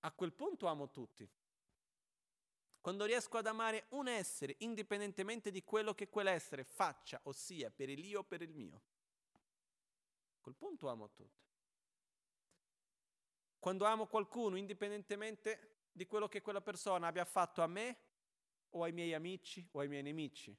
A 0.01 0.11
quel 0.11 0.33
punto 0.33 0.67
amo 0.67 0.89
tutti. 0.89 1.29
Quando 2.81 3.05
riesco 3.05 3.37
ad 3.37 3.47
amare 3.47 3.85
un 3.89 4.07
essere 4.07 4.55
indipendentemente 4.59 5.51
di 5.51 5.63
quello 5.63 5.93
che 5.93 6.09
quell'essere 6.09 6.63
faccia, 6.63 7.19
ossia 7.23 7.69
per 7.69 7.89
il 7.89 8.05
io 8.05 8.19
o 8.19 8.23
per 8.23 8.41
il 8.41 8.53
mio. 8.53 8.81
Quel 10.41 10.55
punto 10.55 10.87
amo 10.87 11.11
tutti. 11.11 11.45
Quando 13.59 13.85
amo 13.85 14.07
qualcuno 14.07 14.55
indipendentemente 14.55 15.87
di 15.91 16.05
quello 16.05 16.27
che 16.27 16.41
quella 16.41 16.61
persona 16.61 17.07
abbia 17.07 17.25
fatto 17.25 17.61
a 17.61 17.67
me 17.67 17.97
o 18.69 18.83
ai 18.83 18.93
miei 18.93 19.13
amici 19.13 19.67
o 19.71 19.79
ai 19.79 19.87
miei 19.87 20.03
nemici. 20.03 20.55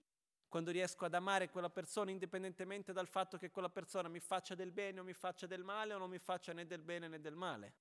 Quando 0.48 0.70
riesco 0.70 1.04
ad 1.04 1.14
amare 1.14 1.50
quella 1.50 1.70
persona 1.70 2.10
indipendentemente 2.10 2.92
dal 2.92 3.06
fatto 3.06 3.36
che 3.36 3.50
quella 3.50 3.68
persona 3.68 4.08
mi 4.08 4.20
faccia 4.20 4.54
del 4.54 4.72
bene 4.72 5.00
o 5.00 5.04
mi 5.04 5.12
faccia 5.12 5.46
del 5.46 5.62
male 5.62 5.94
o 5.94 5.98
non 5.98 6.10
mi 6.10 6.18
faccia 6.18 6.52
né 6.52 6.66
del 6.66 6.82
bene 6.82 7.06
né 7.06 7.20
del 7.20 7.34
male. 7.34 7.74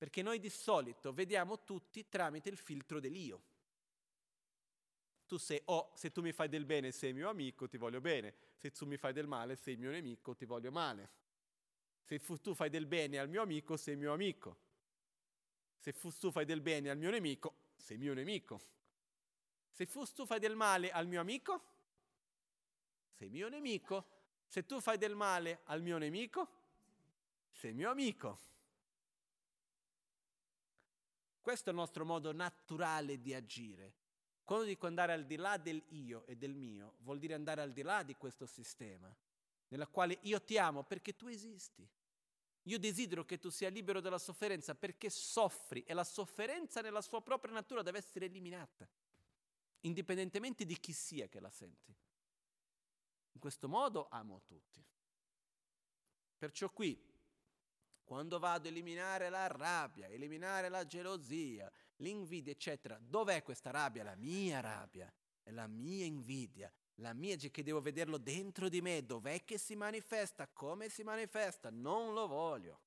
Perché 0.00 0.22
noi 0.22 0.38
di 0.38 0.48
solito 0.48 1.12
vediamo 1.12 1.62
tutti 1.62 2.08
tramite 2.08 2.48
il 2.48 2.56
filtro 2.56 3.00
dell'io. 3.00 3.42
Tu 5.26 5.36
sei, 5.36 5.60
oh, 5.66 5.92
se 5.94 6.10
tu 6.10 6.22
mi 6.22 6.32
fai 6.32 6.48
del 6.48 6.64
bene 6.64 6.90
sei 6.90 7.12
mio 7.12 7.28
amico, 7.28 7.68
ti 7.68 7.76
voglio 7.76 8.00
bene. 8.00 8.34
Se 8.56 8.70
tu 8.70 8.86
mi 8.86 8.96
fai 8.96 9.12
del 9.12 9.26
male 9.26 9.56
sei 9.56 9.76
mio 9.76 9.90
nemico, 9.90 10.34
ti 10.34 10.46
voglio 10.46 10.70
male. 10.70 11.10
Se 12.00 12.18
tu 12.40 12.54
fai 12.54 12.70
del 12.70 12.86
bene 12.86 13.18
al 13.18 13.28
mio 13.28 13.42
amico, 13.42 13.76
sei 13.76 13.94
mio 13.96 14.14
amico. 14.14 14.56
Se 15.76 15.92
tu 15.92 16.30
fai 16.30 16.46
del 16.46 16.62
bene 16.62 16.88
al 16.88 16.96
mio 16.96 17.10
nemico, 17.10 17.54
sei 17.76 17.98
mio 17.98 18.14
nemico. 18.14 18.58
Se 19.68 19.84
tu 19.84 20.24
fai 20.24 20.38
del 20.38 20.56
male 20.56 20.90
al 20.90 21.08
mio 21.08 21.20
amico, 21.20 21.62
sei 23.18 23.28
mio 23.28 23.50
nemico. 23.50 24.06
Se 24.46 24.64
tu 24.64 24.80
fai 24.80 24.96
del 24.96 25.14
male 25.14 25.60
al 25.64 25.82
mio 25.82 25.98
nemico, 25.98 26.48
sei 27.52 27.74
mio 27.74 27.90
amico. 27.90 28.48
Questo 31.40 31.70
è 31.70 31.72
il 31.72 31.78
nostro 31.78 32.04
modo 32.04 32.32
naturale 32.32 33.20
di 33.20 33.34
agire. 33.34 33.94
Quando 34.44 34.64
dico 34.64 34.86
andare 34.86 35.12
al 35.12 35.24
di 35.24 35.36
là 35.36 35.56
del 35.56 35.82
io 35.88 36.26
e 36.26 36.36
del 36.36 36.54
mio, 36.54 36.96
vuol 36.98 37.18
dire 37.18 37.34
andare 37.34 37.60
al 37.60 37.72
di 37.72 37.82
là 37.82 38.02
di 38.02 38.16
questo 38.16 38.46
sistema, 38.46 39.14
nella 39.68 39.86
quale 39.86 40.18
io 40.22 40.42
ti 40.42 40.58
amo 40.58 40.82
perché 40.82 41.14
tu 41.14 41.28
esisti. 41.28 41.88
Io 42.64 42.78
desidero 42.78 43.24
che 43.24 43.38
tu 43.38 43.48
sia 43.48 43.68
libero 43.68 44.00
dalla 44.00 44.18
sofferenza 44.18 44.74
perché 44.74 45.08
soffri 45.08 45.82
e 45.84 45.94
la 45.94 46.04
sofferenza 46.04 46.80
nella 46.80 47.00
sua 47.00 47.22
propria 47.22 47.54
natura 47.54 47.82
deve 47.82 47.98
essere 47.98 48.26
eliminata 48.26 48.88
indipendentemente 49.80 50.64
di 50.64 50.78
chi 50.78 50.92
sia 50.92 51.28
che 51.28 51.40
la 51.40 51.50
senti. 51.50 51.94
In 53.32 53.40
questo 53.40 53.68
modo 53.68 54.08
amo 54.10 54.42
tutti. 54.44 54.84
Perciò 56.36 56.70
qui, 56.70 56.98
quando 58.10 58.40
vado 58.40 58.66
a 58.66 58.70
eliminare 58.72 59.30
la 59.30 59.46
rabbia, 59.46 60.08
eliminare 60.08 60.68
la 60.68 60.84
gelosia, 60.84 61.70
l'invidia, 61.98 62.50
eccetera, 62.50 62.98
dov'è 63.00 63.44
questa 63.44 63.70
rabbia? 63.70 64.02
La 64.02 64.16
mia 64.16 64.58
rabbia, 64.58 65.08
la 65.44 65.68
mia 65.68 66.04
invidia, 66.04 66.72
la 66.96 67.12
mia 67.12 67.36
che 67.36 67.62
devo 67.62 67.80
vederlo 67.80 68.18
dentro 68.18 68.68
di 68.68 68.80
me, 68.80 69.06
dov'è 69.06 69.44
che 69.44 69.58
si 69.58 69.76
manifesta, 69.76 70.48
come 70.48 70.88
si 70.88 71.04
manifesta, 71.04 71.70
non 71.70 72.12
lo 72.12 72.26
voglio. 72.26 72.80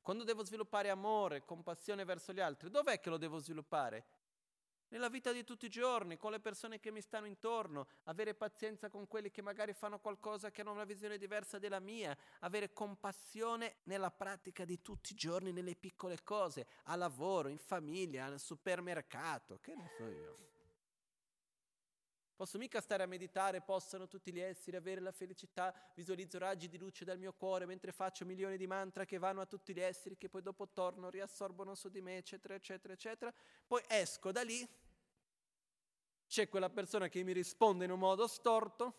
Quando 0.00 0.22
devo 0.22 0.44
sviluppare 0.44 0.88
amore, 0.88 1.44
compassione 1.44 2.04
verso 2.04 2.32
gli 2.32 2.38
altri, 2.38 2.70
dov'è 2.70 3.00
che 3.00 3.10
lo 3.10 3.16
devo 3.16 3.40
sviluppare? 3.40 4.06
Nella 4.88 5.08
vita 5.08 5.32
di 5.32 5.44
tutti 5.44 5.66
i 5.66 5.70
giorni, 5.70 6.16
con 6.16 6.30
le 6.30 6.40
persone 6.40 6.80
che 6.80 6.90
mi 6.90 7.00
stanno 7.00 7.26
intorno, 7.26 7.86
avere 8.04 8.34
pazienza 8.34 8.88
con 8.88 9.06
quelli 9.06 9.30
che 9.30 9.42
magari 9.42 9.72
fanno 9.72 9.98
qualcosa 9.98 10.50
che 10.50 10.60
hanno 10.60 10.72
una 10.72 10.84
visione 10.84 11.18
diversa 11.18 11.58
della 11.58 11.80
mia, 11.80 12.16
avere 12.40 12.72
compassione 12.72 13.76
nella 13.84 14.10
pratica 14.10 14.64
di 14.64 14.80
tutti 14.82 15.12
i 15.12 15.16
giorni, 15.16 15.52
nelle 15.52 15.76
piccole 15.76 16.22
cose, 16.22 16.66
a 16.84 16.96
lavoro, 16.96 17.48
in 17.48 17.58
famiglia, 17.58 18.26
al 18.26 18.40
supermercato, 18.40 19.58
che 19.60 19.74
ne 19.74 19.88
so 19.96 20.06
io. 20.08 20.57
Posso 22.38 22.56
mica 22.56 22.80
stare 22.80 23.02
a 23.02 23.06
meditare, 23.06 23.62
possano 23.62 24.06
tutti 24.06 24.32
gli 24.32 24.38
esseri 24.38 24.76
avere 24.76 25.00
la 25.00 25.10
felicità, 25.10 25.74
visualizzo 25.96 26.38
raggi 26.38 26.68
di 26.68 26.78
luce 26.78 27.04
dal 27.04 27.18
mio 27.18 27.32
cuore 27.32 27.66
mentre 27.66 27.90
faccio 27.90 28.24
milioni 28.24 28.56
di 28.56 28.68
mantra 28.68 29.04
che 29.04 29.18
vanno 29.18 29.40
a 29.40 29.46
tutti 29.46 29.74
gli 29.74 29.80
esseri 29.80 30.16
che 30.16 30.28
poi 30.28 30.40
dopo 30.40 30.68
tornano, 30.68 31.10
riassorbono 31.10 31.74
su 31.74 31.88
di 31.88 32.00
me, 32.00 32.18
eccetera, 32.18 32.54
eccetera, 32.54 32.92
eccetera. 32.92 33.34
Poi 33.66 33.82
esco 33.88 34.30
da 34.30 34.42
lì, 34.42 34.64
c'è 36.28 36.48
quella 36.48 36.70
persona 36.70 37.08
che 37.08 37.24
mi 37.24 37.32
risponde 37.32 37.86
in 37.86 37.90
un 37.90 37.98
modo 37.98 38.28
storto 38.28 38.94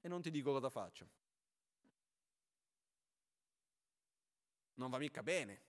e 0.00 0.08
non 0.08 0.20
ti 0.22 0.32
dico 0.32 0.50
cosa 0.50 0.70
faccio. 0.70 1.08
Non 4.74 4.90
va 4.90 4.98
mica 4.98 5.22
bene. 5.22 5.62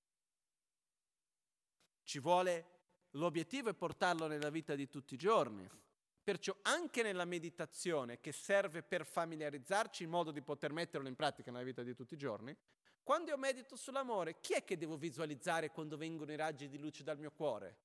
Ci 2.01 2.17
vuole, 2.17 2.65
l'obiettivo 3.11 3.69
è 3.69 3.75
portarlo 3.75 4.25
nella 4.25 4.49
vita 4.49 4.73
di 4.73 4.89
tutti 4.89 5.13
i 5.13 5.17
giorni. 5.17 5.81
Perciò 6.23 6.55
anche 6.61 7.03
nella 7.03 7.25
meditazione, 7.25 8.21
che 8.21 8.31
serve 8.31 8.81
per 8.81 9.05
familiarizzarci 9.05 10.03
in 10.03 10.09
modo 10.09 10.31
di 10.31 10.41
poter 10.41 10.71
metterlo 10.71 11.09
in 11.09 11.15
pratica 11.15 11.51
nella 11.51 11.65
vita 11.65 11.83
di 11.83 11.93
tutti 11.93 12.13
i 12.13 12.17
giorni, 12.17 12.55
quando 13.03 13.31
io 13.31 13.37
medito 13.37 13.75
sull'amore, 13.75 14.39
chi 14.39 14.53
è 14.53 14.63
che 14.63 14.77
devo 14.77 14.95
visualizzare 14.95 15.71
quando 15.71 15.97
vengono 15.97 16.31
i 16.31 16.37
raggi 16.37 16.69
di 16.69 16.77
luce 16.77 17.03
dal 17.03 17.19
mio 17.19 17.31
cuore? 17.31 17.77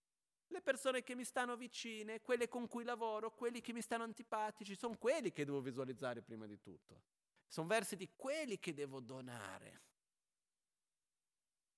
Le 0.47 0.62
persone 0.62 1.03
che 1.03 1.16
mi 1.16 1.24
stanno 1.24 1.57
vicine, 1.57 2.20
quelle 2.20 2.47
con 2.47 2.68
cui 2.68 2.84
lavoro, 2.84 3.34
quelli 3.34 3.61
che 3.61 3.72
mi 3.72 3.82
stanno 3.82 4.05
antipatici, 4.05 4.76
sono 4.76 4.97
quelli 4.97 5.32
che 5.32 5.45
devo 5.45 5.61
visualizzare 5.61 6.22
prima 6.22 6.47
di 6.47 6.61
tutto. 6.61 7.03
Sono 7.49 7.66
versi 7.66 7.97
di 7.97 8.09
quelli 8.14 8.61
che 8.61 8.72
devo 8.72 9.01
donare. 9.01 9.80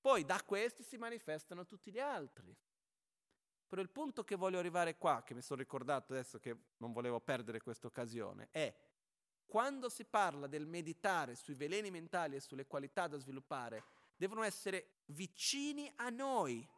Poi 0.01 0.25
da 0.25 0.43
questi 0.43 0.83
si 0.83 0.99
manifestano 0.99 1.65
tutti 1.65 1.91
gli 1.91 1.99
altri. 1.99 2.55
Però 3.71 3.81
il 3.81 3.89
punto 3.89 4.25
che 4.25 4.35
voglio 4.35 4.59
arrivare 4.59 4.97
qua, 4.97 5.23
che 5.23 5.33
mi 5.33 5.43
sono 5.43 5.61
ricordato 5.61 6.13
adesso 6.13 6.41
che 6.41 6.57
non 6.79 6.93
volevo 6.93 7.21
perdere 7.21 7.61
questa 7.61 7.87
occasione, 7.87 8.49
è 8.51 8.75
quando 9.47 9.89
si 9.89 10.05
parla 10.05 10.49
del 10.49 10.67
meditare 10.67 11.37
sui 11.37 11.55
veleni 11.55 11.89
mentali 11.89 12.35
e 12.35 12.41
sulle 12.41 12.67
qualità 12.67 13.07
da 13.07 13.17
sviluppare, 13.17 13.85
devono 14.17 14.43
essere 14.43 15.03
vicini 15.07 15.89
a 15.97 16.11
noi, 16.11 16.69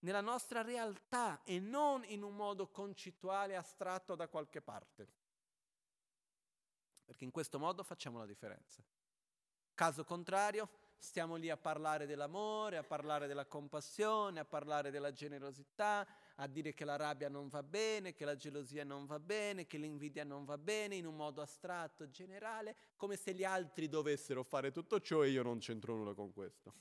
nella 0.00 0.20
nostra 0.20 0.60
realtà 0.60 1.42
e 1.42 1.58
non 1.58 2.04
in 2.04 2.22
un 2.22 2.36
modo 2.36 2.68
concettuale 2.68 3.56
astratto 3.56 4.14
da 4.14 4.28
qualche 4.28 4.60
parte. 4.60 5.08
Perché 7.02 7.24
in 7.24 7.30
questo 7.30 7.58
modo 7.58 7.82
facciamo 7.82 8.18
la 8.18 8.26
differenza. 8.26 8.84
Caso 9.72 10.04
contrario, 10.04 10.68
stiamo 11.04 11.36
lì 11.36 11.50
a 11.50 11.56
parlare 11.58 12.06
dell'amore, 12.06 12.78
a 12.78 12.82
parlare 12.82 13.26
della 13.26 13.44
compassione, 13.44 14.40
a 14.40 14.44
parlare 14.46 14.90
della 14.90 15.12
generosità, 15.12 16.06
a 16.36 16.46
dire 16.46 16.72
che 16.72 16.86
la 16.86 16.96
rabbia 16.96 17.28
non 17.28 17.48
va 17.48 17.62
bene, 17.62 18.14
che 18.14 18.24
la 18.24 18.36
gelosia 18.36 18.84
non 18.84 19.04
va 19.04 19.20
bene, 19.20 19.66
che 19.66 19.76
l'invidia 19.76 20.24
non 20.24 20.46
va 20.46 20.56
bene, 20.56 20.96
in 20.96 21.06
un 21.06 21.14
modo 21.14 21.42
astratto, 21.42 22.08
generale, 22.08 22.74
come 22.96 23.16
se 23.16 23.34
gli 23.34 23.44
altri 23.44 23.86
dovessero 23.86 24.42
fare 24.42 24.72
tutto 24.72 24.98
ciò 24.98 25.22
e 25.22 25.28
io 25.28 25.42
non 25.42 25.58
c'entro 25.58 25.94
nulla 25.94 26.14
con 26.14 26.32
questo. 26.32 26.72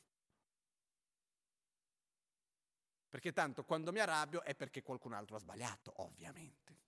Perché 3.09 3.33
tanto 3.33 3.65
quando 3.65 3.91
mi 3.91 3.99
arrabbio 3.99 4.41
è 4.41 4.55
perché 4.55 4.81
qualcun 4.81 5.13
altro 5.13 5.35
ha 5.35 5.39
sbagliato, 5.39 5.93
ovviamente. 5.97 6.79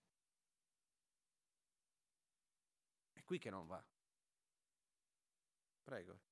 È 3.12 3.22
qui 3.24 3.38
che 3.38 3.50
non 3.50 3.68
va. 3.68 3.84
Prego. 5.84 6.25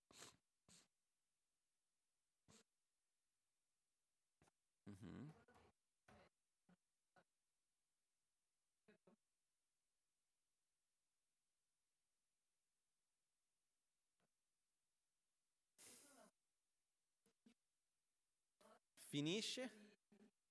Finisce? 19.14 19.70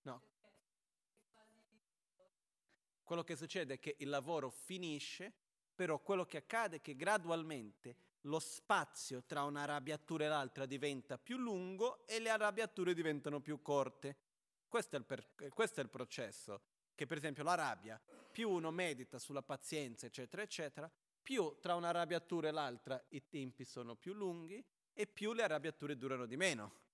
No. 0.03 0.23
Quello 3.03 3.25
che 3.25 3.35
succede 3.35 3.75
è 3.75 3.79
che 3.81 3.97
il 3.99 4.09
lavoro 4.09 4.51
finisce, 4.51 5.33
però 5.75 5.99
quello 5.99 6.25
che 6.25 6.37
accade 6.37 6.77
è 6.77 6.81
che 6.81 6.95
gradualmente 6.95 7.97
lo 8.21 8.39
spazio 8.39 9.25
tra 9.25 9.43
una 9.43 9.63
arrabbiatura 9.63 10.27
e 10.27 10.29
l'altra 10.29 10.65
diventa 10.65 11.19
più 11.19 11.39
lungo 11.39 12.07
e 12.07 12.21
le 12.21 12.31
arrabbiature 12.31 12.95
diventano 12.95 13.41
più 13.41 13.61
corte. 13.63 14.17
Questo 14.69 14.95
è 14.95 15.01
il, 15.01 15.07
per, 15.07 15.35
questo 15.53 15.81
è 15.81 15.83
il 15.83 15.91
processo, 15.91 16.61
che 16.95 17.05
per 17.05 17.17
esempio 17.17 17.43
la 17.43 17.57
rabbia, 17.57 18.01
più 18.31 18.49
uno 18.49 18.71
medita 18.71 19.19
sulla 19.19 19.43
pazienza, 19.43 20.07
eccetera, 20.07 20.41
eccetera, 20.41 20.89
più 21.21 21.57
tra 21.61 21.75
una 21.75 21.89
arrabbiatura 21.89 22.47
e 22.47 22.53
l'altra 22.53 23.05
i 23.09 23.27
tempi 23.27 23.65
sono 23.65 23.97
più 23.97 24.13
lunghi 24.13 24.65
e 24.93 25.09
più 25.09 25.33
le 25.33 25.43
arrabbiature 25.43 25.97
durano 25.97 26.27
di 26.27 26.37
meno 26.37 26.91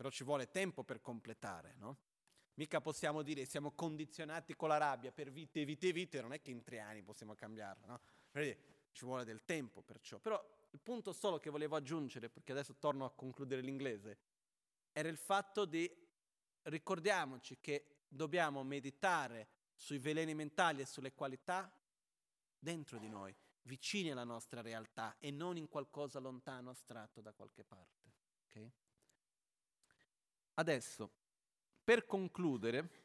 però 0.00 0.08
ci 0.08 0.24
vuole 0.24 0.50
tempo 0.50 0.82
per 0.82 1.02
completare, 1.02 1.74
no? 1.76 1.98
Mica 2.54 2.80
possiamo 2.80 3.20
dire 3.20 3.44
siamo 3.44 3.72
condizionati 3.72 4.56
con 4.56 4.70
la 4.70 4.78
rabbia 4.78 5.12
per 5.12 5.30
vite 5.30 5.62
vite 5.66 5.92
vite, 5.92 6.22
non 6.22 6.32
è 6.32 6.40
che 6.40 6.50
in 6.50 6.62
tre 6.62 6.78
anni 6.78 7.02
possiamo 7.02 7.34
cambiarla, 7.34 7.86
no? 7.86 8.00
Ci 8.92 9.04
vuole 9.04 9.26
del 9.26 9.44
tempo 9.44 9.82
perciò. 9.82 10.18
Però 10.18 10.42
il 10.70 10.80
punto 10.80 11.12
solo 11.12 11.38
che 11.38 11.50
volevo 11.50 11.76
aggiungere, 11.76 12.30
perché 12.30 12.52
adesso 12.52 12.76
torno 12.76 13.04
a 13.04 13.10
concludere 13.10 13.60
l'inglese, 13.60 14.18
era 14.90 15.10
il 15.10 15.18
fatto 15.18 15.66
di 15.66 15.94
ricordiamoci 16.62 17.58
che 17.60 18.04
dobbiamo 18.08 18.64
meditare 18.64 19.48
sui 19.74 19.98
veleni 19.98 20.32
mentali 20.32 20.80
e 20.80 20.86
sulle 20.86 21.12
qualità 21.12 21.70
dentro 22.58 22.96
di 22.96 23.10
noi, 23.10 23.36
vicini 23.64 24.12
alla 24.12 24.24
nostra 24.24 24.62
realtà 24.62 25.18
e 25.18 25.30
non 25.30 25.58
in 25.58 25.68
qualcosa 25.68 26.20
lontano, 26.20 26.70
astratto 26.70 27.20
da 27.20 27.34
qualche 27.34 27.64
parte. 27.64 28.12
Okay? 28.46 28.72
Adesso, 30.60 31.10
per 31.82 32.04
concludere, 32.04 32.98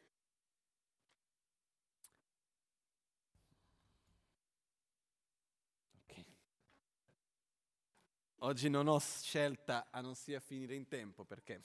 Oggi 8.40 8.68
non 8.68 8.86
ho 8.86 8.98
scelta 9.00 9.88
a 9.90 10.00
non 10.02 10.14
sia 10.14 10.38
finire 10.38 10.74
in 10.74 10.86
tempo 10.86 11.24
perché 11.24 11.64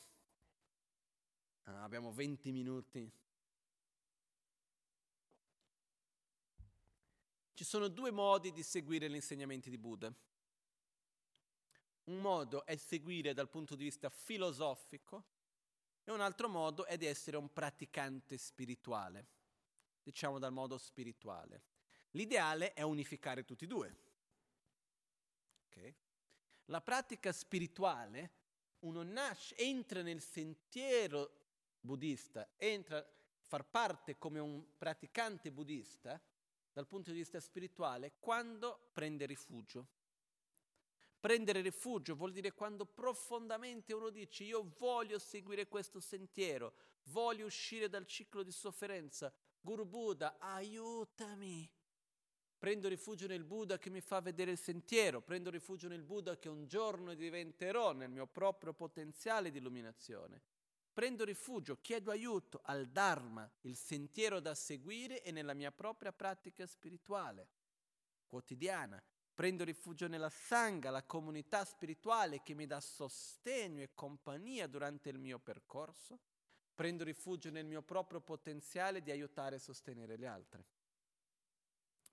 abbiamo 1.66 2.12
20 2.12 2.52
minuti. 2.52 3.12
Ci 7.54 7.64
sono 7.66 7.90
due 7.90 8.10
modi 8.10 8.52
di 8.52 8.64
seguire 8.64 9.10
gli 9.10 9.16
insegnamenti 9.16 9.70
di 9.70 9.78
Buddha. 9.78 10.12
Un 12.06 12.20
modo 12.20 12.66
è 12.66 12.78
seguire 12.78 13.34
dal 13.34 13.50
punto 13.50 13.76
di 13.76 13.84
vista 13.84 14.10
filosofico 14.10 15.40
e 16.04 16.12
un 16.12 16.22
altro 16.22 16.50
modo 16.50 16.86
è 16.86 16.98
di 16.98 17.06
essere 17.06 17.38
un 17.38 17.52
praticante 17.52 18.38
spirituale, 18.38 19.28
diciamo 20.02 20.40
dal 20.40 20.52
modo 20.52 20.78
spirituale. 20.78 21.64
L'ideale 22.12 22.74
è 22.74 22.82
unificare 22.82 23.46
tutti 23.46 23.64
e 23.64 23.68
due. 23.68 23.98
Okay? 25.68 25.96
La 26.66 26.82
pratica 26.82 27.32
spirituale, 27.32 28.32
uno 28.80 29.04
nasce, 29.04 29.56
entra 29.58 30.02
nel 30.02 30.22
sentiero 30.22 31.40
buddista, 31.80 32.50
entra 32.58 32.98
a 32.98 33.06
far 33.40 33.66
parte 33.66 34.18
come 34.18 34.40
un 34.40 34.78
praticante 34.78 35.52
buddista 35.52 36.22
dal 36.72 36.88
punto 36.88 37.12
di 37.12 37.18
vista 37.18 37.40
spirituale 37.40 38.14
quando 38.20 38.90
prende 38.94 39.26
rifugio. 39.26 39.88
Prendere 41.22 41.62
rifugio 41.62 42.16
vuol 42.16 42.32
dire 42.32 42.52
quando 42.52 42.84
profondamente 42.84 43.94
uno 43.94 44.10
dice 44.10 44.44
io 44.44 44.74
voglio 44.80 45.20
seguire 45.20 45.68
questo 45.68 46.00
sentiero, 46.00 46.74
voglio 47.12 47.46
uscire 47.46 47.90
dal 47.90 48.08
ciclo 48.08 48.42
di 48.42 48.52
sofferenza. 48.52 49.32
Guru 49.60 49.86
Buddha, 49.86 50.40
aiutami. 50.40 51.72
Prendo 52.58 52.88
rifugio 52.88 53.28
nel 53.28 53.44
Buddha 53.44 53.78
che 53.78 53.92
mi 53.92 54.02
fa 54.02 54.20
vedere 54.20 54.50
il 54.50 54.58
sentiero, 54.58 55.22
prendo 55.22 55.52
rifugio 55.52 55.88
nel 55.88 56.02
Buddha 56.02 56.40
che 56.40 56.50
un 56.50 56.66
giorno 56.66 57.14
diventerò 57.14 57.92
nel 57.92 58.10
mio 58.10 58.26
proprio 58.26 58.74
potenziale 58.74 59.52
di 59.52 59.60
illuminazione. 59.60 60.42
Prendo 60.92 61.24
rifugio, 61.24 61.80
chiedo 61.82 62.10
aiuto 62.10 62.62
al 62.64 62.88
Dharma, 62.88 63.48
il 63.62 63.76
sentiero 63.76 64.40
da 64.40 64.56
seguire 64.56 65.22
e 65.22 65.32
nella 65.32 65.54
mia 65.54 65.72
propria 65.72 66.12
pratica 66.12 66.66
spirituale, 66.66 67.48
quotidiana. 68.26 69.00
Prendo 69.42 69.64
rifugio 69.64 70.08
nella 70.08 70.30
Sangha, 70.30 70.92
la 70.92 71.02
comunità 71.02 71.66
spirituale 71.66 72.44
che 72.44 72.54
mi 72.54 72.68
dà 72.68 72.80
sostegno 72.80 73.82
e 73.82 73.90
compagnia 73.96 74.68
durante 74.68 75.10
il 75.10 75.18
mio 75.18 75.40
percorso. 75.40 76.20
Prendo 76.76 77.04
rifugio 77.04 77.50
nel 77.50 77.66
mio 77.66 77.82
proprio 77.82 78.22
potenziale 78.22 79.02
di 79.02 79.10
aiutare 79.10 79.56
e 79.56 79.60
sostenere 79.60 80.16
gli 80.16 80.26
altri. 80.26 80.64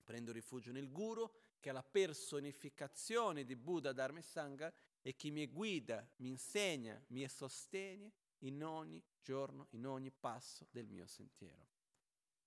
Prendo 0.05 0.33
rifugio 0.33 0.73
nel 0.73 0.91
Guru, 0.91 1.31
che 1.61 1.69
è 1.69 1.73
la 1.75 1.83
personificazione 1.83 3.45
di 3.45 3.57
Buddha, 3.57 3.93
Dharma 3.93 4.21
e 4.21 4.23
Sangha, 4.23 4.73
e 5.03 5.15
chi 5.15 5.31
mi 5.31 5.47
guida, 5.49 6.09
mi 6.21 6.31
insegna, 6.31 6.99
mi 7.09 7.29
sostiene 7.29 8.11
in 8.39 8.65
ogni 8.65 9.05
giorno, 9.21 9.67
in 9.73 9.87
ogni 9.87 10.11
passo 10.11 10.67
del 10.71 10.89
mio 10.89 11.07
sentiero. 11.07 11.67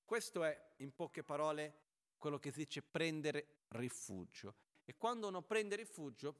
Questo 0.04 0.44
è, 0.44 0.74
in 0.78 0.92
poche 0.96 1.22
parole, 1.22 1.82
quello 2.18 2.40
che 2.40 2.50
si 2.50 2.64
dice 2.64 2.82
prendere 2.82 3.66
rifugio. 3.68 4.70
E 4.92 4.98
quando 4.98 5.30
uno 5.30 5.42
prende 5.42 5.78
rifugio, 5.78 6.36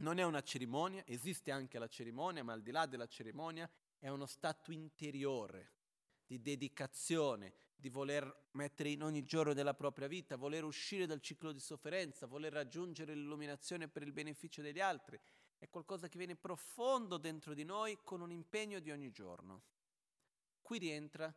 non 0.00 0.18
è 0.18 0.24
una 0.24 0.42
cerimonia, 0.42 1.02
esiste 1.06 1.50
anche 1.50 1.78
la 1.78 1.88
cerimonia, 1.88 2.44
ma 2.44 2.52
al 2.52 2.60
di 2.60 2.70
là 2.70 2.84
della 2.84 3.06
cerimonia 3.06 3.66
è 3.98 4.10
uno 4.10 4.26
stato 4.26 4.72
interiore 4.72 5.72
di 6.26 6.42
dedicazione, 6.42 7.54
di 7.74 7.88
voler 7.88 8.48
mettere 8.50 8.90
in 8.90 9.02
ogni 9.02 9.24
giorno 9.24 9.54
della 9.54 9.72
propria 9.72 10.06
vita, 10.06 10.36
voler 10.36 10.64
uscire 10.64 11.06
dal 11.06 11.22
ciclo 11.22 11.50
di 11.50 11.58
sofferenza, 11.58 12.26
voler 12.26 12.52
raggiungere 12.52 13.14
l'illuminazione 13.14 13.88
per 13.88 14.02
il 14.02 14.12
beneficio 14.12 14.60
degli 14.60 14.80
altri. 14.80 15.18
È 15.56 15.66
qualcosa 15.70 16.08
che 16.08 16.18
viene 16.18 16.36
profondo 16.36 17.16
dentro 17.16 17.54
di 17.54 17.64
noi 17.64 18.00
con 18.04 18.20
un 18.20 18.32
impegno 18.32 18.80
di 18.80 18.90
ogni 18.90 19.10
giorno. 19.10 19.62
Qui 20.60 20.76
rientra 20.76 21.34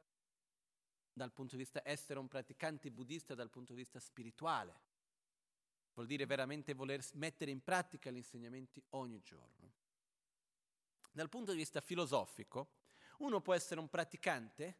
dal 1.13 1.32
punto 1.32 1.55
di 1.55 1.61
vista 1.61 1.80
essere 1.86 2.20
un 2.20 2.28
praticante 2.28 2.91
buddista 2.91 3.36
dal 3.36 3.49
punto 3.49 3.72
di 3.72 3.80
vista 3.80 4.01
spirituale. 4.01 4.88
Vuol 5.99 6.11
dire 6.11 6.25
veramente 6.25 6.73
voler 6.73 7.05
mettere 7.15 7.51
in 7.51 7.61
pratica 7.61 8.09
gli 8.09 8.15
insegnamenti 8.15 8.81
ogni 8.91 9.21
giorno. 9.21 9.73
Dal 11.11 11.27
punto 11.27 11.51
di 11.51 11.57
vista 11.57 11.81
filosofico, 11.81 12.75
uno 13.17 13.41
può 13.41 13.53
essere 13.53 13.81
un 13.81 13.89
praticante 13.89 14.77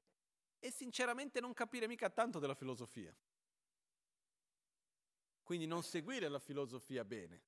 e 0.60 0.72
sinceramente 0.72 1.42
non 1.42 1.52
capire 1.52 1.88
mica 1.88 2.10
tanto 2.10 2.40
della 2.40 2.56
filosofia. 2.56 3.14
Quindi 5.44 5.66
non 5.66 5.84
seguire 5.84 6.30
la 6.30 6.40
filosofia 6.40 7.04
bene. 7.04 7.44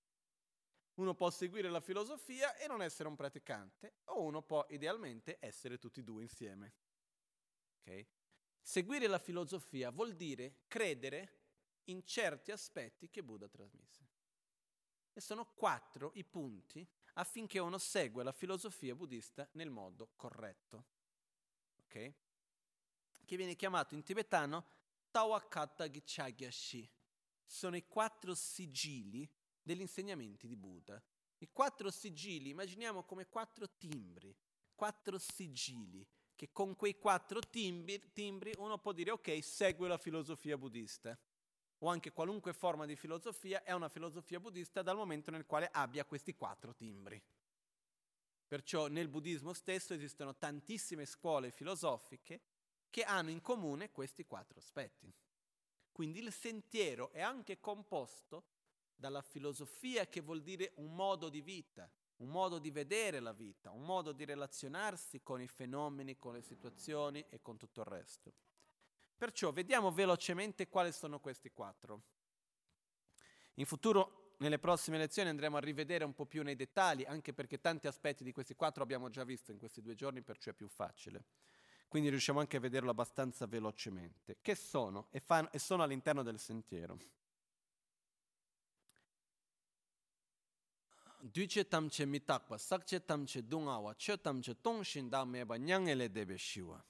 Uno 0.95 1.15
può 1.15 1.29
seguire 1.29 1.69
la 1.69 1.79
filosofia 1.79 2.57
e 2.57 2.67
non 2.67 2.81
essere 2.81 3.07
un 3.07 3.15
praticante, 3.15 3.99
o 4.07 4.21
uno 4.21 4.41
può 4.41 4.65
idealmente 4.67 5.37
essere 5.39 5.77
tutti 5.77 6.01
e 6.01 6.03
due 6.03 6.23
insieme. 6.23 6.73
Okay? 7.79 8.05
Seguire 8.59 9.07
la 9.07 9.17
filosofia 9.17 9.91
vuol 9.91 10.13
dire 10.17 10.63
credere 10.67 11.40
in 11.85 12.05
certi 12.05 12.51
aspetti 12.51 13.09
che 13.09 13.23
Buddha 13.23 13.47
trasmise. 13.47 14.07
E 15.13 15.19
sono 15.21 15.45
quattro 15.53 16.11
i 16.15 16.23
punti 16.23 16.87
affinché 17.13 17.59
uno 17.59 17.77
segua 17.77 18.23
la 18.23 18.31
filosofia 18.31 18.95
buddista 18.95 19.47
nel 19.53 19.69
modo 19.69 20.11
corretto. 20.15 20.85
Ok? 21.83 22.13
Che 23.25 23.35
viene 23.35 23.55
chiamato 23.55 23.95
in 23.95 24.03
tibetano 24.03 24.65
Tawakata 25.11 25.89
Gichagyashi. 25.89 26.89
Sono 27.45 27.75
i 27.75 27.85
quattro 27.87 28.33
sigilli 28.33 29.29
degli 29.61 29.81
insegnamenti 29.81 30.47
di 30.47 30.55
Buddha. 30.55 31.01
I 31.39 31.49
quattro 31.51 31.91
sigilli, 31.91 32.51
immaginiamo 32.51 33.03
come 33.03 33.27
quattro 33.27 33.67
timbri, 33.77 34.33
quattro 34.73 35.17
sigilli, 35.17 36.07
che 36.35 36.51
con 36.51 36.75
quei 36.75 36.97
quattro 36.97 37.39
timbri, 37.41 38.11
timbri 38.13 38.53
uno 38.57 38.77
può 38.77 38.93
dire 38.93 39.11
ok, 39.11 39.43
segue 39.43 39.87
la 39.87 39.97
filosofia 39.97 40.57
buddista 40.57 41.17
o 41.83 41.89
anche 41.89 42.11
qualunque 42.11 42.53
forma 42.53 42.85
di 42.85 42.95
filosofia 42.95 43.63
è 43.63 43.71
una 43.71 43.89
filosofia 43.89 44.39
buddista 44.39 44.81
dal 44.81 44.95
momento 44.95 45.31
nel 45.31 45.45
quale 45.45 45.69
abbia 45.71 46.05
questi 46.05 46.35
quattro 46.35 46.73
timbri. 46.73 47.21
Perciò 48.47 48.87
nel 48.87 49.07
buddismo 49.07 49.53
stesso 49.53 49.93
esistono 49.93 50.35
tantissime 50.35 51.05
scuole 51.05 51.51
filosofiche 51.51 52.41
che 52.89 53.03
hanno 53.03 53.29
in 53.29 53.41
comune 53.41 53.91
questi 53.91 54.25
quattro 54.25 54.59
aspetti. 54.59 55.11
Quindi 55.91 56.19
il 56.19 56.31
sentiero 56.31 57.11
è 57.11 57.21
anche 57.21 57.59
composto 57.59 58.45
dalla 58.93 59.21
filosofia 59.21 60.07
che 60.07 60.21
vuol 60.21 60.41
dire 60.41 60.73
un 60.75 60.93
modo 60.93 61.29
di 61.29 61.41
vita, 61.41 61.89
un 62.17 62.29
modo 62.29 62.59
di 62.59 62.69
vedere 62.69 63.19
la 63.19 63.33
vita, 63.33 63.71
un 63.71 63.83
modo 63.83 64.11
di 64.11 64.25
relazionarsi 64.25 65.23
con 65.23 65.41
i 65.41 65.47
fenomeni, 65.47 66.17
con 66.17 66.33
le 66.33 66.41
situazioni 66.41 67.25
e 67.29 67.41
con 67.41 67.57
tutto 67.57 67.81
il 67.81 67.87
resto. 67.87 68.33
Perciò 69.21 69.51
vediamo 69.51 69.91
velocemente 69.91 70.67
quali 70.67 70.91
sono 70.91 71.19
questi 71.19 71.51
quattro. 71.51 72.01
In 73.57 73.67
futuro, 73.67 74.33
nelle 74.39 74.57
prossime 74.57 74.97
lezioni, 74.97 75.29
andremo 75.29 75.57
a 75.57 75.59
rivedere 75.59 76.03
un 76.03 76.15
po' 76.15 76.25
più 76.25 76.41
nei 76.41 76.55
dettagli, 76.55 77.05
anche 77.05 77.31
perché 77.31 77.59
tanti 77.61 77.85
aspetti 77.85 78.23
di 78.23 78.31
questi 78.31 78.55
quattro 78.55 78.81
abbiamo 78.81 79.11
già 79.11 79.23
visto 79.23 79.51
in 79.51 79.59
questi 79.59 79.83
due 79.83 79.93
giorni, 79.93 80.23
perciò 80.23 80.49
è 80.49 80.55
più 80.55 80.67
facile. 80.67 81.25
Quindi 81.87 82.09
riusciamo 82.09 82.39
anche 82.39 82.57
a 82.57 82.59
vederlo 82.59 82.89
abbastanza 82.89 83.45
velocemente. 83.45 84.39
Che 84.41 84.55
sono? 84.55 85.09
E, 85.11 85.19
fan- 85.19 85.49
e 85.51 85.59
sono 85.59 85.83
all'interno 85.83 86.23
del 86.23 86.39
sentiero. 86.39 86.97
Duce 91.19 91.67
tamche 91.67 92.07
mitakpa, 92.07 92.57
sakche 92.57 93.05
tamche 93.05 93.45
dungawa, 93.45 93.93
che 93.95 94.19
tamche 94.19 94.59
tongshin 94.59 95.09
da 95.09 95.23
meba 95.25 95.57
nyangele 95.57 96.09
debe 96.09 96.39
shiwa. 96.39 96.83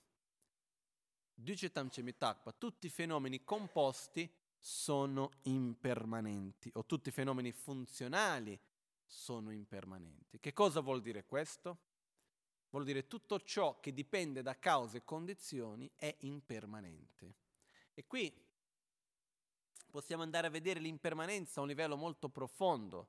Ducetam 1.33 1.89
Cemitakpa, 1.89 2.51
tutti 2.51 2.87
i 2.87 2.89
fenomeni 2.89 3.43
composti 3.43 4.31
sono 4.57 5.31
impermanenti 5.43 6.69
o 6.75 6.85
tutti 6.85 7.09
i 7.09 7.11
fenomeni 7.11 7.51
funzionali 7.51 8.59
sono 9.05 9.51
impermanenti. 9.51 10.39
Che 10.39 10.53
cosa 10.53 10.81
vuol 10.81 11.01
dire 11.01 11.25
questo? 11.25 11.89
vuol 12.71 12.85
dire 12.85 13.07
tutto 13.07 13.39
ciò 13.41 13.79
che 13.79 13.93
dipende 13.93 14.41
da 14.41 14.57
cause 14.57 14.97
e 14.97 15.03
condizioni 15.03 15.91
è 15.95 16.13
impermanente. 16.19 17.35
E 17.93 18.05
qui 18.07 18.33
possiamo 19.89 20.23
andare 20.23 20.47
a 20.47 20.49
vedere 20.49 20.79
l'impermanenza 20.79 21.59
a 21.59 21.63
un 21.63 21.69
livello 21.69 21.97
molto 21.97 22.29
profondo, 22.29 23.07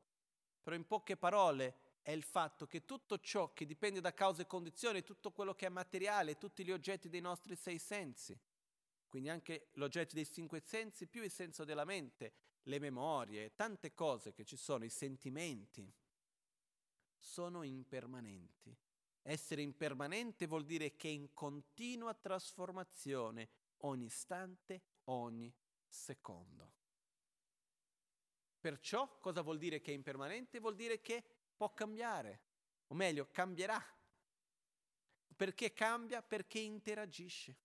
però 0.62 0.76
in 0.76 0.86
poche 0.86 1.16
parole 1.16 1.76
è 2.03 2.11
il 2.11 2.24
fatto 2.24 2.66
che 2.66 2.84
tutto 2.84 3.18
ciò 3.18 3.53
che 3.53 3.64
dipende 3.64 4.00
da 4.00 4.12
cause 4.12 4.42
e 4.42 4.46
condizioni, 4.46 5.03
tutto 5.03 5.30
quello 5.30 5.55
che 5.55 5.66
è 5.66 5.70
materiale, 5.70 6.36
tutti 6.36 6.64
gli 6.64 6.72
oggetti 6.72 7.09
dei 7.09 7.20
nostri 7.20 7.55
sei 7.55 7.78
sensi, 7.78 8.38
quindi 9.09 9.28
anche 9.28 9.68
gli 9.72 9.82
oggetti 9.82 10.14
dei 10.14 10.30
cinque 10.30 10.61
sensi 10.61 11.07
più 11.07 11.22
il 11.22 11.30
senso 11.30 11.64
della 11.64 11.84
mente, 11.84 12.32
le 12.64 12.78
memorie, 12.78 13.55
tante 13.55 13.94
cose 13.94 14.32
che 14.32 14.44
ci 14.44 14.57
sono, 14.57 14.84
i 14.84 14.90
sentimenti, 14.90 15.90
sono 17.18 17.62
impermanenti. 17.62 18.76
Essere 19.24 19.62
impermanente 19.62 20.46
vuol 20.46 20.64
dire 20.64 20.96
che 20.96 21.09
è 21.09 21.12
in 21.12 21.32
continua 21.32 22.12
trasformazione 22.14 23.48
ogni 23.78 24.07
istante, 24.07 24.82
ogni 25.05 25.53
secondo. 25.86 26.72
Perciò 28.59 29.18
cosa 29.20 29.42
vuol 29.42 29.59
dire 29.59 29.80
che 29.80 29.92
è 29.92 29.94
impermanente? 29.94 30.59
Vuol 30.59 30.74
dire 30.74 31.00
che 31.00 31.24
può 31.62 31.72
cambiare, 31.72 32.40
o 32.88 32.94
meglio, 32.94 33.28
cambierà. 33.30 33.80
Perché 35.36 35.72
cambia? 35.72 36.20
Perché 36.20 36.58
interagisce. 36.58 37.56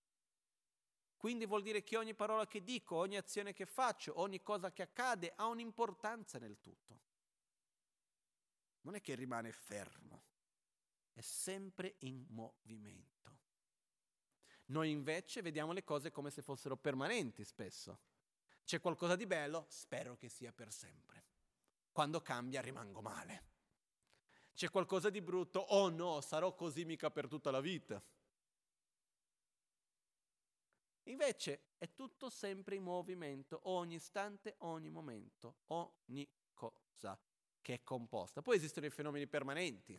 Quindi 1.16 1.46
vuol 1.46 1.62
dire 1.62 1.82
che 1.82 1.96
ogni 1.96 2.14
parola 2.14 2.46
che 2.46 2.62
dico, 2.62 2.94
ogni 2.94 3.16
azione 3.16 3.52
che 3.52 3.66
faccio, 3.66 4.20
ogni 4.20 4.40
cosa 4.40 4.70
che 4.70 4.82
accade 4.82 5.32
ha 5.34 5.46
un'importanza 5.46 6.38
nel 6.38 6.60
tutto. 6.60 7.00
Non 8.82 8.94
è 8.94 9.00
che 9.00 9.16
rimane 9.16 9.50
fermo, 9.50 10.22
è 11.12 11.20
sempre 11.20 11.96
in 12.00 12.24
movimento. 12.28 13.40
Noi 14.66 14.90
invece 14.90 15.42
vediamo 15.42 15.72
le 15.72 15.82
cose 15.82 16.12
come 16.12 16.30
se 16.30 16.40
fossero 16.40 16.76
permanenti 16.76 17.42
spesso. 17.42 17.98
C'è 18.64 18.80
qualcosa 18.80 19.16
di 19.16 19.26
bello, 19.26 19.66
spero 19.68 20.16
che 20.16 20.28
sia 20.28 20.52
per 20.52 20.72
sempre. 20.72 21.24
Quando 21.90 22.20
cambia 22.20 22.60
rimango 22.60 23.00
male 23.00 23.56
c'è 24.58 24.70
qualcosa 24.70 25.08
di 25.08 25.20
brutto, 25.20 25.60
oh 25.60 25.88
no, 25.88 26.20
sarò 26.20 26.52
così 26.52 26.84
mica 26.84 27.12
per 27.12 27.28
tutta 27.28 27.52
la 27.52 27.60
vita. 27.60 28.02
Invece 31.04 31.74
è 31.78 31.94
tutto 31.94 32.28
sempre 32.28 32.74
in 32.74 32.82
movimento, 32.82 33.60
ogni 33.70 33.94
istante, 33.94 34.56
ogni 34.58 34.90
momento, 34.90 35.58
ogni 35.66 36.28
cosa 36.54 37.16
che 37.62 37.74
è 37.74 37.82
composta. 37.84 38.42
Poi 38.42 38.56
esistono 38.56 38.86
i 38.86 38.90
fenomeni 38.90 39.28
permanenti, 39.28 39.96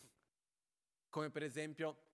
come 1.07 1.30
per 1.30 1.43
esempio 1.43 2.07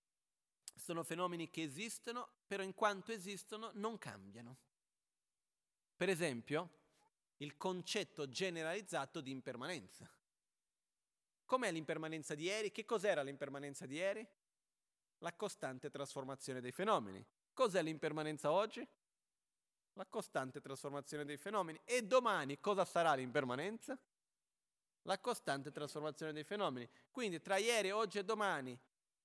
sono 0.76 1.02
fenomeni 1.02 1.50
che 1.50 1.62
esistono, 1.62 2.28
però 2.46 2.62
in 2.62 2.74
quanto 2.74 3.10
esistono 3.10 3.72
non 3.74 3.98
cambiano. 3.98 4.56
Per 5.96 6.08
esempio, 6.08 6.70
il 7.38 7.56
concetto 7.56 8.28
generalizzato 8.28 9.20
di 9.20 9.32
impermanenza. 9.32 10.08
Com'è 11.46 11.70
l'impermanenza 11.70 12.34
di 12.34 12.44
ieri? 12.44 12.72
Che 12.72 12.84
cos'era 12.84 13.22
l'impermanenza 13.22 13.86
di 13.86 13.94
ieri? 13.94 14.28
La 15.18 15.32
costante 15.32 15.90
trasformazione 15.90 16.60
dei 16.60 16.72
fenomeni. 16.72 17.24
Cos'è 17.52 17.82
l'impermanenza 17.82 18.50
oggi? 18.50 18.86
La 19.92 20.06
costante 20.06 20.60
trasformazione 20.60 21.24
dei 21.24 21.36
fenomeni. 21.36 21.80
E 21.84 22.02
domani 22.02 22.58
cosa 22.60 22.84
sarà 22.84 23.14
l'impermanenza? 23.14 23.98
La 25.02 25.20
costante 25.20 25.70
trasformazione 25.70 26.32
dei 26.32 26.42
fenomeni. 26.42 26.88
Quindi 27.12 27.40
tra 27.40 27.56
ieri, 27.56 27.92
oggi 27.92 28.18
e 28.18 28.24
domani 28.24 28.78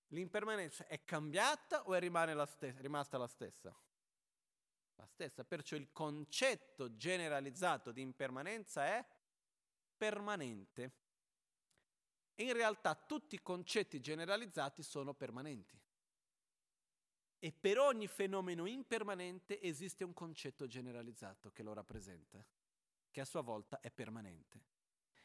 l'impermanenza 0.09 0.85
è 0.85 1.03
cambiata 1.03 1.87
o 1.87 1.95
è 1.95 2.33
la 2.33 2.45
stes- 2.45 2.79
rimasta 2.79 3.17
la 3.17 3.27
stessa? 3.27 3.75
La 4.95 5.07
stessa. 5.07 5.43
Perciò 5.43 5.75
il 5.75 5.91
concetto 5.91 6.95
generalizzato 6.95 7.91
di 7.91 8.01
impermanenza 8.01 8.85
è 8.85 9.05
permanente 9.97 11.00
in 12.41 12.53
realtà 12.53 12.95
tutti 12.95 13.35
i 13.35 13.41
concetti 13.41 13.99
generalizzati 13.99 14.83
sono 14.83 15.13
permanenti. 15.13 15.79
E 17.39 17.51
per 17.51 17.79
ogni 17.79 18.07
fenomeno 18.07 18.65
impermanente 18.65 19.59
esiste 19.61 20.03
un 20.03 20.13
concetto 20.13 20.67
generalizzato 20.67 21.51
che 21.51 21.63
lo 21.63 21.73
rappresenta, 21.73 22.45
che 23.09 23.21
a 23.21 23.25
sua 23.25 23.41
volta 23.41 23.79
è 23.79 23.89
permanente. 23.89 24.69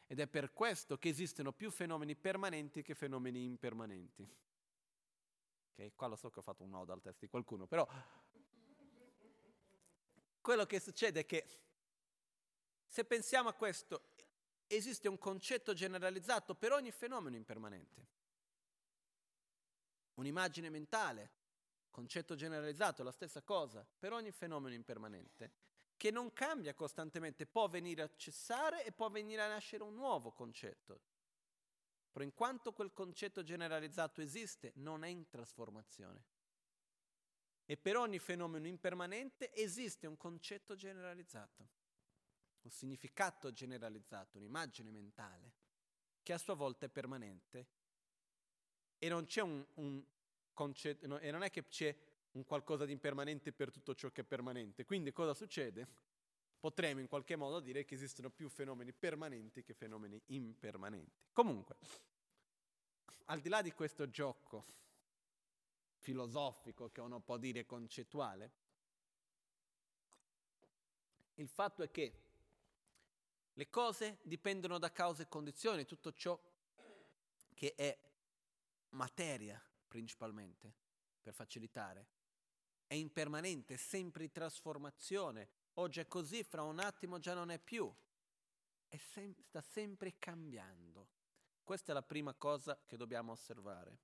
Ed 0.07 0.19
è 0.19 0.27
per 0.27 0.53
questo 0.53 0.97
che 0.97 1.09
esistono 1.09 1.51
più 1.51 1.69
fenomeni 1.69 2.15
permanenti 2.15 2.81
che 2.81 2.95
fenomeni 2.95 3.43
impermanenti. 3.43 4.27
Ok, 5.73 5.91
qua 5.95 6.07
lo 6.07 6.15
so 6.15 6.29
che 6.31 6.39
ho 6.39 6.41
fatto 6.41 6.63
un 6.63 6.71
nodo 6.71 6.91
al 6.91 7.01
test 7.01 7.19
di 7.19 7.27
qualcuno, 7.27 7.67
però 7.67 7.87
quello 10.41 10.65
che 10.65 10.79
succede 10.79 11.19
è 11.19 11.25
che 11.25 11.45
se 12.87 13.05
pensiamo 13.05 13.49
a 13.49 13.53
questo 13.53 14.13
esiste 14.67 15.07
un 15.07 15.17
concetto 15.17 15.73
generalizzato 15.73 16.55
per 16.55 16.71
ogni 16.71 16.91
fenomeno 16.91 17.35
impermanente. 17.35 18.07
Un'immagine 20.15 20.69
mentale, 20.69 21.31
concetto 21.89 22.35
generalizzato, 22.35 23.03
la 23.03 23.11
stessa 23.11 23.41
cosa, 23.41 23.87
per 23.97 24.13
ogni 24.13 24.31
fenomeno 24.31 24.75
impermanente, 24.75 25.51
che 25.95 26.11
non 26.11 26.33
cambia 26.33 26.73
costantemente, 26.73 27.45
può 27.45 27.67
venire 27.67 28.01
a 28.03 28.11
cessare 28.15 28.83
e 28.83 28.91
può 28.91 29.09
venire 29.09 29.41
a 29.41 29.47
nascere 29.47 29.83
un 29.83 29.95
nuovo 29.95 30.31
concetto. 30.31 31.01
Però 32.11 32.23
in 32.23 32.33
quanto 32.33 32.73
quel 32.73 32.93
concetto 32.93 33.43
generalizzato 33.43 34.21
esiste, 34.21 34.71
non 34.75 35.03
è 35.03 35.07
in 35.07 35.27
trasformazione. 35.27 36.25
E 37.65 37.77
per 37.77 37.97
ogni 37.97 38.19
fenomeno 38.19 38.67
impermanente 38.67 39.53
esiste 39.53 40.07
un 40.07 40.17
concetto 40.17 40.75
generalizzato 40.75 41.76
un 42.67 42.69
significato 42.69 43.53
generalizzato, 43.53 44.37
un'immagine 44.37 44.91
mentale, 44.91 45.53
che 46.21 46.33
a 46.33 46.37
sua 46.37 46.53
volta 46.53 46.85
è 46.85 46.89
permanente 46.89 47.67
e 48.97 49.07
non 49.07 49.25
c'è 49.25 49.41
un, 49.41 49.65
un 49.75 50.03
concetto, 50.53 51.07
no, 51.07 51.17
e 51.19 51.31
non 51.31 51.43
è 51.43 51.49
che 51.49 51.65
c'è 51.67 51.95
un 52.31 52.43
qualcosa 52.43 52.85
di 52.85 52.91
impermanente 52.91 53.53
per 53.53 53.71
tutto 53.71 53.95
ciò 53.95 54.11
che 54.11 54.21
è 54.21 54.23
permanente. 54.25 54.83
Quindi 54.83 55.13
cosa 55.13 55.33
succede? 55.33 55.87
Potremmo 56.59 56.99
in 56.99 57.07
qualche 57.07 57.37
modo 57.37 57.61
dire 57.61 57.85
che 57.85 57.95
esistono 57.95 58.29
più 58.29 58.49
fenomeni 58.49 58.91
permanenti 58.91 59.63
che 59.63 59.73
fenomeni 59.73 60.21
impermanenti. 60.27 61.25
Comunque, 61.31 61.77
al 63.25 63.39
di 63.39 63.47
là 63.47 63.61
di 63.61 63.71
questo 63.71 64.09
gioco 64.09 64.65
filosofico 65.95 66.89
che 66.89 66.99
uno 66.99 67.21
può 67.21 67.37
dire 67.37 67.65
concettuale, 67.65 68.51
il 71.35 71.47
fatto 71.47 71.83
è 71.83 71.91
che 71.91 72.26
le 73.57 73.69
cose 73.71 74.19
dipendono 74.21 74.77
da 74.77 74.91
cause 74.91 75.23
e 75.23 75.27
condizioni, 75.27 75.83
tutto 75.83 76.13
ciò 76.13 76.39
che 77.55 77.73
è 77.73 77.97
materia 78.89 79.59
principalmente, 79.87 80.71
per 81.19 81.33
facilitare. 81.33 82.07
È 82.85 82.93
impermanente, 82.93 83.73
è 83.73 83.77
sempre 83.77 84.25
in 84.25 84.31
trasformazione. 84.31 85.49
Oggi 85.75 85.99
è 85.99 86.07
così, 86.07 86.43
fra 86.43 86.61
un 86.61 86.77
attimo 86.77 87.17
già 87.17 87.33
non 87.33 87.49
è 87.49 87.57
più. 87.57 87.91
È 88.87 88.95
sem- 88.97 89.35
sta 89.41 89.61
sempre 89.61 90.19
cambiando. 90.19 91.09
Questa 91.63 91.91
è 91.91 91.95
la 91.95 92.03
prima 92.03 92.35
cosa 92.35 92.79
che 92.85 92.95
dobbiamo 92.95 93.31
osservare. 93.31 93.97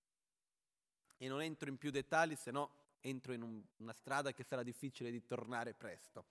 E 1.18 1.28
non 1.28 1.44
entro 1.44 1.70
in 1.70 1.78
più 1.78 1.92
dettagli, 1.92 2.36
se 2.36 2.50
no 2.50 2.96
entro 3.02 3.34
in 3.34 3.44
un- 3.44 3.64
una 3.78 3.94
strada 3.94 4.34
che 4.34 4.44
sarà 4.44 4.64
difficile 4.64 5.12
di 5.12 5.24
tornare 5.24 5.76
presto. 5.76 6.26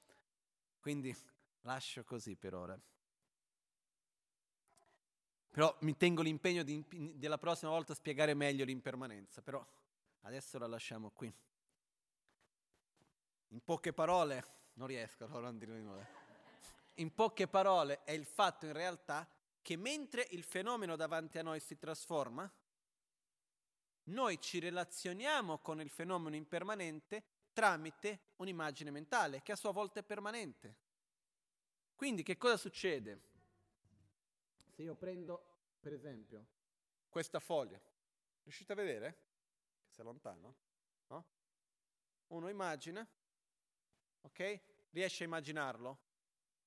Quindi 0.81 1.17
lascio 1.61 2.03
così 2.03 2.35
per 2.35 2.55
ora. 2.55 2.81
Però 5.53 5.77
mi 5.81 5.95
tengo 5.99 6.23
l'impegno 6.23 6.63
di, 6.63 6.83
della 7.15 7.37
prossima 7.37 7.71
volta 7.71 7.93
spiegare 7.93 8.33
meglio 8.33 8.65
l'impermanenza, 8.65 9.43
però 9.43 9.65
adesso 10.23 10.59
la 10.59 10.67
lasciamo 10.67 11.11
qui. 11.11 11.31
In 13.49 13.63
poche 13.63 13.93
parole, 13.93 14.45
non 14.75 14.87
riesco 14.87 15.25
allora 15.27 15.49
a 15.49 15.53
dire 15.53 15.75
di 15.75 15.83
nuovo. 15.83 16.03
In 16.95 17.13
poche 17.13 17.49
parole 17.49 18.03
è 18.05 18.13
il 18.13 18.25
fatto 18.25 18.65
in 18.65 18.73
realtà 18.73 19.29
che 19.61 19.77
mentre 19.77 20.27
il 20.31 20.43
fenomeno 20.43 20.97
davanti 20.97 21.39
a 21.39 21.43
noi 21.43 21.61
si 21.61 21.77
trasforma, 21.77 22.51
noi 24.05 24.41
ci 24.41 24.59
relazioniamo 24.59 25.59
con 25.59 25.83
il 25.83 25.91
fenomeno 25.91 26.35
impermanente 26.35 27.25
tramite 27.53 28.21
un'immagine 28.37 28.91
mentale 28.91 29.43
che 29.43 29.53
a 29.53 29.57
sua 29.57 29.71
volta 29.71 30.01
è 30.01 30.03
permanente. 30.03 30.77
Quindi 31.95 32.23
che 32.23 32.39
cosa 32.39 32.57
succede? 32.57 33.32
Se 34.83 34.89
io 34.89 34.97
prendo, 34.97 35.77
per 35.79 35.93
esempio, 35.93 36.45
questa 37.09 37.39
foglia, 37.39 37.81
riuscite 38.43 38.73
a 38.73 38.75
vedere? 38.75 39.13
Che 39.85 39.93
sei 39.93 40.05
lontano? 40.05 40.57
No? 41.07 41.25
Uno 42.27 42.49
immagina, 42.49 43.09
ok? 44.23 44.61
Riesce 44.91 45.23
a 45.23 45.27
immaginarlo? 45.29 45.99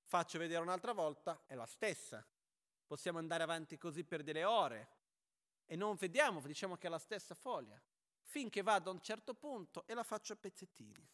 Faccio 0.03 0.39
vedere 0.39 0.61
un'altra 0.61 0.93
volta, 0.93 1.43
è 1.45 1.55
la 1.55 1.65
stessa. 1.65 2.25
Possiamo 2.85 3.17
andare 3.17 3.43
avanti 3.43 3.77
così 3.77 4.05
per 4.05 4.23
delle 4.23 4.45
ore 4.45 4.87
e 5.65 5.75
non 5.75 5.97
vediamo, 5.97 6.39
diciamo 6.39 6.77
che 6.77 6.87
è 6.87 6.89
la 6.89 6.99
stessa 6.99 7.35
foglia. 7.35 7.77
finché 8.21 8.61
vado 8.61 8.89
a 8.91 8.93
un 8.93 9.01
certo 9.01 9.33
punto 9.33 9.85
e 9.87 9.93
la 9.93 10.03
faccio 10.03 10.31
a 10.31 10.37
pezzettini. 10.37 11.09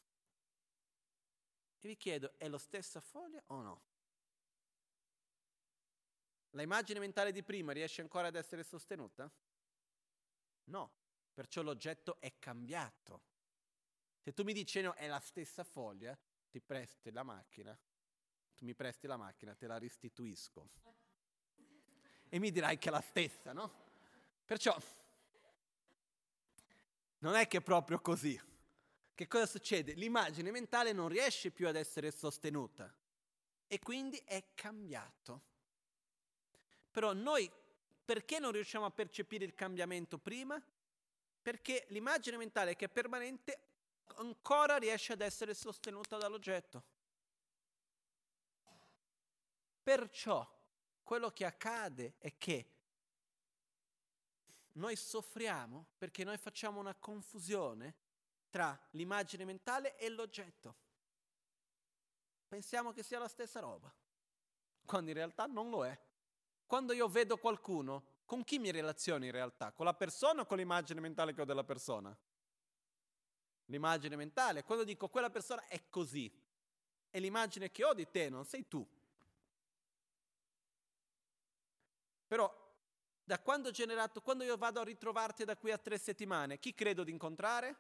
E 1.79 1.87
vi 1.87 1.97
chiedo, 1.97 2.37
è 2.37 2.47
la 2.47 2.59
stessa 2.59 3.01
foglia 3.01 3.41
o 3.47 3.61
no? 3.63 3.90
La 6.51 6.61
immagine 6.61 6.99
mentale 6.99 7.31
di 7.31 7.43
prima 7.43 7.71
riesce 7.71 8.01
ancora 8.01 8.27
ad 8.27 8.35
essere 8.35 8.63
sostenuta? 8.63 9.31
No, 10.65 10.91
perciò 11.33 11.61
l'oggetto 11.61 12.19
è 12.19 12.33
cambiato. 12.39 13.21
Se 14.19 14.33
tu 14.33 14.43
mi 14.43 14.53
dici 14.53 14.81
no, 14.81 14.93
è 14.93 15.07
la 15.07 15.19
stessa 15.19 15.63
foglia, 15.63 16.17
ti 16.49 16.59
presti 16.59 17.11
la 17.11 17.23
macchina, 17.23 17.77
tu 18.55 18.65
mi 18.65 18.75
presti 18.75 19.07
la 19.07 19.17
macchina, 19.17 19.55
te 19.55 19.65
la 19.65 19.79
restituisco. 19.79 20.69
E 22.29 22.39
mi 22.39 22.51
dirai 22.51 22.77
che 22.77 22.89
è 22.89 22.91
la 22.91 23.01
stessa, 23.01 23.53
no? 23.53 23.89
Perciò 24.45 24.77
non 27.19 27.35
è 27.35 27.47
che 27.47 27.57
è 27.57 27.61
proprio 27.61 27.99
così. 27.99 28.39
Che 29.13 29.27
cosa 29.27 29.45
succede? 29.45 29.93
L'immagine 29.93 30.51
mentale 30.51 30.91
non 30.91 31.07
riesce 31.07 31.51
più 31.51 31.67
ad 31.67 31.75
essere 31.75 32.11
sostenuta 32.11 32.93
e 33.67 33.79
quindi 33.79 34.17
è 34.25 34.53
cambiato. 34.53 35.49
Però 36.91 37.13
noi 37.13 37.49
perché 38.03 38.39
non 38.39 38.51
riusciamo 38.51 38.85
a 38.85 38.91
percepire 38.91 39.45
il 39.45 39.55
cambiamento 39.55 40.17
prima? 40.17 40.61
Perché 41.41 41.85
l'immagine 41.89 42.37
mentale 42.37 42.75
che 42.75 42.85
è 42.85 42.89
permanente 42.89 43.69
ancora 44.15 44.77
riesce 44.77 45.13
ad 45.13 45.21
essere 45.21 45.53
sostenuta 45.53 46.17
dall'oggetto. 46.17 46.83
Perciò 49.81 50.47
quello 51.03 51.31
che 51.31 51.45
accade 51.45 52.15
è 52.19 52.37
che 52.37 52.69
noi 54.73 54.95
soffriamo 54.95 55.87
perché 55.97 56.23
noi 56.23 56.37
facciamo 56.37 56.79
una 56.79 56.95
confusione 56.95 57.95
tra 58.49 58.77
l'immagine 58.91 59.45
mentale 59.45 59.97
e 59.97 60.09
l'oggetto. 60.09 60.75
Pensiamo 62.47 62.91
che 62.91 63.01
sia 63.01 63.17
la 63.17 63.29
stessa 63.29 63.61
roba, 63.61 63.93
quando 64.85 65.09
in 65.09 65.15
realtà 65.15 65.45
non 65.45 65.69
lo 65.69 65.85
è. 65.85 65.99
Quando 66.71 66.93
io 66.93 67.09
vedo 67.09 67.35
qualcuno, 67.35 68.21
con 68.23 68.45
chi 68.45 68.57
mi 68.57 68.71
relaziono 68.71 69.25
in 69.25 69.31
realtà? 69.31 69.73
Con 69.73 69.83
la 69.85 69.93
persona 69.93 70.43
o 70.43 70.45
con 70.45 70.55
l'immagine 70.55 71.01
mentale 71.01 71.33
che 71.33 71.41
ho 71.41 71.43
della 71.43 71.65
persona? 71.65 72.17
L'immagine 73.65 74.15
mentale. 74.15 74.63
Quando 74.63 74.85
dico 74.85 75.09
quella 75.09 75.29
persona 75.29 75.67
è 75.67 75.81
così, 75.89 76.31
e 77.09 77.19
l'immagine 77.19 77.71
che 77.71 77.83
ho 77.83 77.93
di 77.93 78.09
te 78.09 78.29
non 78.29 78.45
sei 78.45 78.69
tu. 78.69 78.87
Però 82.25 82.73
da 83.21 83.37
quando 83.39 83.67
ho 83.67 83.71
generato, 83.71 84.21
quando 84.21 84.45
io 84.45 84.55
vado 84.55 84.79
a 84.79 84.85
ritrovarti 84.85 85.43
da 85.43 85.57
qui 85.57 85.71
a 85.71 85.77
tre 85.77 85.97
settimane, 85.97 86.57
chi 86.57 86.73
credo 86.73 87.03
di 87.03 87.11
incontrare? 87.11 87.75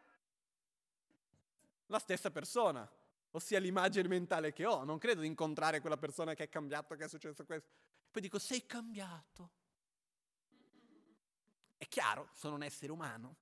La 1.85 1.99
stessa 1.99 2.29
persona, 2.29 2.85
ossia 3.31 3.57
l'immagine 3.57 4.09
mentale 4.09 4.51
che 4.51 4.65
ho. 4.65 4.83
Non 4.83 4.97
credo 4.97 5.21
di 5.21 5.27
incontrare 5.27 5.79
quella 5.79 5.95
persona 5.95 6.33
che 6.33 6.43
è 6.43 6.49
cambiato, 6.49 6.97
che 6.97 7.05
è 7.05 7.07
successo 7.07 7.45
questo. 7.45 7.90
Poi 8.11 8.21
dico, 8.21 8.39
sei 8.39 8.65
cambiato. 8.65 9.49
È 11.77 11.87
chiaro, 11.87 12.29
sono 12.33 12.55
un 12.55 12.63
essere 12.63 12.91
umano, 12.91 13.35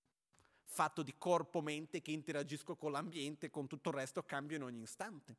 fatto 0.63 1.03
di 1.03 1.17
corpo, 1.17 1.61
mente, 1.61 2.01
che 2.01 2.11
interagisco 2.11 2.75
con 2.75 2.91
l'ambiente, 2.91 3.49
con 3.49 3.67
tutto 3.67 3.89
il 3.89 3.95
resto, 3.95 4.23
cambio 4.23 4.57
in 4.57 4.63
ogni 4.63 4.83
istante. 4.83 5.35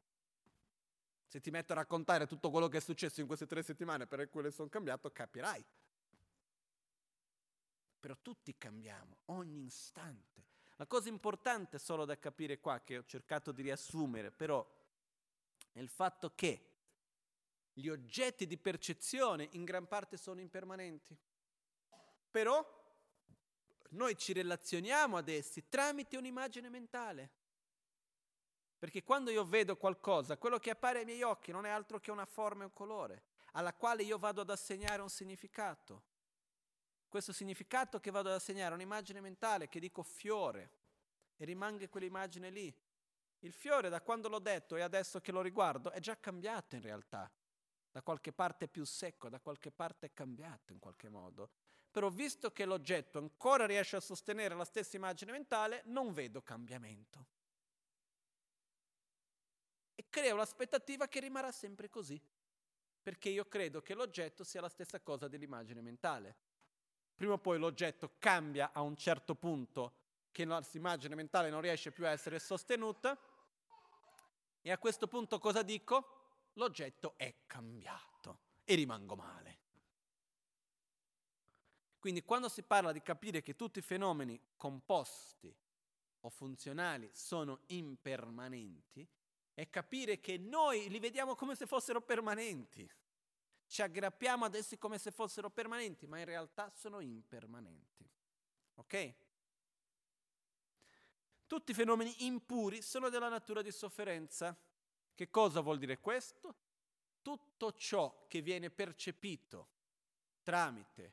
Se 1.26 1.40
ti 1.40 1.50
metto 1.50 1.72
a 1.72 1.76
raccontare 1.76 2.26
tutto 2.26 2.50
quello 2.50 2.68
che 2.68 2.78
è 2.78 2.80
successo 2.80 3.20
in 3.20 3.26
queste 3.26 3.46
tre 3.46 3.62
settimane 3.62 4.06
per 4.06 4.28
cui 4.28 4.50
sono 4.50 4.68
cambiato, 4.68 5.10
capirai 5.10 5.64
però 8.00 8.16
tutti 8.20 8.56
cambiamo, 8.56 9.18
ogni 9.26 9.66
istante. 9.66 10.48
La 10.76 10.86
cosa 10.86 11.10
importante 11.10 11.78
solo 11.78 12.06
da 12.06 12.18
capire 12.18 12.58
qua, 12.58 12.80
che 12.80 12.96
ho 12.96 13.04
cercato 13.04 13.52
di 13.52 13.60
riassumere, 13.60 14.30
però, 14.30 14.66
è 15.72 15.78
il 15.78 15.90
fatto 15.90 16.32
che 16.34 16.69
gli 17.72 17.88
oggetti 17.88 18.46
di 18.46 18.56
percezione 18.56 19.48
in 19.52 19.64
gran 19.64 19.86
parte 19.86 20.16
sono 20.16 20.40
impermanenti. 20.40 21.16
Però 22.30 22.64
noi 23.90 24.16
ci 24.16 24.32
relazioniamo 24.32 25.16
ad 25.16 25.28
essi 25.28 25.68
tramite 25.68 26.16
un'immagine 26.16 26.68
mentale. 26.68 27.30
Perché 28.78 29.02
quando 29.02 29.30
io 29.30 29.44
vedo 29.44 29.76
qualcosa, 29.76 30.38
quello 30.38 30.58
che 30.58 30.70
appare 30.70 31.00
ai 31.00 31.04
miei 31.04 31.22
occhi 31.22 31.52
non 31.52 31.66
è 31.66 31.70
altro 31.70 32.00
che 32.00 32.10
una 32.10 32.24
forma 32.24 32.62
e 32.62 32.66
un 32.66 32.72
colore, 32.72 33.24
alla 33.52 33.74
quale 33.74 34.02
io 34.02 34.18
vado 34.18 34.40
ad 34.40 34.50
assegnare 34.50 35.02
un 35.02 35.10
significato 35.10 36.04
questo 37.10 37.32
significato 37.32 37.98
che 37.98 38.12
vado 38.12 38.28
ad 38.28 38.36
assegnare 38.36 38.70
a 38.70 38.76
un'immagine 38.76 39.20
mentale 39.20 39.68
che 39.68 39.80
dico 39.80 40.02
fiore 40.02 40.70
e 41.36 41.44
rimanga 41.44 41.86
quell'immagine 41.88 42.50
lì. 42.50 42.72
Il 43.40 43.52
fiore 43.52 43.88
da 43.88 44.00
quando 44.00 44.28
l'ho 44.28 44.38
detto 44.38 44.76
e 44.76 44.80
adesso 44.80 45.20
che 45.20 45.32
lo 45.32 45.42
riguardo 45.42 45.90
è 45.90 45.98
già 45.98 46.16
cambiato 46.16 46.76
in 46.76 46.82
realtà. 46.82 47.30
Da 47.90 48.02
qualche 48.02 48.32
parte 48.32 48.66
è 48.66 48.68
più 48.68 48.84
secco, 48.84 49.28
da 49.28 49.40
qualche 49.40 49.70
parte 49.70 50.06
è 50.06 50.12
cambiato 50.12 50.72
in 50.72 50.78
qualche 50.78 51.08
modo. 51.08 51.50
Però 51.90 52.08
visto 52.08 52.52
che 52.52 52.64
l'oggetto 52.64 53.18
ancora 53.18 53.66
riesce 53.66 53.96
a 53.96 54.00
sostenere 54.00 54.54
la 54.54 54.64
stessa 54.64 54.96
immagine 54.96 55.32
mentale, 55.32 55.82
non 55.86 56.12
vedo 56.12 56.40
cambiamento. 56.42 57.26
E 59.96 60.06
creo 60.08 60.36
l'aspettativa 60.36 61.08
che 61.08 61.20
rimarrà 61.20 61.50
sempre 61.50 61.88
così, 61.88 62.20
perché 63.02 63.28
io 63.28 63.46
credo 63.46 63.82
che 63.82 63.94
l'oggetto 63.94 64.44
sia 64.44 64.60
la 64.60 64.68
stessa 64.68 65.00
cosa 65.00 65.26
dell'immagine 65.26 65.80
mentale 65.80 66.36
prima 67.20 67.34
o 67.34 67.38
poi 67.38 67.58
l'oggetto 67.58 68.12
cambia 68.18 68.70
a 68.72 68.80
un 68.80 68.96
certo 68.96 69.34
punto 69.34 69.92
che 70.30 70.46
la 70.46 70.54
nostra 70.54 70.78
immagine 70.78 71.14
mentale 71.14 71.50
non 71.50 71.60
riesce 71.60 71.92
più 71.92 72.06
a 72.06 72.08
essere 72.08 72.38
sostenuta 72.38 73.14
e 74.62 74.70
a 74.70 74.78
questo 74.78 75.06
punto 75.06 75.38
cosa 75.38 75.60
dico? 75.60 76.19
L'oggetto 76.54 77.14
è 77.16 77.34
cambiato 77.46 78.40
e 78.64 78.74
rimango 78.74 79.16
male. 79.16 79.58
Quindi 81.98 82.22
quando 82.22 82.48
si 82.48 82.62
parla 82.62 82.92
di 82.92 83.02
capire 83.02 83.42
che 83.42 83.56
tutti 83.56 83.78
i 83.78 83.82
fenomeni 83.82 84.40
composti 84.56 85.54
o 86.20 86.28
funzionali 86.30 87.10
sono 87.12 87.60
impermanenti, 87.66 89.06
è 89.52 89.68
capire 89.68 90.20
che 90.20 90.38
noi 90.38 90.88
li 90.88 90.98
vediamo 90.98 91.34
come 91.34 91.54
se 91.54 91.66
fossero 91.66 92.00
permanenti 92.00 92.90
ci 93.70 93.82
aggrappiamo 93.82 94.44
ad 94.44 94.56
essi 94.56 94.78
come 94.78 94.98
se 94.98 95.12
fossero 95.12 95.48
permanenti, 95.48 96.08
ma 96.08 96.18
in 96.18 96.24
realtà 96.24 96.72
sono 96.74 96.98
impermanenti. 96.98 98.04
Ok? 98.74 99.14
Tutti 101.46 101.70
i 101.70 101.74
fenomeni 101.74 102.26
impuri 102.26 102.82
sono 102.82 103.10
della 103.10 103.28
natura 103.28 103.62
di 103.62 103.70
sofferenza. 103.70 104.58
Che 105.20 105.28
cosa 105.28 105.60
vuol 105.60 105.76
dire 105.76 105.98
questo? 105.98 106.54
Tutto 107.20 107.74
ciò 107.74 108.24
che 108.26 108.40
viene 108.40 108.70
percepito 108.70 109.68
tramite 110.42 111.12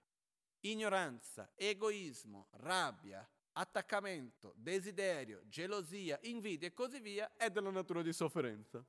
ignoranza, 0.61 1.51
egoismo, 1.55 2.47
rabbia, 2.51 3.29
attaccamento, 3.51 4.53
desiderio, 4.55 5.41
gelosia, 5.49 6.17
invidia 6.21 6.69
e 6.69 6.73
così 6.73 7.01
via 7.01 7.35
è 7.35 7.49
della 7.49 7.69
natura 7.69 8.01
di 8.01 8.13
sofferenza. 8.13 8.81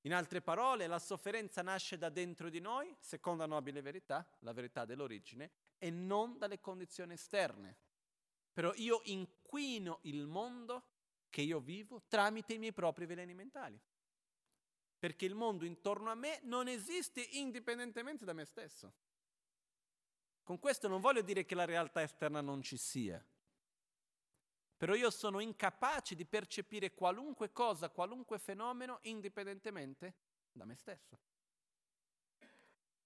In 0.00 0.14
altre 0.14 0.40
parole, 0.40 0.86
la 0.86 0.98
sofferenza 0.98 1.60
nasce 1.60 1.98
da 1.98 2.08
dentro 2.08 2.48
di 2.48 2.60
noi, 2.60 2.96
secondo 2.98 3.42
la 3.42 3.48
nobile 3.50 3.82
verità, 3.82 4.26
la 4.38 4.54
verità 4.54 4.86
dell'origine, 4.86 5.50
e 5.76 5.90
non 5.90 6.38
dalle 6.38 6.58
condizioni 6.58 7.12
esterne. 7.12 7.76
Però 8.50 8.72
io 8.76 9.02
inquino 9.04 9.98
il 10.04 10.26
mondo 10.26 10.96
che 11.38 11.44
io 11.44 11.60
vivo 11.60 12.02
tramite 12.08 12.54
i 12.54 12.58
miei 12.58 12.72
propri 12.72 13.06
veleni 13.06 13.32
mentali. 13.32 13.80
Perché 14.98 15.24
il 15.24 15.36
mondo 15.36 15.64
intorno 15.64 16.10
a 16.10 16.16
me 16.16 16.40
non 16.42 16.66
esiste 16.66 17.20
indipendentemente 17.20 18.24
da 18.24 18.32
me 18.32 18.44
stesso. 18.44 18.92
Con 20.42 20.58
questo 20.58 20.88
non 20.88 21.00
voglio 21.00 21.22
dire 21.22 21.44
che 21.44 21.54
la 21.54 21.64
realtà 21.64 22.02
esterna 22.02 22.40
non 22.40 22.60
ci 22.60 22.76
sia, 22.76 23.24
però 24.76 24.96
io 24.96 25.10
sono 25.10 25.38
incapace 25.38 26.16
di 26.16 26.24
percepire 26.24 26.92
qualunque 26.92 27.52
cosa, 27.52 27.88
qualunque 27.88 28.40
fenomeno 28.40 28.98
indipendentemente 29.02 30.16
da 30.50 30.64
me 30.64 30.74
stesso. 30.74 31.20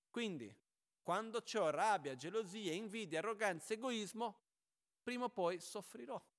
Quindi, 0.09 0.57
quando 1.03 1.45
ho 1.53 1.69
rabbia, 1.69 2.17
gelosia, 2.17 2.73
invidia, 2.73 3.19
arroganza, 3.19 3.75
egoismo, 3.75 4.41
prima 5.03 5.27
o 5.27 5.29
poi 5.29 5.61
soffrirò. 5.61 6.32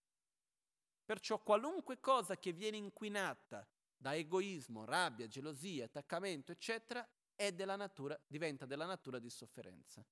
Perciò 1.06 1.42
qualunque 1.42 2.00
cosa 2.00 2.38
che 2.38 2.54
viene 2.54 2.78
inquinata 2.78 3.68
da 3.96 4.16
egoismo, 4.16 4.86
rabbia, 4.86 5.28
gelosia, 5.28 5.86
attaccamento, 5.86 6.52
eccetera, 6.52 7.08
della 7.54 7.76
natura, 7.76 8.18
diventa 8.28 8.66
della 8.66 8.86
natura 8.86 9.20
di 9.20 9.30
sofferenza. 9.30 10.06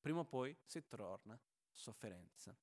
Prima 0.00 0.20
o 0.20 0.24
poi 0.24 0.56
si 0.64 0.86
torna 0.86 1.38
sofferenza. 1.72 2.56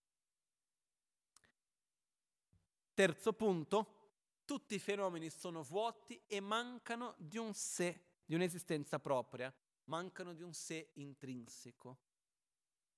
Terzo 2.94 3.34
punto, 3.34 4.04
tutti 4.46 4.76
i 4.76 4.80
fenomeni 4.80 5.30
sono 5.30 5.62
vuoti 5.62 6.22
e 6.28 6.40
mancano 6.40 7.16
di 7.18 7.38
un 7.38 7.54
sé, 7.54 8.22
di 8.26 8.36
un'esistenza 8.36 9.00
propria, 9.00 9.54
mancano 9.86 10.34
di 10.34 10.42
un 10.42 10.54
sé 10.54 10.92
intrinseco. 10.94 12.00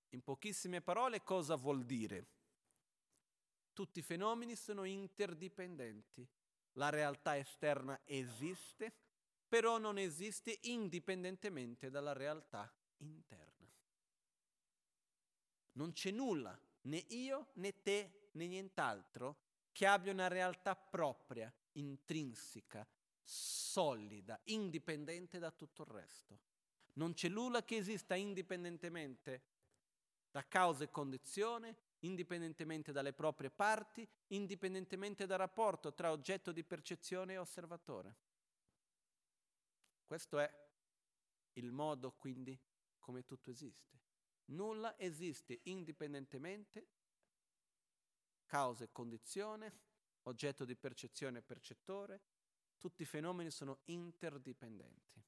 In 0.10 0.22
pochissime 0.22 0.82
parole 0.82 1.24
cosa 1.24 1.56
vuol 1.56 1.84
dire? 1.84 2.28
Tutti 3.76 4.00
i 4.00 4.04
fenomeni 4.04 4.56
sono 4.56 4.86
interdipendenti. 4.86 6.26
La 6.78 6.90
realtà 6.90 7.36
esterna 7.36 8.00
esiste, 8.06 8.90
però 9.50 9.78
non 9.78 9.98
esiste 9.98 10.60
indipendentemente 10.62 11.90
dalla 11.90 12.14
realtà 12.14 12.74
interna. 13.00 13.70
Non 15.74 15.92
c'è 15.92 16.12
nulla, 16.12 16.58
né 16.84 17.04
io 17.10 17.50
né 17.56 17.82
te 17.82 18.30
né 18.32 18.48
nient'altro, 18.48 19.40
che 19.74 19.86
abbia 19.86 20.14
una 20.14 20.30
realtà 20.30 20.74
propria, 20.74 21.54
intrinseca, 21.74 22.88
solida, 23.22 24.40
indipendente 24.46 25.38
da 25.38 25.52
tutto 25.52 25.82
il 25.82 25.90
resto. 25.90 26.40
Non 26.94 27.12
c'è 27.12 27.28
nulla 27.28 27.66
che 27.66 27.76
esista 27.76 28.16
indipendentemente 28.16 29.44
da 30.32 30.48
causa 30.48 30.86
e 30.86 30.92
condizione, 30.92 31.76
indipendentemente 32.06 32.92
dalle 32.92 33.14
proprie 33.14 33.50
parti, 33.50 34.08
indipendentemente 34.28 35.26
dal 35.26 35.38
rapporto 35.38 35.94
tra 35.94 36.12
oggetto 36.12 36.52
di 36.52 36.64
percezione 36.64 37.34
e 37.34 37.38
osservatore. 37.38 38.16
Questo 40.06 40.40
è 40.40 40.64
il 41.54 41.72
modo 41.72 42.12
quindi 42.14 42.58
come 43.00 43.26
tutto 43.26 43.50
esiste. 43.50 43.94
Nulla 44.46 44.98
esiste 45.00 45.62
indipendentemente, 45.64 46.88
causa 48.46 48.84
e 48.84 48.92
condizione, 48.92 49.80
oggetto 50.24 50.66
di 50.66 50.76
percezione 50.76 51.40
e 51.40 51.42
percettore, 51.42 52.22
tutti 52.78 53.02
i 53.02 53.06
fenomeni 53.06 53.50
sono 53.50 53.80
interdipendenti. 53.86 55.24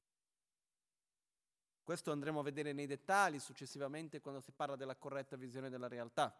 Questo 1.82 2.12
andremo 2.12 2.40
a 2.40 2.42
vedere 2.42 2.72
nei 2.72 2.86
dettagli 2.86 3.38
successivamente 3.38 4.20
quando 4.20 4.40
si 4.40 4.52
parla 4.52 4.76
della 4.76 4.94
corretta 4.94 5.36
visione 5.36 5.70
della 5.70 5.88
realtà. 5.88 6.38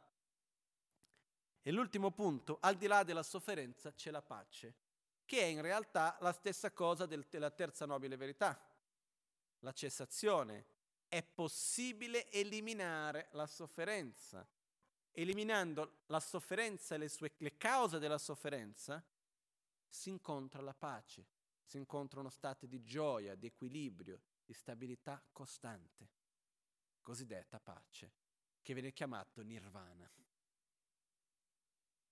E 1.62 1.70
l'ultimo 1.70 2.10
punto, 2.10 2.58
al 2.60 2.76
di 2.76 2.86
là 2.86 3.02
della 3.02 3.22
sofferenza 3.22 3.92
c'è 3.92 4.10
la 4.10 4.22
pace, 4.22 4.74
che 5.24 5.40
è 5.40 5.44
in 5.44 5.60
realtà 5.60 6.16
la 6.20 6.32
stessa 6.32 6.72
cosa 6.72 7.04
del, 7.04 7.26
della 7.28 7.50
terza 7.50 7.84
nobile 7.84 8.16
verità, 8.16 8.58
la 9.60 9.72
cessazione. 9.72 10.76
È 11.08 11.22
possibile 11.22 12.30
eliminare 12.30 13.28
la 13.32 13.46
sofferenza. 13.46 14.46
Eliminando 15.12 16.02
la 16.06 16.20
sofferenza 16.20 16.94
e 16.94 16.98
le, 16.98 17.08
sue, 17.08 17.32
le 17.38 17.56
cause 17.56 17.98
della 17.98 18.18
sofferenza, 18.18 19.02
si 19.88 20.10
incontra 20.10 20.60
la 20.60 20.74
pace, 20.74 21.26
si 21.64 21.76
incontrano 21.76 22.28
stati 22.28 22.68
di 22.68 22.82
gioia, 22.82 23.34
di 23.34 23.46
equilibrio, 23.46 24.20
di 24.44 24.52
stabilità 24.52 25.22
costante, 25.32 26.08
cosiddetta 27.00 27.58
pace, 27.58 28.12
che 28.62 28.74
viene 28.74 28.92
chiamato 28.92 29.42
nirvana. 29.42 30.10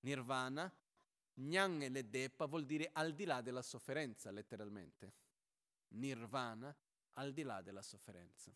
Nirvana, 0.06 0.72
Gnan 1.34 1.78
le 1.78 2.08
Depa 2.08 2.46
vuol 2.46 2.64
dire 2.64 2.90
al 2.92 3.12
di 3.12 3.24
là 3.24 3.40
della 3.40 3.60
sofferenza, 3.60 4.30
letteralmente. 4.30 5.12
Nirvana, 5.88 6.74
al 7.14 7.32
di 7.32 7.42
là 7.42 7.60
della 7.60 7.82
sofferenza. 7.82 8.54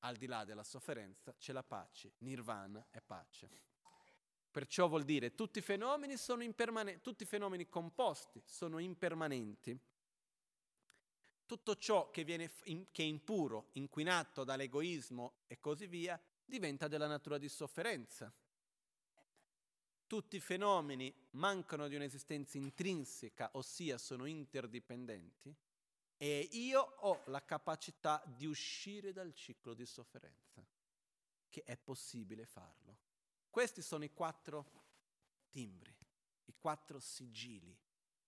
Al 0.00 0.16
di 0.16 0.26
là 0.26 0.44
della 0.44 0.64
sofferenza 0.64 1.34
c'è 1.38 1.52
la 1.52 1.62
pace, 1.62 2.14
nirvana 2.18 2.88
è 2.90 3.00
pace. 3.00 3.48
Perciò 4.50 4.88
vuol 4.88 5.04
dire 5.04 5.34
tutti 5.34 5.60
i 5.60 5.62
fenomeni 5.62 6.16
sono 6.16 6.42
impermanenti, 6.42 7.00
tutti 7.00 7.22
i 7.22 7.26
fenomeni 7.26 7.68
composti 7.68 8.42
sono 8.44 8.78
impermanenti. 8.78 9.78
Tutto 11.46 11.76
ciò 11.76 12.10
che, 12.10 12.24
viene, 12.24 12.50
che 12.90 13.02
è 13.02 13.06
impuro, 13.06 13.68
inquinato 13.74 14.42
dall'egoismo 14.42 15.42
e 15.46 15.60
così 15.60 15.86
via, 15.86 16.20
diventa 16.44 16.88
della 16.88 17.06
natura 17.06 17.38
di 17.38 17.48
sofferenza 17.48 18.32
tutti 20.06 20.36
i 20.36 20.40
fenomeni 20.40 21.12
mancano 21.32 21.88
di 21.88 21.96
un'esistenza 21.96 22.56
intrinseca, 22.56 23.50
ossia 23.52 23.98
sono 23.98 24.26
interdipendenti, 24.26 25.54
e 26.16 26.48
io 26.52 26.80
ho 26.80 27.22
la 27.26 27.44
capacità 27.44 28.22
di 28.26 28.46
uscire 28.46 29.12
dal 29.12 29.34
ciclo 29.34 29.74
di 29.74 29.84
sofferenza, 29.84 30.66
che 31.48 31.62
è 31.62 31.76
possibile 31.76 32.46
farlo. 32.46 32.96
Questi 33.50 33.82
sono 33.82 34.04
i 34.04 34.12
quattro 34.12 34.84
timbri, 35.50 35.94
i 36.44 36.54
quattro 36.56 36.98
sigilli 37.00 37.76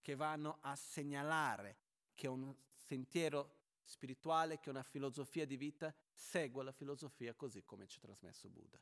che 0.01 0.15
vanno 0.15 0.59
a 0.63 0.75
segnalare 0.75 1.77
che 2.15 2.27
un 2.27 2.55
sentiero 2.75 3.57
spirituale, 3.85 4.59
che 4.59 4.71
una 4.71 4.83
filosofia 4.83 5.47
di 5.47 5.57
vita 5.57 5.95
segue 6.13 6.65
la 6.65 6.73
filosofia 6.73 7.35
così 7.35 7.65
come 7.65 7.87
ci 7.87 7.99
ha 7.99 8.01
trasmesso 8.03 8.49
Buddha. 8.49 8.79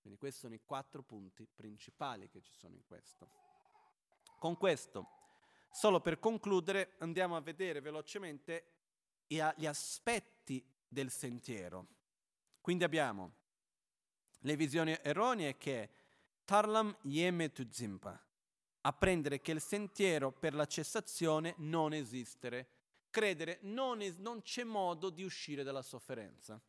Quindi 0.00 0.18
questi 0.18 0.40
sono 0.40 0.54
i 0.54 0.60
quattro 0.64 1.02
punti 1.02 1.46
principali 1.46 2.28
che 2.28 2.42
ci 2.42 2.52
sono 2.52 2.74
in 2.74 2.84
questo. 2.86 3.28
Con 4.38 4.56
questo, 4.56 5.06
solo 5.70 6.00
per 6.00 6.18
concludere, 6.18 6.94
andiamo 6.98 7.36
a 7.36 7.40
vedere 7.40 7.80
velocemente 7.80 8.72
gli 9.26 9.66
aspetti 9.66 10.64
del 10.86 11.10
sentiero. 11.10 11.86
Quindi 12.60 12.84
abbiamo 12.84 13.32
le 14.40 14.56
visioni 14.56 14.96
erronee 15.02 15.56
che 15.56 15.90
Tarlam 16.44 16.96
Yeme 17.02 17.52
Tuzimpa, 17.52 18.18
apprendere 18.82 19.40
che 19.40 19.52
il 19.52 19.60
sentiero 19.60 20.32
per 20.32 20.54
la 20.54 20.66
cessazione 20.66 21.54
non 21.58 21.92
esistere, 21.92 22.68
credere 23.10 23.58
non, 23.62 24.00
es- 24.00 24.16
non 24.16 24.40
c'è 24.42 24.64
modo 24.64 25.10
di 25.10 25.24
uscire 25.24 25.62
dalla 25.62 25.82
sofferenza. 25.82 26.60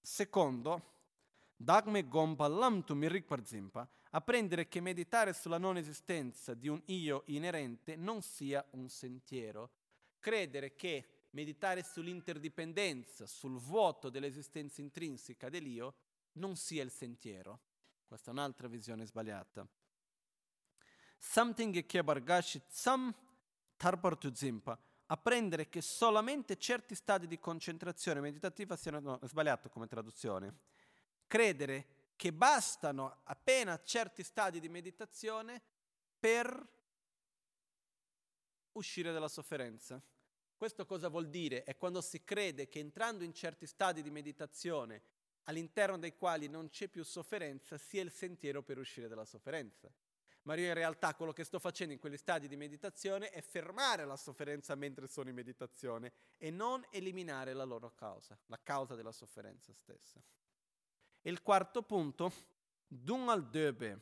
Secondo, 0.00 0.92
Dagme 1.56 2.06
Gompalam 2.08 2.84
tu 2.84 2.94
mirik 2.94 3.24
parzimpa, 3.24 3.88
apprendere 4.10 4.68
che 4.68 4.80
meditare 4.80 5.32
sulla 5.32 5.58
non 5.58 5.76
esistenza 5.76 6.52
di 6.52 6.68
un 6.68 6.82
io 6.86 7.22
inerente 7.26 7.96
non 7.96 8.22
sia 8.22 8.64
un 8.72 8.88
sentiero. 8.88 9.70
Credere 10.18 10.74
che 10.74 11.28
meditare 11.30 11.82
sull'interdipendenza, 11.82 13.26
sul 13.26 13.58
vuoto 13.58 14.10
dell'esistenza 14.10 14.80
intrinseca 14.80 15.48
dell'io, 15.48 15.94
non 16.32 16.56
sia 16.56 16.82
il 16.82 16.90
sentiero. 16.90 17.60
Questa 18.06 18.30
è 18.30 18.32
un'altra 18.32 18.68
visione 18.68 19.06
sbagliata. 19.06 19.66
Something 21.18 21.86
che 21.86 22.04
bargashi 22.04 22.60
tsam 22.68 23.14
tarpartu 23.76 24.32
zimpa, 24.34 24.78
apprendere 25.06 25.68
che 25.68 25.80
solamente 25.80 26.56
certi 26.56 26.94
stadi 26.94 27.26
di 27.26 27.38
concentrazione 27.38 28.20
meditativa 28.20 28.76
siano... 28.76 29.00
No, 29.00 29.18
sbagliato 29.22 29.68
come 29.68 29.86
traduzione 29.86 30.72
credere 31.34 32.12
che 32.14 32.32
bastano 32.32 33.22
appena 33.24 33.82
certi 33.82 34.22
stadi 34.22 34.60
di 34.60 34.68
meditazione 34.68 35.60
per 36.16 36.68
uscire 38.70 39.10
dalla 39.10 39.26
sofferenza. 39.26 40.00
Questo 40.56 40.86
cosa 40.86 41.08
vuol 41.08 41.28
dire? 41.28 41.64
È 41.64 41.76
quando 41.76 42.00
si 42.02 42.22
crede 42.22 42.68
che 42.68 42.78
entrando 42.78 43.24
in 43.24 43.34
certi 43.34 43.66
stadi 43.66 44.00
di 44.00 44.12
meditazione, 44.12 45.02
all'interno 45.46 45.98
dei 45.98 46.14
quali 46.14 46.46
non 46.46 46.68
c'è 46.68 46.86
più 46.86 47.02
sofferenza, 47.02 47.78
sia 47.78 48.02
il 48.02 48.12
sentiero 48.12 48.62
per 48.62 48.78
uscire 48.78 49.08
dalla 49.08 49.24
sofferenza. 49.24 49.92
Ma 50.42 50.54
io 50.54 50.68
in 50.68 50.74
realtà 50.74 51.16
quello 51.16 51.32
che 51.32 51.42
sto 51.42 51.58
facendo 51.58 51.92
in 51.92 51.98
quegli 51.98 52.16
stadi 52.16 52.46
di 52.46 52.54
meditazione 52.54 53.30
è 53.30 53.42
fermare 53.42 54.04
la 54.04 54.16
sofferenza 54.16 54.76
mentre 54.76 55.08
sono 55.08 55.30
in 55.30 55.34
meditazione 55.34 56.12
e 56.38 56.52
non 56.52 56.86
eliminare 56.90 57.54
la 57.54 57.64
loro 57.64 57.92
causa, 57.92 58.38
la 58.46 58.60
causa 58.62 58.94
della 58.94 59.10
sofferenza 59.10 59.72
stessa. 59.72 60.22
Il 61.26 61.40
quarto 61.40 61.82
punto, 61.82 62.32
dungal 62.86 63.48
döbe, 63.48 64.00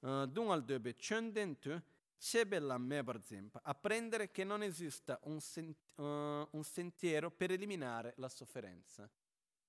uh, 0.00 0.26
dungal 0.26 0.64
döbe 0.64 0.96
chöndentu, 0.96 1.80
Shebella 2.16 2.78
Mebarzimp, 2.78 3.60
apprendere 3.62 4.32
che 4.32 4.42
non 4.42 4.60
esista 4.60 5.20
un, 5.24 5.40
sen- 5.40 5.74
uh, 5.94 6.02
un, 6.02 6.64
sentiero 6.64 7.30
per 7.30 7.52
eliminare 7.52 8.14
la 8.16 8.28
sofferenza. 8.28 9.08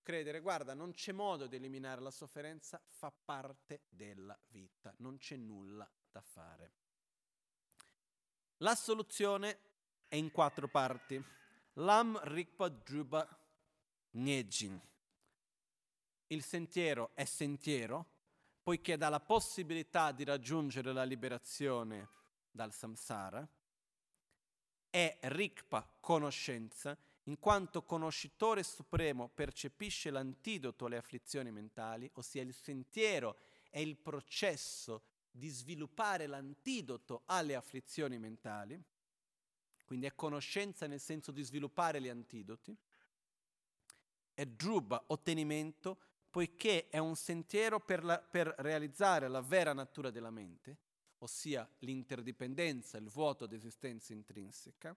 Credere, 0.02 0.40
guarda, 0.40 0.73
non 0.73 0.94
c'è 0.94 1.11
modo 1.11 1.45
di 1.45 1.57
eliminare 1.57 2.02
la 2.02 2.11
sofferenza, 2.11 2.82
fa 2.88 3.11
parte 3.11 3.84
della 3.90 4.38
vita, 4.48 4.91
non 4.98 5.18
c'è 5.18 5.36
nulla 5.36 5.88
da 6.10 6.22
fare. 6.22 6.73
La 8.57 8.73
soluzione 8.73 9.60
è 10.07 10.15
in 10.15 10.32
quattro 10.32 10.68
parti. 10.68 11.23
Lam 11.73 12.19
Rikpa 12.23 12.69
Druba 12.69 13.27
Nejin. 14.11 14.82
Il 16.27 16.43
sentiero 16.43 17.11
è 17.14 17.26
sentiero 17.26 18.14
poiché 18.64 18.97
dà 18.97 19.10
la 19.10 19.19
possibilità 19.19 20.11
di 20.11 20.23
raggiungere 20.23 20.91
la 20.91 21.03
liberazione 21.03 22.10
dal 22.49 22.73
samsara, 22.73 23.47
è 24.89 25.19
rikpa 25.23 25.88
conoscenza, 25.99 26.97
in 27.26 27.38
quanto 27.38 27.84
conoscitore 27.84 28.64
supremo 28.64 29.27
percepisce 29.27 30.10
l'antidoto 30.10 30.85
alle 30.85 30.97
afflizioni 30.97 31.52
mentali, 31.52 32.10
ossia 32.14 32.41
il 32.41 32.56
sentiero 32.56 33.38
è 33.69 33.80
il 33.80 33.97
processo 33.97 35.03
di 35.30 35.49
sviluppare 35.49 36.26
l'antidoto 36.26 37.22
alle 37.26 37.56
afflizioni 37.56 38.18
mentali, 38.18 38.81
quindi 39.85 40.07
è 40.07 40.15
conoscenza 40.15 40.88
nel 40.88 40.99
senso 40.99 41.31
di 41.31 41.43
sviluppare 41.43 42.02
gli 42.02 42.10
antidoti, 42.10 42.76
è 44.34 44.45
druba, 44.45 45.03
ottenimento, 45.07 45.99
poiché 46.36 46.90
è 46.90 46.98
un 46.98 47.16
sentiero 47.16 47.80
per, 47.80 48.03
la, 48.03 48.20
per 48.20 48.53
realizzare 48.57 49.30
la 49.30 49.40
vera 49.40 49.72
natura 49.72 50.12
della 50.12 50.32
mente, 50.32 50.78
ossia 51.20 51.66
l'interdipendenza, 51.80 52.98
il 52.98 53.07
vuoto 53.07 53.45
di 53.45 53.56
esistenza 53.56 54.12
intrinseca, 54.12 54.94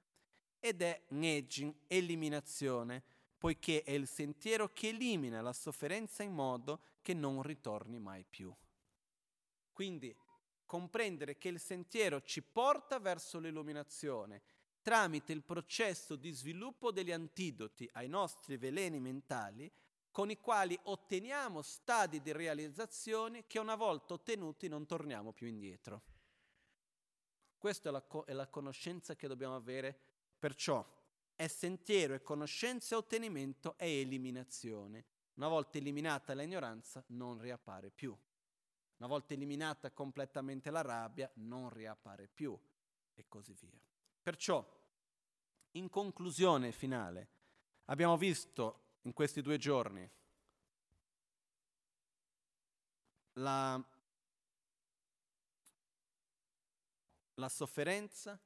ed 0.59 0.83
è 0.83 1.01
Nejin, 1.11 1.73
eliminazione, 1.87 3.05
poiché 3.39 3.85
è 3.85 3.93
il 3.93 4.09
sentiero 4.09 4.73
che 4.73 4.89
elimina 4.89 5.41
la 5.41 5.53
sofferenza 5.53 6.25
in 6.25 6.33
modo 6.33 6.81
che 7.03 7.15
non 7.15 7.41
ritorni 7.43 8.01
mai 8.01 8.25
più. 8.29 8.53
Quindi 9.71 10.13
comprendere 10.67 11.39
che 11.39 11.51
il 11.51 11.61
sentiero 11.61 12.21
ci 12.21 12.43
porta 12.43 12.99
verso 12.99 13.39
l'illuminazione 13.39 14.43
tramite 14.83 15.33
il 15.33 15.45
processo 15.45 16.17
di 16.17 16.33
sviluppo 16.33 16.91
degli 16.91 17.13
antidoti 17.13 17.89
ai 17.93 18.09
nostri 18.09 18.57
veleni 18.57 18.99
mentali 18.99 19.73
con 20.19 20.31
i 20.31 20.41
quali 20.41 20.77
otteniamo 20.83 21.63
stadi 21.63 22.21
di 22.21 22.33
realizzazione 22.33 23.47
che 23.47 23.61
una 23.61 23.77
volta 23.77 24.15
ottenuti 24.15 24.67
non 24.67 24.85
torniamo 24.85 25.33
più 25.33 25.47
indietro. 25.47 26.03
Questa 27.57 27.89
è 27.89 27.93
la, 27.93 28.03
co- 28.03 28.25
è 28.25 28.33
la 28.33 28.49
conoscenza 28.49 29.15
che 29.15 29.29
dobbiamo 29.29 29.55
avere, 29.55 29.97
perciò 30.37 30.85
è 31.37 31.47
sentiero, 31.47 32.15
è 32.15 32.23
conoscenza, 32.25 32.97
è 32.97 32.99
ottenimento, 32.99 33.79
è 33.79 33.85
eliminazione. 33.85 35.05
Una 35.35 35.47
volta 35.47 35.79
eliminata 35.79 36.35
l'ignoranza 36.35 37.01
non 37.11 37.39
riappare 37.39 37.91
più. 37.91 38.11
Una 38.97 39.09
volta 39.09 39.35
eliminata 39.35 39.93
completamente 39.93 40.73
la 40.73 40.83
rabbia 40.83 41.31
non 41.35 41.71
riappare 41.71 42.27
più 42.27 42.59
e 43.15 43.25
così 43.29 43.53
via. 43.53 43.81
Perciò, 44.21 44.69
in 45.75 45.89
conclusione 45.89 46.73
finale, 46.73 47.29
abbiamo 47.85 48.17
visto 48.17 48.87
in 49.03 49.13
questi 49.13 49.41
due 49.41 49.59
giorni 49.59 50.09
la, 53.35 53.83
la 57.35 57.49
sofferenza, 57.49 58.39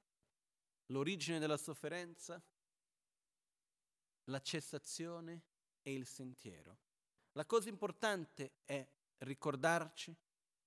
l'origine 0.86 1.38
della 1.38 1.56
sofferenza, 1.56 2.40
la 4.24 4.40
cessazione 4.40 5.42
e 5.82 5.92
il 5.92 6.06
sentiero. 6.06 6.78
La 7.32 7.46
cosa 7.46 7.68
importante 7.68 8.58
è 8.64 8.86
ricordarci 9.18 10.14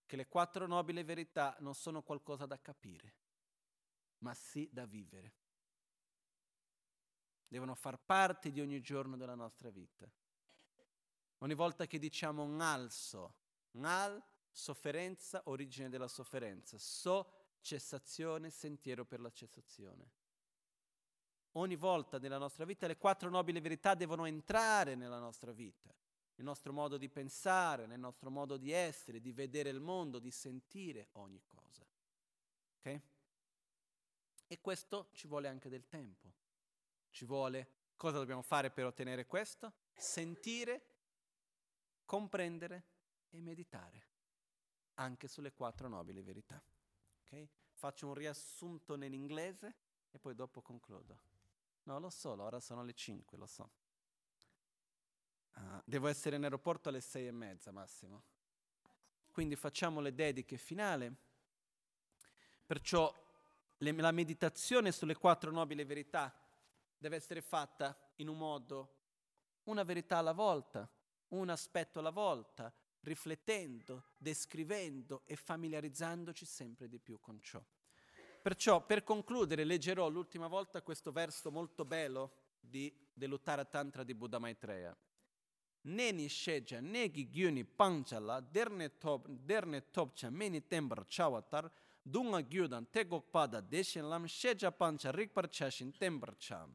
che 0.06 0.16
le 0.16 0.28
quattro 0.28 0.68
nobili 0.68 1.04
verità 1.04 1.56
non 1.60 1.76
sono 1.76 2.02
qualcosa 2.02 2.46
da 2.46 2.60
capire, 2.60 3.14
ma 4.20 4.34
sì 4.34 4.68
da 4.72 4.86
vivere 4.86 5.44
devono 7.48 7.76
far 7.76 8.00
parte 8.00 8.52
di 8.52 8.62
ogni 8.62 8.82
giorno 8.82 9.18
della 9.18 9.36
nostra 9.36 9.70
vita. 9.70 10.10
Ogni 11.40 11.54
volta 11.54 11.86
che 11.86 12.00
diciamo 12.00 12.46
nalso, 12.48 13.36
nal, 13.72 14.22
sofferenza, 14.50 15.42
origine 15.46 15.90
della 15.90 16.08
sofferenza, 16.08 16.78
so, 16.78 17.58
cessazione, 17.62 18.50
sentiero 18.50 19.06
per 19.06 19.20
la 19.20 19.32
cessazione. 19.32 20.12
Ogni 21.54 21.76
volta 21.76 22.20
nella 22.20 22.38
nostra 22.38 22.66
vita 22.66 22.88
le 22.88 22.98
quattro 22.98 23.30
nobili 23.30 23.60
verità 23.60 23.96
devono 23.96 24.26
entrare 24.26 24.96
nella 24.96 25.20
nostra 25.20 25.52
vita, 25.52 25.94
nel 26.36 26.46
nostro 26.46 26.74
modo 26.74 26.98
di 26.98 27.10
pensare, 27.10 27.86
nel 27.86 28.00
nostro 28.00 28.30
modo 28.30 28.58
di 28.58 28.72
essere, 28.72 29.22
di 29.22 29.32
vedere 29.32 29.70
il 29.70 29.80
mondo, 29.80 30.20
di 30.20 30.32
sentire 30.32 31.10
ogni 31.14 31.42
cosa. 31.46 31.86
Ok? 32.80 33.02
E 34.48 34.62
questo 34.62 35.10
ci 35.14 35.28
vuole 35.28 35.48
anche 35.48 35.70
del 35.70 35.88
tempo. 35.88 36.34
Ci 37.16 37.24
vuole, 37.24 37.70
cosa 37.96 38.18
dobbiamo 38.18 38.42
fare 38.42 38.72
per 38.72 38.84
ottenere 38.84 39.26
questo? 39.26 39.72
Sentire, 39.94 40.86
comprendere 42.04 42.84
e 43.30 43.40
meditare 43.40 44.08
anche 44.96 45.30
sulle 45.30 45.54
quattro 45.54 45.88
nobili 45.88 46.22
verità. 46.22 46.62
Okay? 47.22 47.48
Faccio 47.72 48.08
un 48.08 48.16
riassunto 48.16 48.98
nell'inglese 48.98 49.76
e 50.12 50.20
poi 50.20 50.36
dopo 50.36 50.62
concludo. 50.62 51.20
No, 51.84 52.00
lo 52.00 52.10
so, 52.10 52.32
ora 52.32 52.60
sono 52.60 52.84
le 52.84 52.94
5, 52.94 53.38
lo 53.38 53.46
so. 53.46 53.70
Uh, 55.54 55.82
devo 55.86 56.08
essere 56.08 56.36
in 56.36 56.44
aeroporto 56.44 56.90
alle 56.90 57.00
sei 57.00 57.28
e 57.28 57.32
mezza 57.32 57.72
massimo. 57.72 58.24
Quindi 59.32 59.56
facciamo 59.56 60.02
le 60.02 60.14
dediche 60.14 60.58
finali. 60.58 61.10
Perciò 62.66 63.10
le, 63.78 63.92
la 63.94 64.12
meditazione 64.12 64.92
sulle 64.92 65.16
quattro 65.16 65.50
nobili 65.50 65.86
verità 65.86 66.40
deve 66.98 67.16
essere 67.16 67.42
fatta 67.42 67.98
in 68.18 68.28
un 68.28 68.38
modo, 68.38 68.96
una 69.64 69.84
verità 69.84 70.18
alla 70.18 70.34
volta, 70.34 70.90
un 71.30 71.50
aspetto 71.50 72.00
alla 72.00 72.12
volta, 72.12 72.74
riflettendo, 73.02 74.12
descrivendo 74.18 75.24
e 75.26 75.36
familiarizzandoci 75.36 76.46
sempre 76.46 76.88
di 76.88 77.00
più 77.00 77.20
con 77.20 77.42
ciò. 77.42 77.64
Perciò, 78.42 78.86
per 78.86 79.04
concludere, 79.04 79.64
leggerò 79.64 80.08
l'ultima 80.08 80.48
volta 80.48 80.82
questo 80.82 81.12
verso 81.12 81.52
molto 81.52 81.84
bello 81.84 82.34
di, 82.60 82.94
dell'Uttara 83.12 83.66
Tantra 83.66 84.04
di 84.04 84.14
Buddha 84.14 84.40
Maitreya. 84.40 84.96
Neni 85.82 86.28
sheja 86.30 86.80
negi 86.80 87.30
gyuni 87.30 87.64
panchala 87.64 88.40
derne 88.40 88.98
top 88.98 89.28
derne 89.28 89.92
topcha 89.92 90.32
meni 90.32 90.66
tembra 90.66 91.06
chawatar 91.08 91.72
dunga 92.02 92.42
gyudan 92.42 92.90
tegok 92.90 93.30
pada 93.30 93.62
deshin 93.62 94.08
lam 94.08 94.26
sheja 94.26 94.72
pancha 94.72 95.12
rikpar 95.12 95.48
chashin 95.48 95.96
tembra 95.96 96.36
cham. 96.40 96.74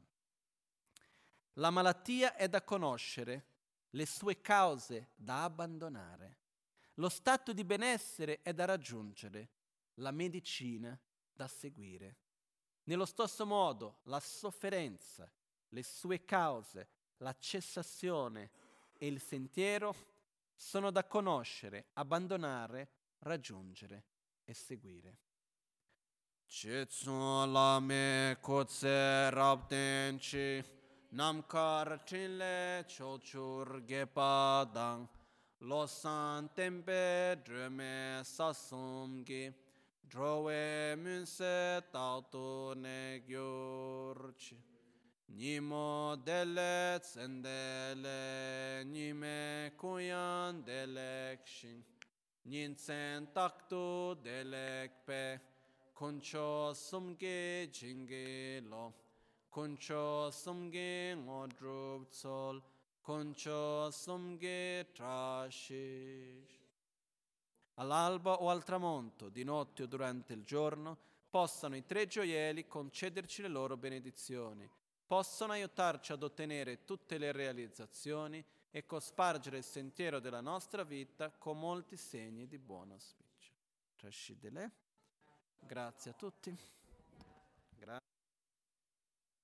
La 1.54 1.70
malattia 1.70 2.34
è 2.36 2.48
da 2.48 2.62
conoscere, 2.62 3.46
le 3.90 4.06
sue 4.06 4.40
cause 4.40 5.10
da 5.14 5.44
abbandonare. 5.44 6.38
Lo 6.94 7.08
stato 7.08 7.52
di 7.52 7.64
benessere 7.64 8.40
è 8.42 8.52
da 8.52 8.64
raggiungere, 8.64 9.48
la 9.94 10.10
medicina 10.10 10.98
da 11.32 11.48
seguire. 11.48 12.16
Nello 12.84 13.04
stesso 13.04 13.46
modo, 13.46 14.00
la 14.04 14.20
sofferenza, 14.20 15.30
le 15.68 15.82
sue 15.82 16.24
cause, 16.24 16.88
la 17.18 17.34
cessazione 17.38 18.50
e 18.98 19.06
il 19.06 19.20
sentiero 19.20 19.94
sono 20.54 20.90
da 20.90 21.04
conoscere, 21.04 21.88
abbandonare, 21.94 22.88
raggiungere 23.20 24.04
e 24.44 24.54
seguire. 24.54 25.18
Cetsun 26.46 27.52
lame 27.52 28.38
kotse 28.40 29.30
rabdenci 29.30 30.79
namkar 31.12 32.00
chinle 32.06 32.84
chochur 32.86 33.82
gepa 33.86 34.66
dang. 34.72 35.08
Losan 35.62 36.48
tempe 36.54 37.36
dreme 37.44 38.22
sasum 38.22 39.24
gi. 39.24 39.52
Drowe 40.10 40.96
munse 40.96 41.82
tautu 41.92 42.74
ne 42.76 43.22
gyorchi 43.28 44.56
nimo 45.38 46.16
dele 46.24 46.98
tsendele 46.98 48.84
nime 48.84 49.70
kuyan 49.78 50.64
delek 50.64 51.46
shin 51.46 51.84
ninsen 52.44 53.28
taktu 53.32 54.16
delek 54.24 54.90
pe 55.06 55.38
kuncho 55.94 56.74
sumge 56.74 57.70
jinge 57.72 58.60
lo 59.50 59.56
Concho 59.60 60.30
sumge 60.30 61.14
ngodrup 61.16 62.08
tsol, 62.08 62.62
concio 63.00 63.90
sumge 63.90 64.88
trashish. 64.92 66.58
All'alba 67.74 68.42
o 68.42 68.48
al 68.48 68.62
tramonto, 68.62 69.28
di 69.28 69.42
notte 69.42 69.82
o 69.82 69.86
durante 69.86 70.34
il 70.34 70.44
giorno, 70.44 70.96
possano 71.28 71.74
i 71.74 71.84
tre 71.84 72.06
gioielli 72.06 72.66
concederci 72.68 73.42
le 73.42 73.48
loro 73.48 73.76
benedizioni, 73.76 74.70
possono 75.04 75.52
aiutarci 75.52 76.12
ad 76.12 76.22
ottenere 76.22 76.84
tutte 76.84 77.18
le 77.18 77.32
realizzazioni 77.32 78.44
e 78.70 78.86
cospargere 78.86 79.58
il 79.58 79.64
sentiero 79.64 80.20
della 80.20 80.40
nostra 80.40 80.84
vita 80.84 81.30
con 81.32 81.58
molti 81.58 81.96
segni 81.96 82.46
di 82.46 82.58
buon 82.58 82.92
auspicio. 82.92 83.52
Grazie 85.58 86.12
a 86.12 86.14
tutti. 86.14 86.56